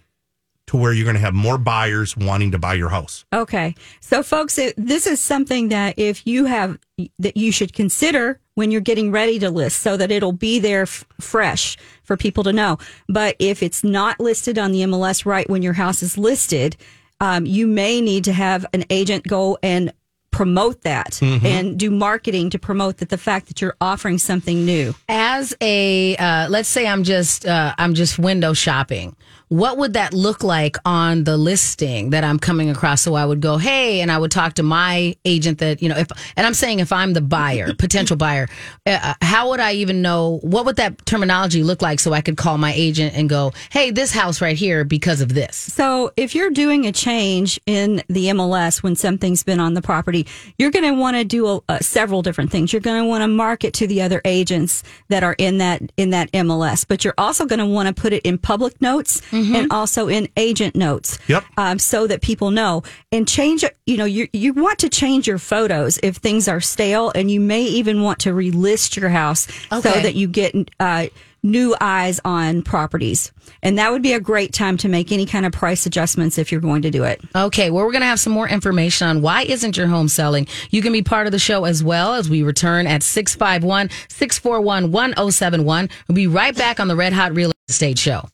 to 0.73 0.77
where 0.77 0.91
you're 0.91 1.03
going 1.03 1.15
to 1.15 1.21
have 1.21 1.35
more 1.35 1.59
buyers 1.59 2.17
wanting 2.17 2.49
to 2.49 2.57
buy 2.57 2.73
your 2.73 2.89
house. 2.89 3.25
Okay. 3.31 3.75
So, 3.99 4.23
folks, 4.23 4.57
it, 4.57 4.73
this 4.75 5.05
is 5.05 5.19
something 5.19 5.69
that 5.69 5.99
if 5.99 6.25
you 6.25 6.45
have, 6.45 6.79
that 7.19 7.37
you 7.37 7.51
should 7.51 7.73
consider 7.73 8.39
when 8.55 8.71
you're 8.71 8.81
getting 8.81 9.11
ready 9.11 9.37
to 9.37 9.51
list 9.51 9.81
so 9.81 9.95
that 9.95 10.09
it'll 10.09 10.31
be 10.31 10.57
there 10.57 10.81
f- 10.83 11.05
fresh 11.21 11.77
for 12.03 12.17
people 12.17 12.43
to 12.45 12.51
know. 12.51 12.79
But 13.07 13.35
if 13.37 13.61
it's 13.61 13.83
not 13.83 14.19
listed 14.19 14.57
on 14.57 14.71
the 14.71 14.81
MLS 14.81 15.27
right 15.27 15.47
when 15.47 15.61
your 15.61 15.73
house 15.73 16.01
is 16.01 16.17
listed, 16.17 16.75
um, 17.19 17.45
you 17.45 17.67
may 17.67 18.01
need 18.01 18.23
to 18.23 18.33
have 18.33 18.65
an 18.73 18.83
agent 18.89 19.27
go 19.27 19.59
and 19.61 19.93
promote 20.31 20.81
that 20.81 21.21
and 21.21 21.77
do 21.77 21.91
marketing 21.91 22.49
to 22.49 22.57
promote 22.57 22.97
that 22.97 23.09
the 23.09 23.19
fact 23.19 23.47
that 23.47 23.61
you're 23.61 23.77
offering 23.79 24.17
something 24.17 24.65
new. 24.65 24.95
As 25.07 25.55
a 25.61 26.15
uh, 26.17 26.49
let's 26.49 26.67
say 26.67 26.87
I'm 26.87 27.03
just 27.03 27.45
uh, 27.45 27.75
I'm 27.77 27.93
just 27.93 28.17
window 28.17 28.53
shopping. 28.53 29.15
What 29.53 29.77
would 29.77 29.93
that 29.93 30.15
look 30.15 30.43
like 30.43 30.77
on 30.83 31.25
the 31.25 31.37
listing 31.37 32.09
that 32.09 32.23
I'm 32.23 32.39
coming 32.39 32.71
across? 32.71 33.01
So 33.01 33.13
I 33.13 33.23
would 33.23 33.39
go, 33.39 33.57
hey, 33.57 34.01
and 34.01 34.11
I 34.11 34.17
would 34.17 34.31
talk 34.31 34.55
to 34.55 34.63
my 34.63 35.15
agent 35.25 35.59
that 35.59 35.79
you 35.79 35.89
know 35.89 35.95
if 35.95 36.07
and 36.35 36.47
I'm 36.47 36.55
saying 36.55 36.79
if 36.79 36.91
I'm 36.91 37.13
the 37.13 37.21
buyer, 37.21 37.71
potential 37.77 38.17
buyer, 38.17 38.47
uh, 38.87 39.13
how 39.21 39.51
would 39.51 39.59
I 39.59 39.73
even 39.73 40.01
know 40.01 40.39
what 40.41 40.65
would 40.65 40.77
that 40.77 41.05
terminology 41.05 41.61
look 41.61 41.83
like 41.83 41.99
so 41.99 42.13
I 42.13 42.21
could 42.21 42.35
call 42.35 42.57
my 42.57 42.73
agent 42.73 43.13
and 43.15 43.29
go, 43.29 43.53
hey, 43.69 43.91
this 43.91 44.11
house 44.11 44.41
right 44.41 44.57
here 44.57 44.83
because 44.83 45.21
of 45.21 45.35
this. 45.35 45.55
So 45.55 46.11
if 46.17 46.33
you're 46.33 46.49
doing 46.49 46.87
a 46.87 46.91
change 46.91 47.59
in 47.67 48.01
the 48.09 48.29
MLS 48.29 48.81
when 48.81 48.95
something's 48.95 49.43
been 49.43 49.59
on 49.59 49.75
the 49.75 49.83
property, 49.83 50.25
you're 50.57 50.71
going 50.71 50.91
to 50.91 50.99
want 50.99 51.17
to 51.17 51.23
do 51.23 51.45
a, 51.45 51.61
uh, 51.69 51.77
several 51.77 52.23
different 52.23 52.49
things. 52.49 52.73
You're 52.73 52.81
going 52.81 53.03
to 53.03 53.07
want 53.07 53.21
to 53.21 53.27
market 53.27 53.75
to 53.75 53.85
the 53.85 54.01
other 54.01 54.19
agents 54.25 54.81
that 55.09 55.23
are 55.23 55.35
in 55.37 55.59
that 55.59 55.83
in 55.95 56.09
that 56.09 56.31
MLS, 56.31 56.87
but 56.87 57.05
you're 57.05 57.13
also 57.19 57.45
going 57.45 57.59
to 57.59 57.67
want 57.67 57.87
to 57.87 57.93
put 57.93 58.13
it 58.13 58.23
in 58.23 58.39
public 58.39 58.81
notes 58.81 59.21
and 59.43 59.71
also 59.71 60.07
in 60.07 60.27
agent 60.37 60.75
notes. 60.75 61.19
Yep. 61.27 61.43
Um, 61.57 61.79
so 61.79 62.07
that 62.07 62.21
people 62.21 62.51
know 62.51 62.83
and 63.11 63.27
change. 63.27 63.63
You 63.85 63.97
know, 63.97 64.05
you 64.05 64.27
you 64.33 64.53
want 64.53 64.79
to 64.79 64.89
change 64.89 65.27
your 65.27 65.39
photos 65.39 65.99
if 66.03 66.17
things 66.17 66.47
are 66.47 66.61
stale, 66.61 67.11
and 67.15 67.29
you 67.29 67.39
may 67.39 67.63
even 67.63 68.01
want 68.01 68.19
to 68.19 68.33
relist 68.33 68.95
your 68.95 69.09
house 69.09 69.47
so 69.69 69.81
that 69.81 70.15
you 70.15 70.27
get. 70.27 70.55
Uh, 70.79 71.07
New 71.45 71.75
eyes 71.81 72.21
on 72.23 72.61
properties. 72.61 73.33
And 73.61 73.77
that 73.77 73.91
would 73.91 74.01
be 74.01 74.13
a 74.13 74.19
great 74.21 74.53
time 74.53 74.77
to 74.77 74.87
make 74.87 75.11
any 75.11 75.25
kind 75.25 75.45
of 75.45 75.51
price 75.51 75.85
adjustments 75.85 76.37
if 76.37 76.53
you're 76.53 76.61
going 76.61 76.83
to 76.83 76.89
do 76.89 77.03
it. 77.03 77.19
Okay, 77.35 77.69
well, 77.69 77.83
we're 77.83 77.91
going 77.91 78.01
to 78.01 78.07
have 78.07 78.21
some 78.21 78.31
more 78.31 78.47
information 78.47 79.09
on 79.09 79.21
why 79.21 79.41
isn't 79.41 79.75
your 79.75 79.87
home 79.87 80.07
selling. 80.07 80.47
You 80.69 80.81
can 80.81 80.93
be 80.93 81.01
part 81.01 81.25
of 81.25 81.33
the 81.33 81.39
show 81.39 81.65
as 81.65 81.83
well 81.83 82.13
as 82.13 82.29
we 82.29 82.43
return 82.43 82.87
at 82.87 83.03
651 83.03 83.89
641 84.07 84.89
1071. 84.93 85.89
We'll 86.07 86.15
be 86.15 86.27
right 86.27 86.55
back 86.55 86.79
on 86.79 86.87
the 86.87 86.95
Red 86.95 87.11
Hot 87.11 87.35
Real 87.35 87.51
Estate 87.67 87.99
Show. 87.99 88.29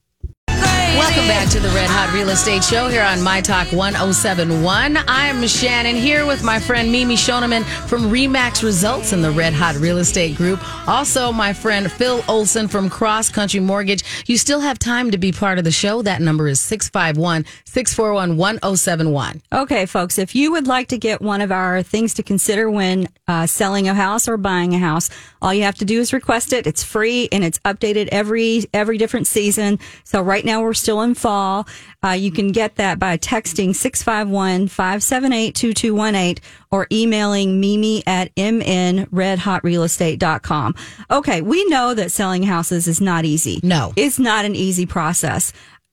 Welcome 0.98 1.28
back 1.28 1.50
to 1.52 1.60
the 1.60 1.70
Red 1.70 1.88
Hot 1.90 2.12
Real 2.14 2.30
Estate 2.30 2.64
Show 2.64 2.88
here 2.88 3.04
on 3.04 3.22
My 3.22 3.42
Talk 3.42 3.72
1071. 3.72 4.98
I'm 5.08 5.48
Shannon 5.48 5.96
here 5.96 6.26
with 6.26 6.44
my 6.44 6.60
friend 6.60 6.92
Mimi 6.92 7.16
Shoneman 7.16 7.64
from 7.88 8.04
Remax 8.04 8.64
Results 8.64 9.14
in 9.14 9.22
the 9.22 9.32
Red 9.32 9.54
Hot 9.54 9.76
Real 9.76 10.00
Estate 10.00 10.36
Group. 10.36 10.60
Also, 10.88 11.32
my 11.32 11.54
friend 11.54 11.92
Phil 11.92 12.24
Olson 12.28 12.68
from 12.68 12.90
Cross 12.90 13.30
Country 13.30 13.60
Mortgage. 13.60 14.04
You 14.26 14.38
still 14.38 14.60
have 14.60 14.80
time 14.80 15.12
to 15.12 15.18
be 15.18 15.32
part 15.32 15.58
of 15.60 15.64
the 15.64 15.72
show. 15.72 16.02
That 16.02 16.22
number 16.22 16.48
is 16.48 16.60
651 16.60 17.46
641 17.66 18.36
1071. 18.36 19.42
Okay, 19.54 19.86
folks, 19.86 20.18
if 20.18 20.36
you 20.36 20.52
would 20.52 20.66
like 20.66 20.88
to 20.88 20.98
get 20.98 21.22
one 21.22 21.42
of 21.42 21.52
our 21.52 21.84
things 21.84 22.16
to 22.16 22.24
consider 22.24 22.70
when 22.70 23.08
uh, 23.28 23.46
selling 23.46 23.88
a 23.88 23.94
house 23.94 24.28
or 24.28 24.38
buying 24.38 24.74
a 24.74 24.80
house, 24.80 25.10
all 25.42 25.54
you 25.54 25.64
have 25.64 25.76
to 25.76 25.86
do 25.86 26.00
is 26.00 26.12
request 26.14 26.52
it. 26.52 26.66
It's 26.66 26.84
free 26.84 27.30
and 27.32 27.44
it's 27.44 27.60
updated 27.60 28.10
every 28.12 28.66
every 28.74 28.98
different 28.98 29.28
season. 29.28 29.80
So 30.04 30.22
right 30.22 30.44
now 30.44 30.64
we're 30.64 30.74
still 30.80 31.02
in 31.02 31.14
fall. 31.14 31.68
Uh, 32.04 32.10
you 32.12 32.32
can 32.32 32.52
get 32.52 32.76
that 32.76 33.00
by 33.00 33.18
texting 33.18 33.70
651-578-2218 33.70 36.40
or 36.72 36.86
emailing 36.92 37.60
mimi 37.60 38.04
at 38.08 38.34
mnredhotrealestate.com. 38.36 40.76
Okay, 41.12 41.42
we 41.42 41.66
know 41.66 41.94
that 41.94 42.12
selling 42.12 42.44
houses 42.44 42.88
is 42.88 43.02
not 43.02 43.26
easy. 43.26 43.60
No. 43.64 43.92
It's 43.96 44.20
not 44.20 44.46
an 44.46 44.56
easy 44.56 44.86
process. 44.86 45.52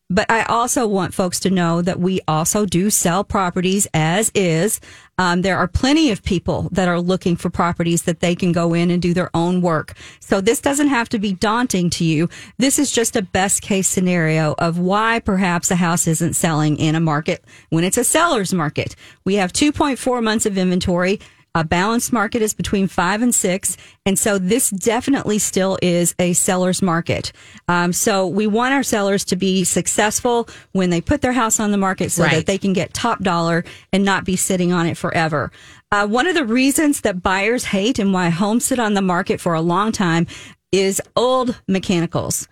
But 0.09 0.31
I 0.31 0.45
also 0.45 0.87
want 0.87 1.15
folks 1.15 1.41
to 1.41 1.51
know 1.51 1.83
that 1.83 1.99
we 1.99 2.21
also 2.29 2.65
do 2.65 2.91
sell 2.91 3.25
properties 3.25 3.89
as 3.93 4.31
is. 4.37 4.81
Um, 5.19 5.43
there 5.43 5.59
are 5.59 5.67
plenty 5.67 6.13
of 6.13 6.23
people 6.23 6.69
that 6.71 6.87
are 6.87 7.01
looking 7.01 7.35
for 7.35 7.51
properties 7.51 8.03
that 8.03 8.21
they 8.21 8.37
can 8.37 8.53
go 8.53 8.73
in 8.73 8.93
and 8.93 9.03
do 9.03 9.13
their 9.13 9.35
own 9.35 9.63
work. 9.63 9.95
So 10.21 10.41
this 10.41 10.61
doesn't 10.61 10.89
have 10.89 11.09
to 11.09 11.19
be 11.19 11.33
daunting 11.33 11.91
to 11.91 12.05
you. 12.05 12.29
This 12.59 12.79
is 12.79 12.93
just 12.93 13.17
a 13.17 13.23
best 13.23 13.63
case 13.63 13.89
scenario 13.89 14.55
of 14.59 14.79
why 14.79 15.19
perhaps 15.19 15.73
a 15.73 15.77
house 15.77 16.07
isn't 16.07 16.35
selling 16.35 16.77
in 16.77 16.95
a 16.95 17.01
market 17.01 17.45
when 17.71 17.83
it's 17.83 17.99
a 17.99 18.05
seller's 18.05 18.55
market. 18.55 18.95
We 19.25 19.35
have 19.37 19.53
2.4 19.53 20.23
months 20.23 20.47
of 20.47 20.57
inventory. 20.57 21.19
A 21.57 21.65
balanced 21.65 22.13
market 22.13 22.43
is 22.43 22.53
between 22.53 22.87
five 22.87 23.23
and 23.23 23.35
six. 23.35 23.79
And 24.05 24.19
so 24.19 24.39
this 24.39 24.69
definitely 24.69 25.39
still 25.39 25.79
is 25.81 26.15
a 26.19 26.35
seller's 26.35 26.83
market. 26.83 27.33
Um, 27.67 27.95
so 27.95 28.27
we 28.27 28.47
want 28.47 28.75
our 28.75 28.83
sellers 28.83 29.25
to 29.25 29.37
be 29.37 29.65
successful 29.65 30.49
when 30.73 30.91
they 30.91 31.01
put 31.01 31.23
their 31.23 31.33
house 31.33 31.59
on 31.59 31.71
the 31.71 31.79
market 31.79 32.13
so 32.13 32.25
Right. 32.25 32.35
that 32.35 32.47
they 32.47 32.59
can 32.59 32.75
get 32.75 32.93
top 32.93 33.23
dollar 33.23 33.65
and 33.91 34.05
not 34.05 34.27
be 34.27 34.37
sitting 34.37 34.71
on 34.71 34.87
it 34.87 34.99
forever. 34.99 35.51
Uh, 35.91 36.07
one 36.07 36.27
of 36.27 36.35
the 36.35 36.45
reasons 36.45 37.01
that 37.01 37.23
buyers 37.23 37.65
hate 37.65 37.99
and 37.99 38.13
why 38.13 38.29
homes 38.29 38.67
sit 38.67 38.79
on 38.79 38.93
the 38.93 39.01
market 39.01 39.41
for 39.41 39.55
a 39.55 39.63
long 39.63 39.93
time 39.93 40.27
is 40.73 41.01
old 41.17 41.59
mechanicals. 41.67 42.49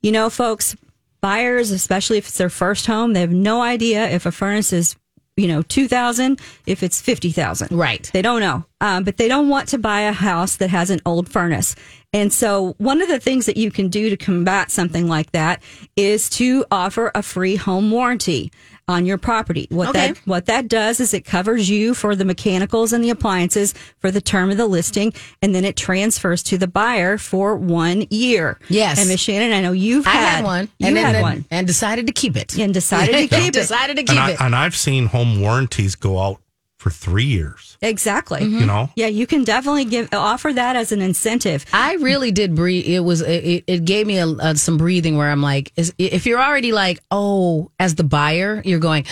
You 0.00 0.12
know, 0.12 0.30
folks, 0.30 0.76
buyers, 1.20 1.70
especially 1.72 2.16
if 2.16 2.28
it's 2.28 2.38
their 2.38 2.48
first 2.48 2.86
home, 2.86 3.12
they 3.12 3.20
have 3.20 3.32
no 3.32 3.60
idea 3.60 4.08
if 4.08 4.24
a 4.24 4.32
furnace 4.32 4.72
is, 4.72 4.96
you 5.38 5.48
know, 5.48 5.62
2000, 5.62 6.40
if 6.66 6.82
it's 6.82 7.00
50,000. 7.00 7.68
Right. 7.70 8.10
They 8.12 8.22
don't 8.22 8.40
know. 8.40 8.64
Um, 8.80 9.04
but 9.04 9.16
they 9.16 9.28
don't 9.28 9.48
want 9.48 9.68
to 9.68 9.78
buy 9.78 10.00
a 10.02 10.12
house 10.12 10.56
that 10.56 10.70
has 10.70 10.90
an 10.90 11.00
old 11.06 11.28
furnace. 11.28 11.74
And 12.12 12.32
so 12.32 12.74
one 12.78 13.00
of 13.00 13.08
the 13.08 13.20
things 13.20 13.46
that 13.46 13.56
you 13.56 13.70
can 13.70 13.88
do 13.88 14.10
to 14.10 14.16
combat 14.16 14.70
something 14.70 15.08
like 15.08 15.32
that 15.32 15.62
is 15.96 16.28
to 16.30 16.64
offer 16.70 17.10
a 17.14 17.22
free 17.22 17.56
home 17.56 17.90
warranty 17.90 18.50
on 18.88 19.04
your 19.06 19.18
property. 19.18 19.66
What 19.70 19.90
Okay. 19.90 20.08
that 20.08 20.18
what 20.24 20.46
that 20.46 20.66
does 20.68 20.98
is 20.98 21.12
it 21.14 21.24
covers 21.24 21.68
you 21.68 21.94
for 21.94 22.16
the 22.16 22.24
mechanicals 22.24 22.92
and 22.92 23.04
the 23.04 23.10
appliances 23.10 23.74
for 23.98 24.10
the 24.10 24.20
term 24.20 24.50
of 24.50 24.56
the 24.56 24.66
listing, 24.66 25.12
and 25.42 25.54
then 25.54 25.64
it 25.64 25.76
transfers 25.76 26.42
to 26.44 26.58
the 26.58 26.66
buyer 26.66 27.18
for 27.18 27.54
one 27.56 28.06
year. 28.10 28.58
Yes. 28.68 28.98
And 28.98 29.08
Miss 29.08 29.20
Shannon, 29.20 29.52
I 29.52 29.60
know 29.60 29.72
you've 29.72 30.06
I 30.06 30.10
had, 30.10 30.36
had 30.36 30.44
one. 30.44 30.68
You 30.78 30.88
and 30.88 30.96
had 30.96 31.14
and, 31.16 31.22
one. 31.22 31.44
And 31.50 31.66
decided 31.66 32.06
to 32.06 32.12
keep 32.12 32.36
it. 32.36 32.58
And 32.58 32.72
decided 32.72 33.12
to 33.28 33.36
keep 33.36 33.48
it. 33.48 33.52
decided 33.54 33.94
to 33.96 34.00
And, 34.00 34.08
keep 34.08 34.18
I, 34.18 34.30
it. 34.32 34.40
and 34.40 34.56
I've 34.56 34.74
seen 34.74 35.06
home 35.06 35.40
warranties 35.40 35.94
go 35.94 36.18
out 36.18 36.40
for 36.78 36.90
three 36.90 37.24
years. 37.24 37.76
Exactly. 37.82 38.40
Mm-hmm. 38.40 38.58
You 38.58 38.66
know, 38.66 38.90
Yeah, 38.94 39.08
you 39.08 39.26
can 39.26 39.42
definitely 39.44 39.84
give 39.84 40.08
offer 40.12 40.52
that 40.52 40.76
as 40.76 40.92
an 40.92 41.02
incentive. 41.02 41.66
I 41.72 41.94
really 41.94 42.30
did 42.30 42.54
breathe. 42.54 42.86
It 42.86 43.00
was 43.00 43.20
it, 43.20 43.64
it 43.66 43.84
gave 43.84 44.06
me 44.06 44.18
a, 44.18 44.26
a, 44.26 44.56
some 44.56 44.78
breathing 44.78 45.16
where 45.16 45.30
I'm 45.30 45.42
like, 45.42 45.72
is, 45.76 45.92
if 45.98 46.24
you're 46.24 46.40
already 46.40 46.72
like, 46.72 47.00
oh, 47.10 47.70
as 47.80 47.96
the 47.96 48.04
buyer, 48.04 48.62
you're 48.64 48.78
going, 48.78 49.06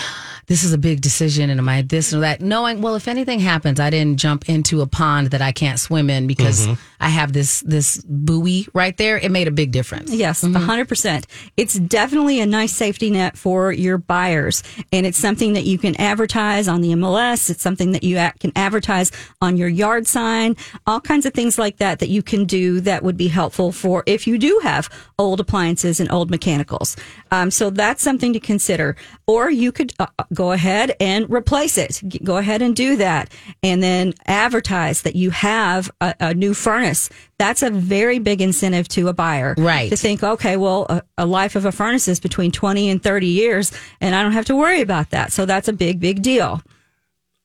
this 0.47 0.63
is 0.63 0.73
a 0.73 0.79
big 0.79 1.01
decision, 1.01 1.51
and 1.51 1.59
am 1.59 1.69
I 1.69 1.83
this 1.83 2.15
or 2.15 2.21
that? 2.21 2.41
Knowing, 2.41 2.81
well, 2.81 2.95
if 2.95 3.09
anything 3.09 3.41
happens, 3.41 3.81
I 3.81 3.91
didn't 3.91 4.19
jump 4.19 4.49
into 4.49 4.81
a 4.81 4.87
pond 4.87 5.33
that 5.33 5.43
I 5.43 5.51
can't 5.51 5.81
swim 5.81 6.09
in 6.09 6.29
because 6.29 6.69
I 7.01 7.09
have 7.09 7.33
this 7.33 7.61
this 7.61 8.01
buoy 8.05 8.69
right 8.73 8.97
there. 8.97 9.19
It 9.19 9.33
made 9.33 9.49
a 9.49 9.51
big 9.51 9.73
difference. 9.73 10.13
Yes, 10.13 10.45
a 10.45 10.47
100%. 10.47 11.25
It's 11.57 11.75
definitely 11.75 12.41
a 12.41 12.47
nice 12.47 12.73
safety 12.73 13.11
net 13.11 13.37
for 13.37 13.73
your 13.73 13.99
buyers. 13.99 14.63
And 14.93 15.05
it's 15.05 15.19
something 15.19 15.55
that 15.55 15.65
you 15.65 15.79
can 15.79 16.01
advertise 16.01 16.69
on 16.69 16.81
the 16.81 16.91
MLS. 16.91 17.51
It's 17.57 17.63
something 17.63 17.93
that 17.93 18.05
you 18.05 18.17
can 18.39 18.53
advertise 18.55 19.11
on 19.41 19.57
your 19.57 19.69
yard 19.69 20.07
sign, 20.07 20.57
all 20.87 21.01
kinds 21.01 21.25
of 21.25 21.33
things 21.33 21.59
like 21.59 21.79
that 21.79 22.01
that 22.01 22.11
you 22.11 22.23
can 22.23 22.45
do 22.45 22.81
that 22.83 23.03
would 23.03 23.17
be 23.17 23.29
helpful 23.29 23.73
for 23.73 24.03
if 24.05 24.27
you 24.27 24.37
do 24.37 24.61
have 24.63 24.91
old 25.19 25.41
appliances 25.41 25.99
and 25.99 26.13
old 26.13 26.31
mechanicals. 26.31 26.97
Um, 27.31 27.51
so 27.51 27.71
that's 27.71 28.03
something 28.03 28.35
to 28.35 28.41
consider. 28.41 28.95
Or 29.27 29.51
you 29.51 29.73
could 29.73 29.95
uh, 29.99 30.09
go 30.35 30.53
ahead 30.53 30.95
and 31.01 31.31
replace 31.31 31.79
it. 31.79 32.03
Go 32.23 32.37
ahead 32.37 32.61
and 32.61 32.77
do 32.77 32.97
that. 32.97 33.33
And 33.63 33.83
then 33.83 34.13
advertise 34.27 35.01
that 35.03 35.17
you 35.17 35.31
have 35.31 35.91
a, 36.03 36.15
a 36.21 36.35
new 36.35 36.53
furnace. 36.53 37.09
That's 37.39 37.63
a 37.63 37.71
very 37.71 38.19
big 38.19 38.43
incentive 38.43 38.87
to 38.89 39.09
a 39.09 39.15
buyer. 39.15 39.55
Right. 39.57 39.89
To 39.89 39.97
think, 39.97 40.23
okay, 40.23 40.59
well, 40.59 40.85
a, 40.91 41.03
a 41.17 41.25
life 41.25 41.57
of 41.57 41.65
a 41.65 41.73
furnace 41.73 42.07
is 42.07 42.21
between 42.21 42.53
20 42.53 42.91
and 42.91 43.03
30 43.03 43.27
years, 43.27 43.73
and 44.03 44.15
I 44.15 44.23
don't 44.23 44.33
have 44.33 44.45
to 44.47 44.57
worry 44.57 44.83
about 44.83 45.09
that. 45.11 45.33
So 45.33 45.47
that's 45.47 45.69
a 45.69 45.73
big, 45.73 46.01
big 46.01 46.21
deal. 46.21 46.61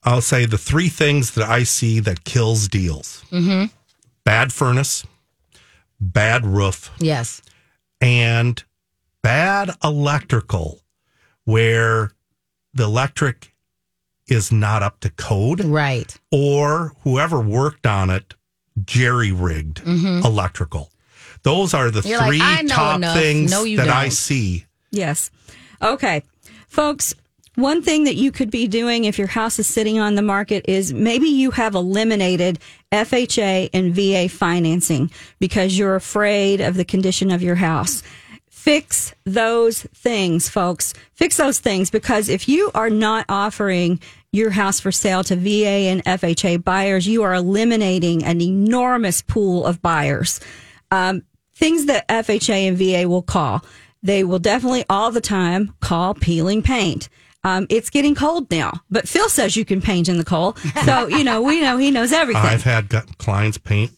I'll 0.04 0.20
say 0.20 0.46
the 0.46 0.58
three 0.58 0.88
things 0.88 1.32
that 1.32 1.48
I 1.48 1.62
see 1.62 2.00
that 2.00 2.24
kills 2.24 2.68
deals: 2.68 3.24
Mm-hmm. 3.30 3.66
bad 4.24 4.52
furnace, 4.52 5.04
bad 6.00 6.44
roof, 6.46 6.90
Yes. 6.98 7.42
and 8.00 8.62
bad 9.22 9.70
electrical, 9.84 10.80
where 11.44 12.12
the 12.74 12.84
electric 12.84 13.54
is 14.28 14.50
not 14.50 14.82
up 14.82 15.00
to 15.00 15.10
code, 15.10 15.60
Right. 15.64 16.18
or 16.30 16.92
whoever 17.02 17.40
worked 17.40 17.86
on 17.86 18.10
it 18.10 18.34
jerry 18.84 19.30
rigged 19.32 19.82
electrical. 19.86 20.90
Those 21.42 21.74
are 21.74 21.90
the 21.90 22.00
Mm-hmm. 22.00 22.08
You're 22.08 22.22
three 22.26 22.40
"I 22.40 22.62
know 22.62 22.74
top 22.74 22.96
enough." 22.96 23.16
things 23.16 23.50
No, 23.50 23.64
that 23.76 23.88
I 23.88 24.02
don't. 24.04 24.10
see. 24.12 24.66
Yes. 24.90 25.30
Okay. 25.80 26.22
Folks, 26.68 27.14
one 27.54 27.82
thing 27.82 28.04
that 28.04 28.16
you 28.16 28.32
could 28.32 28.50
be 28.50 28.66
doing 28.66 29.04
if 29.04 29.18
your 29.18 29.28
house 29.28 29.58
is 29.58 29.66
sitting 29.66 29.98
on 29.98 30.14
the 30.14 30.22
market 30.22 30.64
is 30.68 30.92
maybe 30.92 31.28
you 31.28 31.50
have 31.50 31.74
eliminated 31.74 32.58
FHA 32.90 33.70
and 33.72 33.94
VA 33.94 34.28
financing 34.28 35.10
because 35.38 35.76
you're 35.76 35.94
afraid 35.94 36.60
of 36.60 36.76
the 36.76 36.84
condition 36.84 37.30
of 37.30 37.42
your 37.42 37.56
house. 37.56 38.02
Fix 38.48 39.12
those 39.24 39.82
things, 39.94 40.48
folks. 40.48 40.94
Fix 41.14 41.36
those 41.36 41.58
things 41.58 41.90
because 41.90 42.28
if 42.28 42.48
you 42.48 42.70
are 42.74 42.90
not 42.90 43.26
offering 43.28 44.00
your 44.30 44.50
house 44.50 44.80
for 44.80 44.92
sale 44.92 45.24
to 45.24 45.36
VA 45.36 45.90
and 45.90 46.04
FHA 46.04 46.64
buyers, 46.64 47.06
you 47.06 47.22
are 47.22 47.34
eliminating 47.34 48.24
an 48.24 48.40
enormous 48.40 49.20
pool 49.20 49.66
of 49.66 49.82
buyers 49.82 50.40
um, 50.92 51.22
things 51.54 51.86
that 51.86 52.06
FHA 52.08 52.68
and 52.68 52.78
VA 52.78 53.08
will 53.08 53.22
call. 53.22 53.64
They 54.02 54.22
will 54.22 54.38
definitely 54.38 54.84
all 54.88 55.10
the 55.10 55.20
time 55.20 55.74
call 55.80 56.14
peeling 56.14 56.62
paint. 56.62 57.08
Um, 57.44 57.66
it's 57.70 57.90
getting 57.90 58.14
cold 58.14 58.50
now, 58.50 58.72
but 58.90 59.08
Phil 59.08 59.28
says 59.28 59.56
you 59.56 59.64
can 59.64 59.80
paint 59.80 60.08
in 60.08 60.18
the 60.18 60.24
cold. 60.24 60.58
So, 60.84 61.06
you 61.08 61.24
know, 61.24 61.42
we 61.42 61.60
know 61.60 61.76
he 61.76 61.90
knows 61.90 62.12
everything. 62.12 62.42
I've 62.42 62.62
had 62.62 62.88
clients 63.18 63.58
paint 63.58 63.90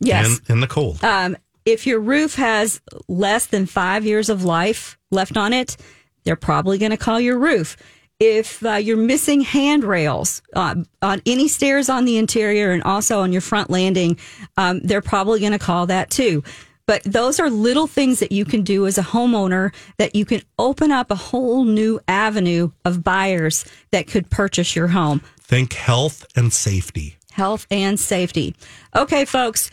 yes. 0.00 0.40
in, 0.48 0.54
in 0.54 0.60
the 0.60 0.66
cold. 0.66 1.02
Um, 1.02 1.36
if 1.64 1.86
your 1.86 1.98
roof 1.98 2.34
has 2.34 2.80
less 3.08 3.46
than 3.46 3.66
five 3.66 4.04
years 4.04 4.28
of 4.28 4.44
life 4.44 4.98
left 5.10 5.36
on 5.36 5.52
it, 5.52 5.76
they're 6.24 6.36
probably 6.36 6.78
going 6.78 6.90
to 6.90 6.96
call 6.96 7.20
your 7.20 7.38
roof. 7.38 7.76
If 8.20 8.64
uh, 8.64 8.74
you're 8.74 8.96
missing 8.96 9.40
handrails 9.40 10.40
uh, 10.54 10.76
on 11.02 11.22
any 11.26 11.48
stairs 11.48 11.88
on 11.88 12.04
the 12.04 12.16
interior 12.16 12.70
and 12.70 12.82
also 12.84 13.20
on 13.20 13.32
your 13.32 13.40
front 13.40 13.70
landing, 13.70 14.18
um, 14.56 14.80
they're 14.80 15.02
probably 15.02 15.40
going 15.40 15.52
to 15.52 15.58
call 15.58 15.86
that 15.86 16.10
too. 16.10 16.42
But 16.86 17.02
those 17.04 17.40
are 17.40 17.48
little 17.48 17.86
things 17.86 18.20
that 18.20 18.30
you 18.32 18.44
can 18.44 18.62
do 18.62 18.86
as 18.86 18.98
a 18.98 19.02
homeowner 19.02 19.74
that 19.96 20.14
you 20.14 20.24
can 20.24 20.42
open 20.58 20.90
up 20.92 21.10
a 21.10 21.14
whole 21.14 21.64
new 21.64 21.98
avenue 22.08 22.72
of 22.84 23.02
buyers 23.02 23.64
that 23.90 24.06
could 24.06 24.28
purchase 24.30 24.76
your 24.76 24.88
home 24.88 25.22
Think 25.40 25.72
health 25.74 26.26
and 26.36 26.52
safety. 26.52 27.16
health 27.32 27.66
and 27.70 27.98
safety. 27.98 28.54
Okay, 28.94 29.24
folks, 29.24 29.70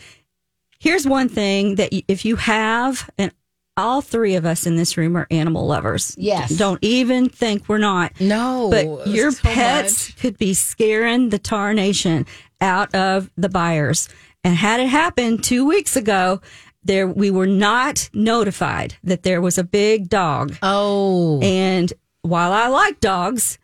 here's 0.78 1.06
one 1.06 1.28
thing 1.28 1.74
that 1.76 1.90
if 2.08 2.24
you 2.24 2.36
have, 2.36 3.08
and 3.18 3.30
all 3.76 4.00
three 4.02 4.34
of 4.34 4.44
us 4.44 4.66
in 4.66 4.76
this 4.76 4.96
room 4.98 5.16
are 5.16 5.26
animal 5.30 5.66
lovers. 5.66 6.14
Yes. 6.18 6.50
Don't 6.56 6.78
even 6.82 7.28
think 7.30 7.68
we're 7.68 7.78
not. 7.78 8.12
No. 8.20 8.68
But 8.70 9.06
your 9.06 9.32
so 9.32 9.42
pets 9.42 10.08
much. 10.10 10.16
could 10.18 10.38
be 10.38 10.52
scaring 10.54 11.28
the 11.30 11.38
tarnation 11.38 12.26
out 12.60 12.94
of 12.94 13.30
the 13.36 13.48
buyers. 13.48 14.08
And 14.44 14.54
had 14.56 14.80
it 14.80 14.88
happened 14.88 15.42
two 15.44 15.66
weeks 15.66 15.96
ago, 15.96 16.40
there 16.84 17.06
we 17.06 17.30
were 17.30 17.46
not 17.46 18.08
notified 18.12 18.96
that 19.04 19.22
there 19.22 19.40
was 19.40 19.58
a 19.58 19.64
big 19.64 20.08
dog. 20.08 20.56
Oh. 20.62 21.40
And 21.40 21.92
while 22.22 22.52
I 22.52 22.68
like 22.68 23.00
dogs, 23.00 23.58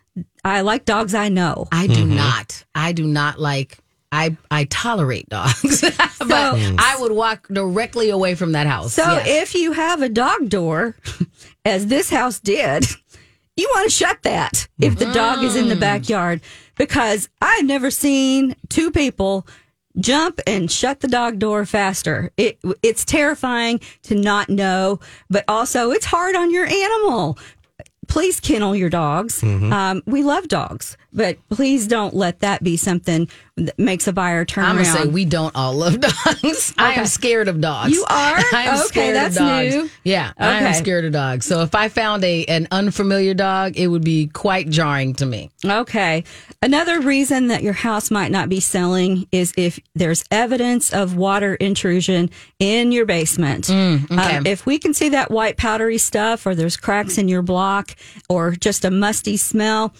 I 0.44 0.62
like 0.62 0.84
dogs 0.84 1.14
I 1.14 1.28
know. 1.28 1.68
I 1.72 1.86
do 1.86 2.04
mm-hmm. 2.04 2.16
not. 2.16 2.64
I 2.74 2.92
do 2.92 3.06
not 3.06 3.40
like. 3.40 3.78
I 4.10 4.38
I 4.50 4.64
tolerate 4.64 5.28
dogs, 5.28 5.82
but 6.18 6.30
I 6.30 6.96
would 6.98 7.12
walk 7.12 7.46
directly 7.48 8.08
away 8.08 8.34
from 8.34 8.52
that 8.52 8.66
house. 8.66 8.94
So 8.94 9.02
Yes. 9.02 9.26
if 9.28 9.54
you 9.54 9.72
have 9.72 10.00
a 10.00 10.08
dog 10.08 10.48
door, 10.48 10.96
as 11.66 11.88
this 11.88 12.08
house 12.08 12.40
did, 12.40 12.86
you 13.56 13.70
want 13.74 13.90
to 13.90 13.94
shut 13.94 14.22
that 14.22 14.66
if 14.80 14.98
the 14.98 15.04
mm-hmm. 15.04 15.14
dog 15.14 15.44
is 15.44 15.56
in 15.56 15.68
the 15.68 15.76
backyard 15.76 16.40
because 16.76 17.28
I've 17.42 17.66
never 17.66 17.90
seen 17.90 18.56
two 18.70 18.90
people 18.90 19.46
jump 20.00 20.40
and 20.46 20.70
shut 20.70 21.00
the 21.00 21.08
dog 21.08 21.38
door 21.38 21.64
faster. 21.64 22.30
It 22.36 22.58
it's 22.82 23.04
terrifying 23.04 23.80
to 24.04 24.14
not 24.14 24.48
know, 24.48 25.00
but 25.30 25.44
also 25.48 25.90
it's 25.90 26.06
hard 26.06 26.36
on 26.36 26.50
your 26.50 26.66
animal. 26.66 27.38
Please 28.08 28.40
kennel 28.40 28.74
your 28.74 28.88
dogs. 28.90 29.42
Um, 29.42 30.02
we 30.06 30.22
love 30.22 30.48
dogs, 30.48 30.96
but 31.12 31.36
please 31.50 31.86
don't 31.86 32.14
let 32.14 32.40
that 32.40 32.62
be 32.64 32.76
something 32.76 33.28
that 33.56 33.78
makes 33.78 34.06
a 34.06 34.12
buyer 34.12 34.44
turn 34.44 34.64
I'm 34.64 34.76
around. 34.78 34.84
gonna 34.86 34.98
say 35.04 35.08
we 35.08 35.24
don't 35.24 35.54
all 35.54 35.74
love 35.74 36.00
dogs. 36.00 36.72
I 36.78 36.94
am 36.94 37.06
scared 37.06 37.48
of 37.48 37.60
dogs. 37.60 37.92
You 37.92 38.04
are? 38.08 38.38
I'm 38.52 38.74
Okay, 38.78 38.86
scared 38.86 39.16
that's 39.16 39.36
of 39.36 39.42
dogs. 39.42 39.74
new. 39.74 39.90
Yeah, 40.04 40.32
I 40.38 40.62
am 40.62 40.74
scared 40.74 41.04
of 41.04 41.12
dogs. 41.12 41.44
So 41.46 41.60
if 41.62 41.74
I 41.74 41.88
found 41.88 42.24
a 42.24 42.44
an 42.46 42.66
unfamiliar 42.70 43.34
dog, 43.34 43.76
it 43.76 43.88
would 43.88 44.04
be 44.04 44.28
quite 44.28 44.68
jarring 44.70 45.14
to 45.14 45.26
me. 45.26 45.50
Okay. 45.64 46.24
Another 46.62 47.00
reason 47.00 47.48
that 47.48 47.62
your 47.62 47.72
house 47.72 48.10
might 48.10 48.30
not 48.32 48.48
be 48.48 48.58
selling 48.60 49.26
is 49.30 49.52
if 49.56 49.78
there's 49.94 50.24
evidence 50.30 50.92
of 50.92 51.14
water 51.16 51.54
intrusion 51.56 52.30
in 52.58 52.90
your 52.90 53.06
basement. 53.06 53.68
okay. 53.70 54.36
Um, 54.38 54.46
if 54.46 54.66
we 54.66 54.78
can 54.78 54.94
see 54.94 55.10
that 55.10 55.30
white 55.30 55.56
powdery 55.56 55.98
stuff, 55.98 56.46
or 56.46 56.54
there's 56.54 56.76
cracks 56.76 57.18
in 57.18 57.28
your 57.28 57.42
block, 57.42 57.94
or 58.28 58.52
just 58.52 58.84
a 58.84 58.90
musty 58.90 59.36
smell, 59.36 59.94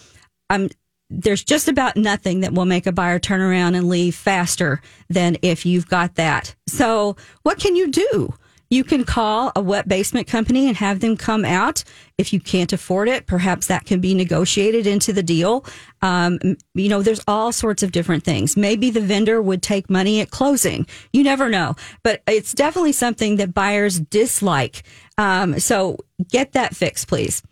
um, 0.51 0.69
there's 1.11 1.43
just 1.43 1.69
about 1.69 1.97
nothing 1.97 2.41
that 2.41 2.53
will 2.53 2.67
make 2.67 2.87
a 2.87 2.93
buyer 2.93 3.19
turn 3.19 3.41
around 3.41 3.75
and 3.75 3.89
leave 3.89 4.15
faster 4.15 4.81
than 5.09 5.37
if 5.43 5.65
you've 5.65 5.89
got 5.89 6.17
that. 6.17 6.55
So, 6.67 7.17
what 7.43 7.59
can 7.59 7.77
you 7.77 7.91
do? 7.91 8.35
You 8.71 8.85
can 8.85 9.05
call 9.05 9.51
a 9.57 9.63
wet 9.63 9.89
basement 9.89 10.27
company 10.27 10.69
and 10.69 10.77
have 10.77 11.01
them 11.01 11.17
come 11.17 11.45
out. 11.45 11.85
If 12.19 12.33
you 12.35 12.41
can't 12.41 12.73
afford 12.73 13.09
it, 13.09 13.27
perhaps 13.27 13.67
that 13.69 13.87
can 13.87 14.01
be 14.01 14.13
negotiated 14.13 14.87
into 14.87 15.13
the 15.13 15.23
deal. 15.23 15.65
Um, 16.03 16.39
you 16.75 16.91
know, 16.91 17.03
there's 17.03 17.25
all 17.27 17.51
sorts 17.51 17.83
of 17.83 17.93
different 17.93 18.25
things. 18.25 18.57
Maybe 18.57 18.91
the 18.91 19.01
vendor 19.01 19.41
would 19.41 19.63
take 19.63 19.89
money 19.89 20.21
at 20.21 20.31
closing. 20.31 20.87
You 21.15 21.23
never 21.23 21.49
know, 21.49 21.77
but 22.03 22.23
it's 22.27 22.53
definitely 22.53 22.93
something 22.93 23.37
that 23.37 23.55
buyers 23.55 23.99
dislike. 23.99 24.83
Um, 25.17 25.59
so 25.59 25.97
get 26.31 26.53
that 26.53 26.77
fixed, 26.77 27.09
please. 27.09 27.43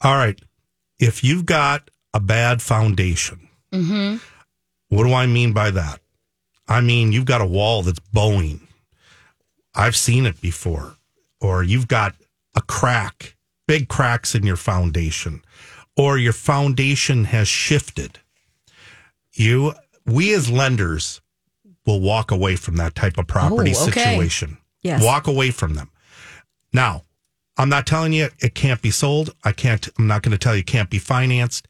All 0.00 0.16
right. 0.16 0.38
If 0.98 1.24
you've 1.24 1.46
got 1.46 1.90
a 2.12 2.20
bad 2.20 2.62
foundation, 2.62 3.48
mm-hmm. 3.72 4.16
what 4.88 5.04
do 5.04 5.12
I 5.12 5.26
mean 5.26 5.52
by 5.52 5.70
that? 5.70 6.00
I 6.68 6.80
mean, 6.80 7.12
you've 7.12 7.26
got 7.26 7.40
a 7.40 7.46
wall 7.46 7.82
that's 7.82 7.98
bowing, 7.98 8.66
I've 9.74 9.96
seen 9.96 10.24
it 10.24 10.40
before, 10.40 10.96
or 11.40 11.62
you've 11.62 11.88
got 11.88 12.14
a 12.54 12.62
crack, 12.62 13.36
big 13.66 13.88
cracks 13.88 14.34
in 14.34 14.44
your 14.44 14.56
foundation, 14.56 15.42
or 15.96 16.16
your 16.16 16.32
foundation 16.32 17.24
has 17.24 17.48
shifted. 17.48 18.18
You, 19.34 19.74
we 20.06 20.32
as 20.32 20.50
lenders 20.50 21.20
will 21.84 22.00
walk 22.00 22.30
away 22.30 22.56
from 22.56 22.76
that 22.76 22.94
type 22.94 23.18
of 23.18 23.26
property 23.26 23.74
Oh, 23.76 23.88
okay. 23.88 24.00
situation. 24.14 24.58
Yes. 24.82 25.02
Walk 25.02 25.26
away 25.26 25.50
from 25.50 25.74
them. 25.74 25.90
Now, 26.72 27.03
I'm 27.56 27.68
not 27.68 27.86
telling 27.86 28.12
you 28.12 28.28
it 28.40 28.54
can't 28.54 28.82
be 28.82 28.90
sold. 28.90 29.34
I 29.44 29.52
can't, 29.52 29.88
I'm 29.98 30.06
not 30.06 30.22
going 30.22 30.32
to 30.32 30.38
tell 30.38 30.54
you 30.54 30.60
it 30.60 30.66
can't 30.66 30.90
be 30.90 30.98
financed, 30.98 31.68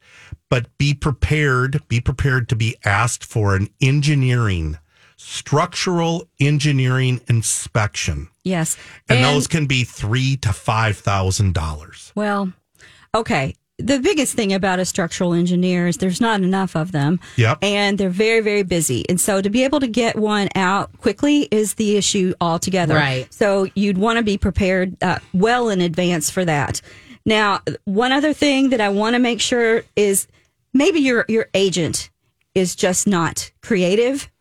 but 0.49 0.75
be 0.77 0.93
prepared, 0.93 1.87
be 1.87 2.01
prepared 2.01 2.49
to 2.49 2.55
be 2.55 2.75
asked 2.83 3.23
for 3.23 3.55
an 3.55 3.69
engineering, 3.81 4.77
structural 5.15 6.27
engineering 6.39 7.21
inspection. 7.27 8.29
Yes. 8.43 8.77
And, 9.09 9.23
those 9.23 9.47
can 9.47 9.65
be 9.67 9.83
three 9.83 10.37
to 10.37 10.53
five 10.53 10.97
thousand 10.97 11.53
dollars. 11.53 12.11
Well, 12.15 12.51
okay. 13.13 13.55
The 13.77 13.99
biggest 13.99 14.35
thing 14.35 14.53
about 14.53 14.79
a 14.79 14.85
structural 14.85 15.33
engineer 15.33 15.87
is 15.87 15.97
there's 15.97 16.21
not 16.21 16.41
enough 16.41 16.75
of 16.75 16.93
them. 16.93 17.19
Yep. 17.35 17.59
And 17.61 17.97
they're 17.97 18.09
very, 18.09 18.39
very 18.39 18.63
busy. 18.63 19.07
And 19.09 19.19
so 19.19 19.41
to 19.41 19.49
be 19.49 19.63
able 19.65 19.81
to 19.81 19.87
get 19.87 20.15
one 20.15 20.47
out 20.55 20.97
quickly 20.99 21.49
is 21.51 21.73
the 21.73 21.97
issue 21.97 22.33
altogether. 22.39 22.95
Right. 22.95 23.31
So 23.33 23.67
you'd 23.75 23.97
want 23.97 24.17
to 24.17 24.23
be 24.23 24.37
prepared 24.37 24.95
uh, 25.03 25.19
well 25.33 25.69
in 25.69 25.81
advance 25.81 26.29
for 26.29 26.45
that. 26.45 26.81
Now, 27.25 27.61
one 27.83 28.11
other 28.13 28.33
thing 28.33 28.69
that 28.69 28.79
I 28.79 28.89
want 28.89 29.15
to 29.15 29.19
make 29.19 29.41
sure 29.41 29.83
is 29.95 30.27
maybe 30.73 30.99
your, 30.99 31.25
your 31.27 31.47
agent 31.53 32.09
is 32.53 32.75
just 32.75 33.07
not 33.07 33.51
creative. 33.61 34.31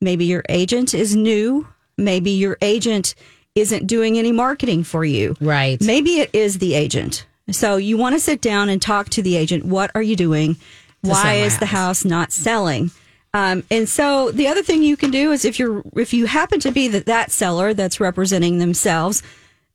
Maybe 0.00 0.24
your 0.24 0.42
agent 0.48 0.94
is 0.94 1.14
new. 1.14 1.68
Maybe 1.96 2.32
your 2.32 2.56
agent 2.60 3.14
isn't 3.54 3.86
doing 3.86 4.18
any 4.18 4.32
marketing 4.32 4.84
for 4.84 5.04
you. 5.04 5.36
Right. 5.40 5.80
Maybe 5.80 6.20
it 6.20 6.30
is 6.32 6.58
the 6.58 6.74
agent. 6.74 7.26
So 7.52 7.76
you 7.76 7.96
want 7.96 8.14
to 8.14 8.20
sit 8.20 8.40
down 8.40 8.68
and 8.68 8.80
talk 8.80 9.08
to 9.10 9.22
the 9.22 9.36
agent. 9.36 9.64
What 9.64 9.90
are 9.94 10.02
you 10.02 10.16
doing? 10.16 10.56
Why 11.02 11.34
is 11.34 11.58
the 11.58 11.66
house. 11.66 12.02
house 12.02 12.04
not 12.04 12.32
selling? 12.32 12.90
Um, 13.32 13.62
and 13.70 13.88
so 13.88 14.30
the 14.32 14.48
other 14.48 14.62
thing 14.62 14.82
you 14.82 14.96
can 14.96 15.10
do 15.10 15.30
is 15.32 15.44
if 15.44 15.58
you're 15.58 15.82
if 15.94 16.12
you 16.12 16.26
happen 16.26 16.60
to 16.60 16.72
be 16.72 16.88
that 16.88 17.06
that 17.06 17.30
seller 17.30 17.72
that's 17.74 18.00
representing 18.00 18.58
themselves, 18.58 19.22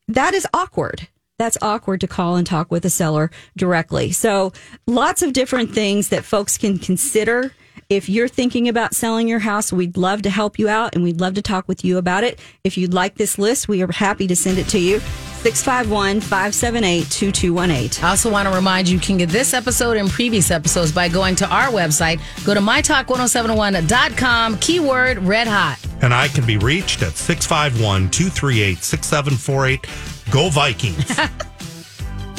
that 0.08 0.34
is 0.34 0.48
awkward. 0.54 1.08
That's 1.38 1.58
awkward 1.62 2.02
to 2.02 2.08
call 2.08 2.36
and 2.36 2.48
talk 2.48 2.72
with 2.72 2.86
a 2.86 2.90
seller 2.90 3.30
directly. 3.58 4.12
So 4.12 4.54
lots 4.88 5.22
of 5.22 5.34
different 5.34 5.74
things 5.74 6.10
that 6.10 6.24
folks 6.24 6.58
can 6.58 6.78
consider. 6.80 7.54
If 7.88 8.10
you're 8.10 8.28
thinking 8.28 8.68
about 8.68 8.96
selling 8.96 9.28
your 9.28 9.38
house, 9.38 9.72
we'd 9.72 9.96
love 9.96 10.24
to 10.24 10.32
help 10.32 10.58
you 10.58 10.68
out 10.68 10.96
and 10.96 11.04
we'd 11.04 11.22
love 11.22 11.36
to 11.36 11.42
talk 11.44 11.68
with 11.68 11.86
you 11.86 12.00
about 12.00 12.24
it. 12.24 12.40
If 12.64 12.80
you'd 12.80 12.96
like 12.96 13.16
this 13.16 13.38
list, 13.38 13.68
we 13.68 13.84
are 13.84 13.92
happy 13.92 14.26
to 14.26 14.36
send 14.36 14.58
it 14.58 14.68
to 14.70 14.80
you. 14.80 15.00
651 15.44 16.22
578 16.22 17.12
2218. 17.12 18.04
I 18.04 18.10
also 18.10 18.32
want 18.32 18.48
to 18.48 18.56
remind 18.56 18.90
you, 18.90 18.96
you 18.96 19.00
can 19.00 19.18
get 19.18 19.30
this 19.30 19.54
episode 19.54 19.98
and 19.98 20.10
previous 20.10 20.50
episodes 20.50 20.92
by 20.92 21.08
going 21.08 21.36
to 21.36 21.48
our 21.48 21.68
website. 21.68 22.20
Go 22.44 22.56
to 22.56 22.60
mytalk1071.com, 22.60 24.58
keyword 24.58 25.20
red 25.20 25.48
hot. 25.48 25.78
And 26.02 26.12
I 26.12 26.28
can 26.30 26.48
be 26.48 26.58
reached 26.58 27.04
at 27.04 27.12
651 27.12 28.10
238 28.10 28.80
6748. 28.80 30.32
Go 30.32 30.50
Vikings. 30.50 31.20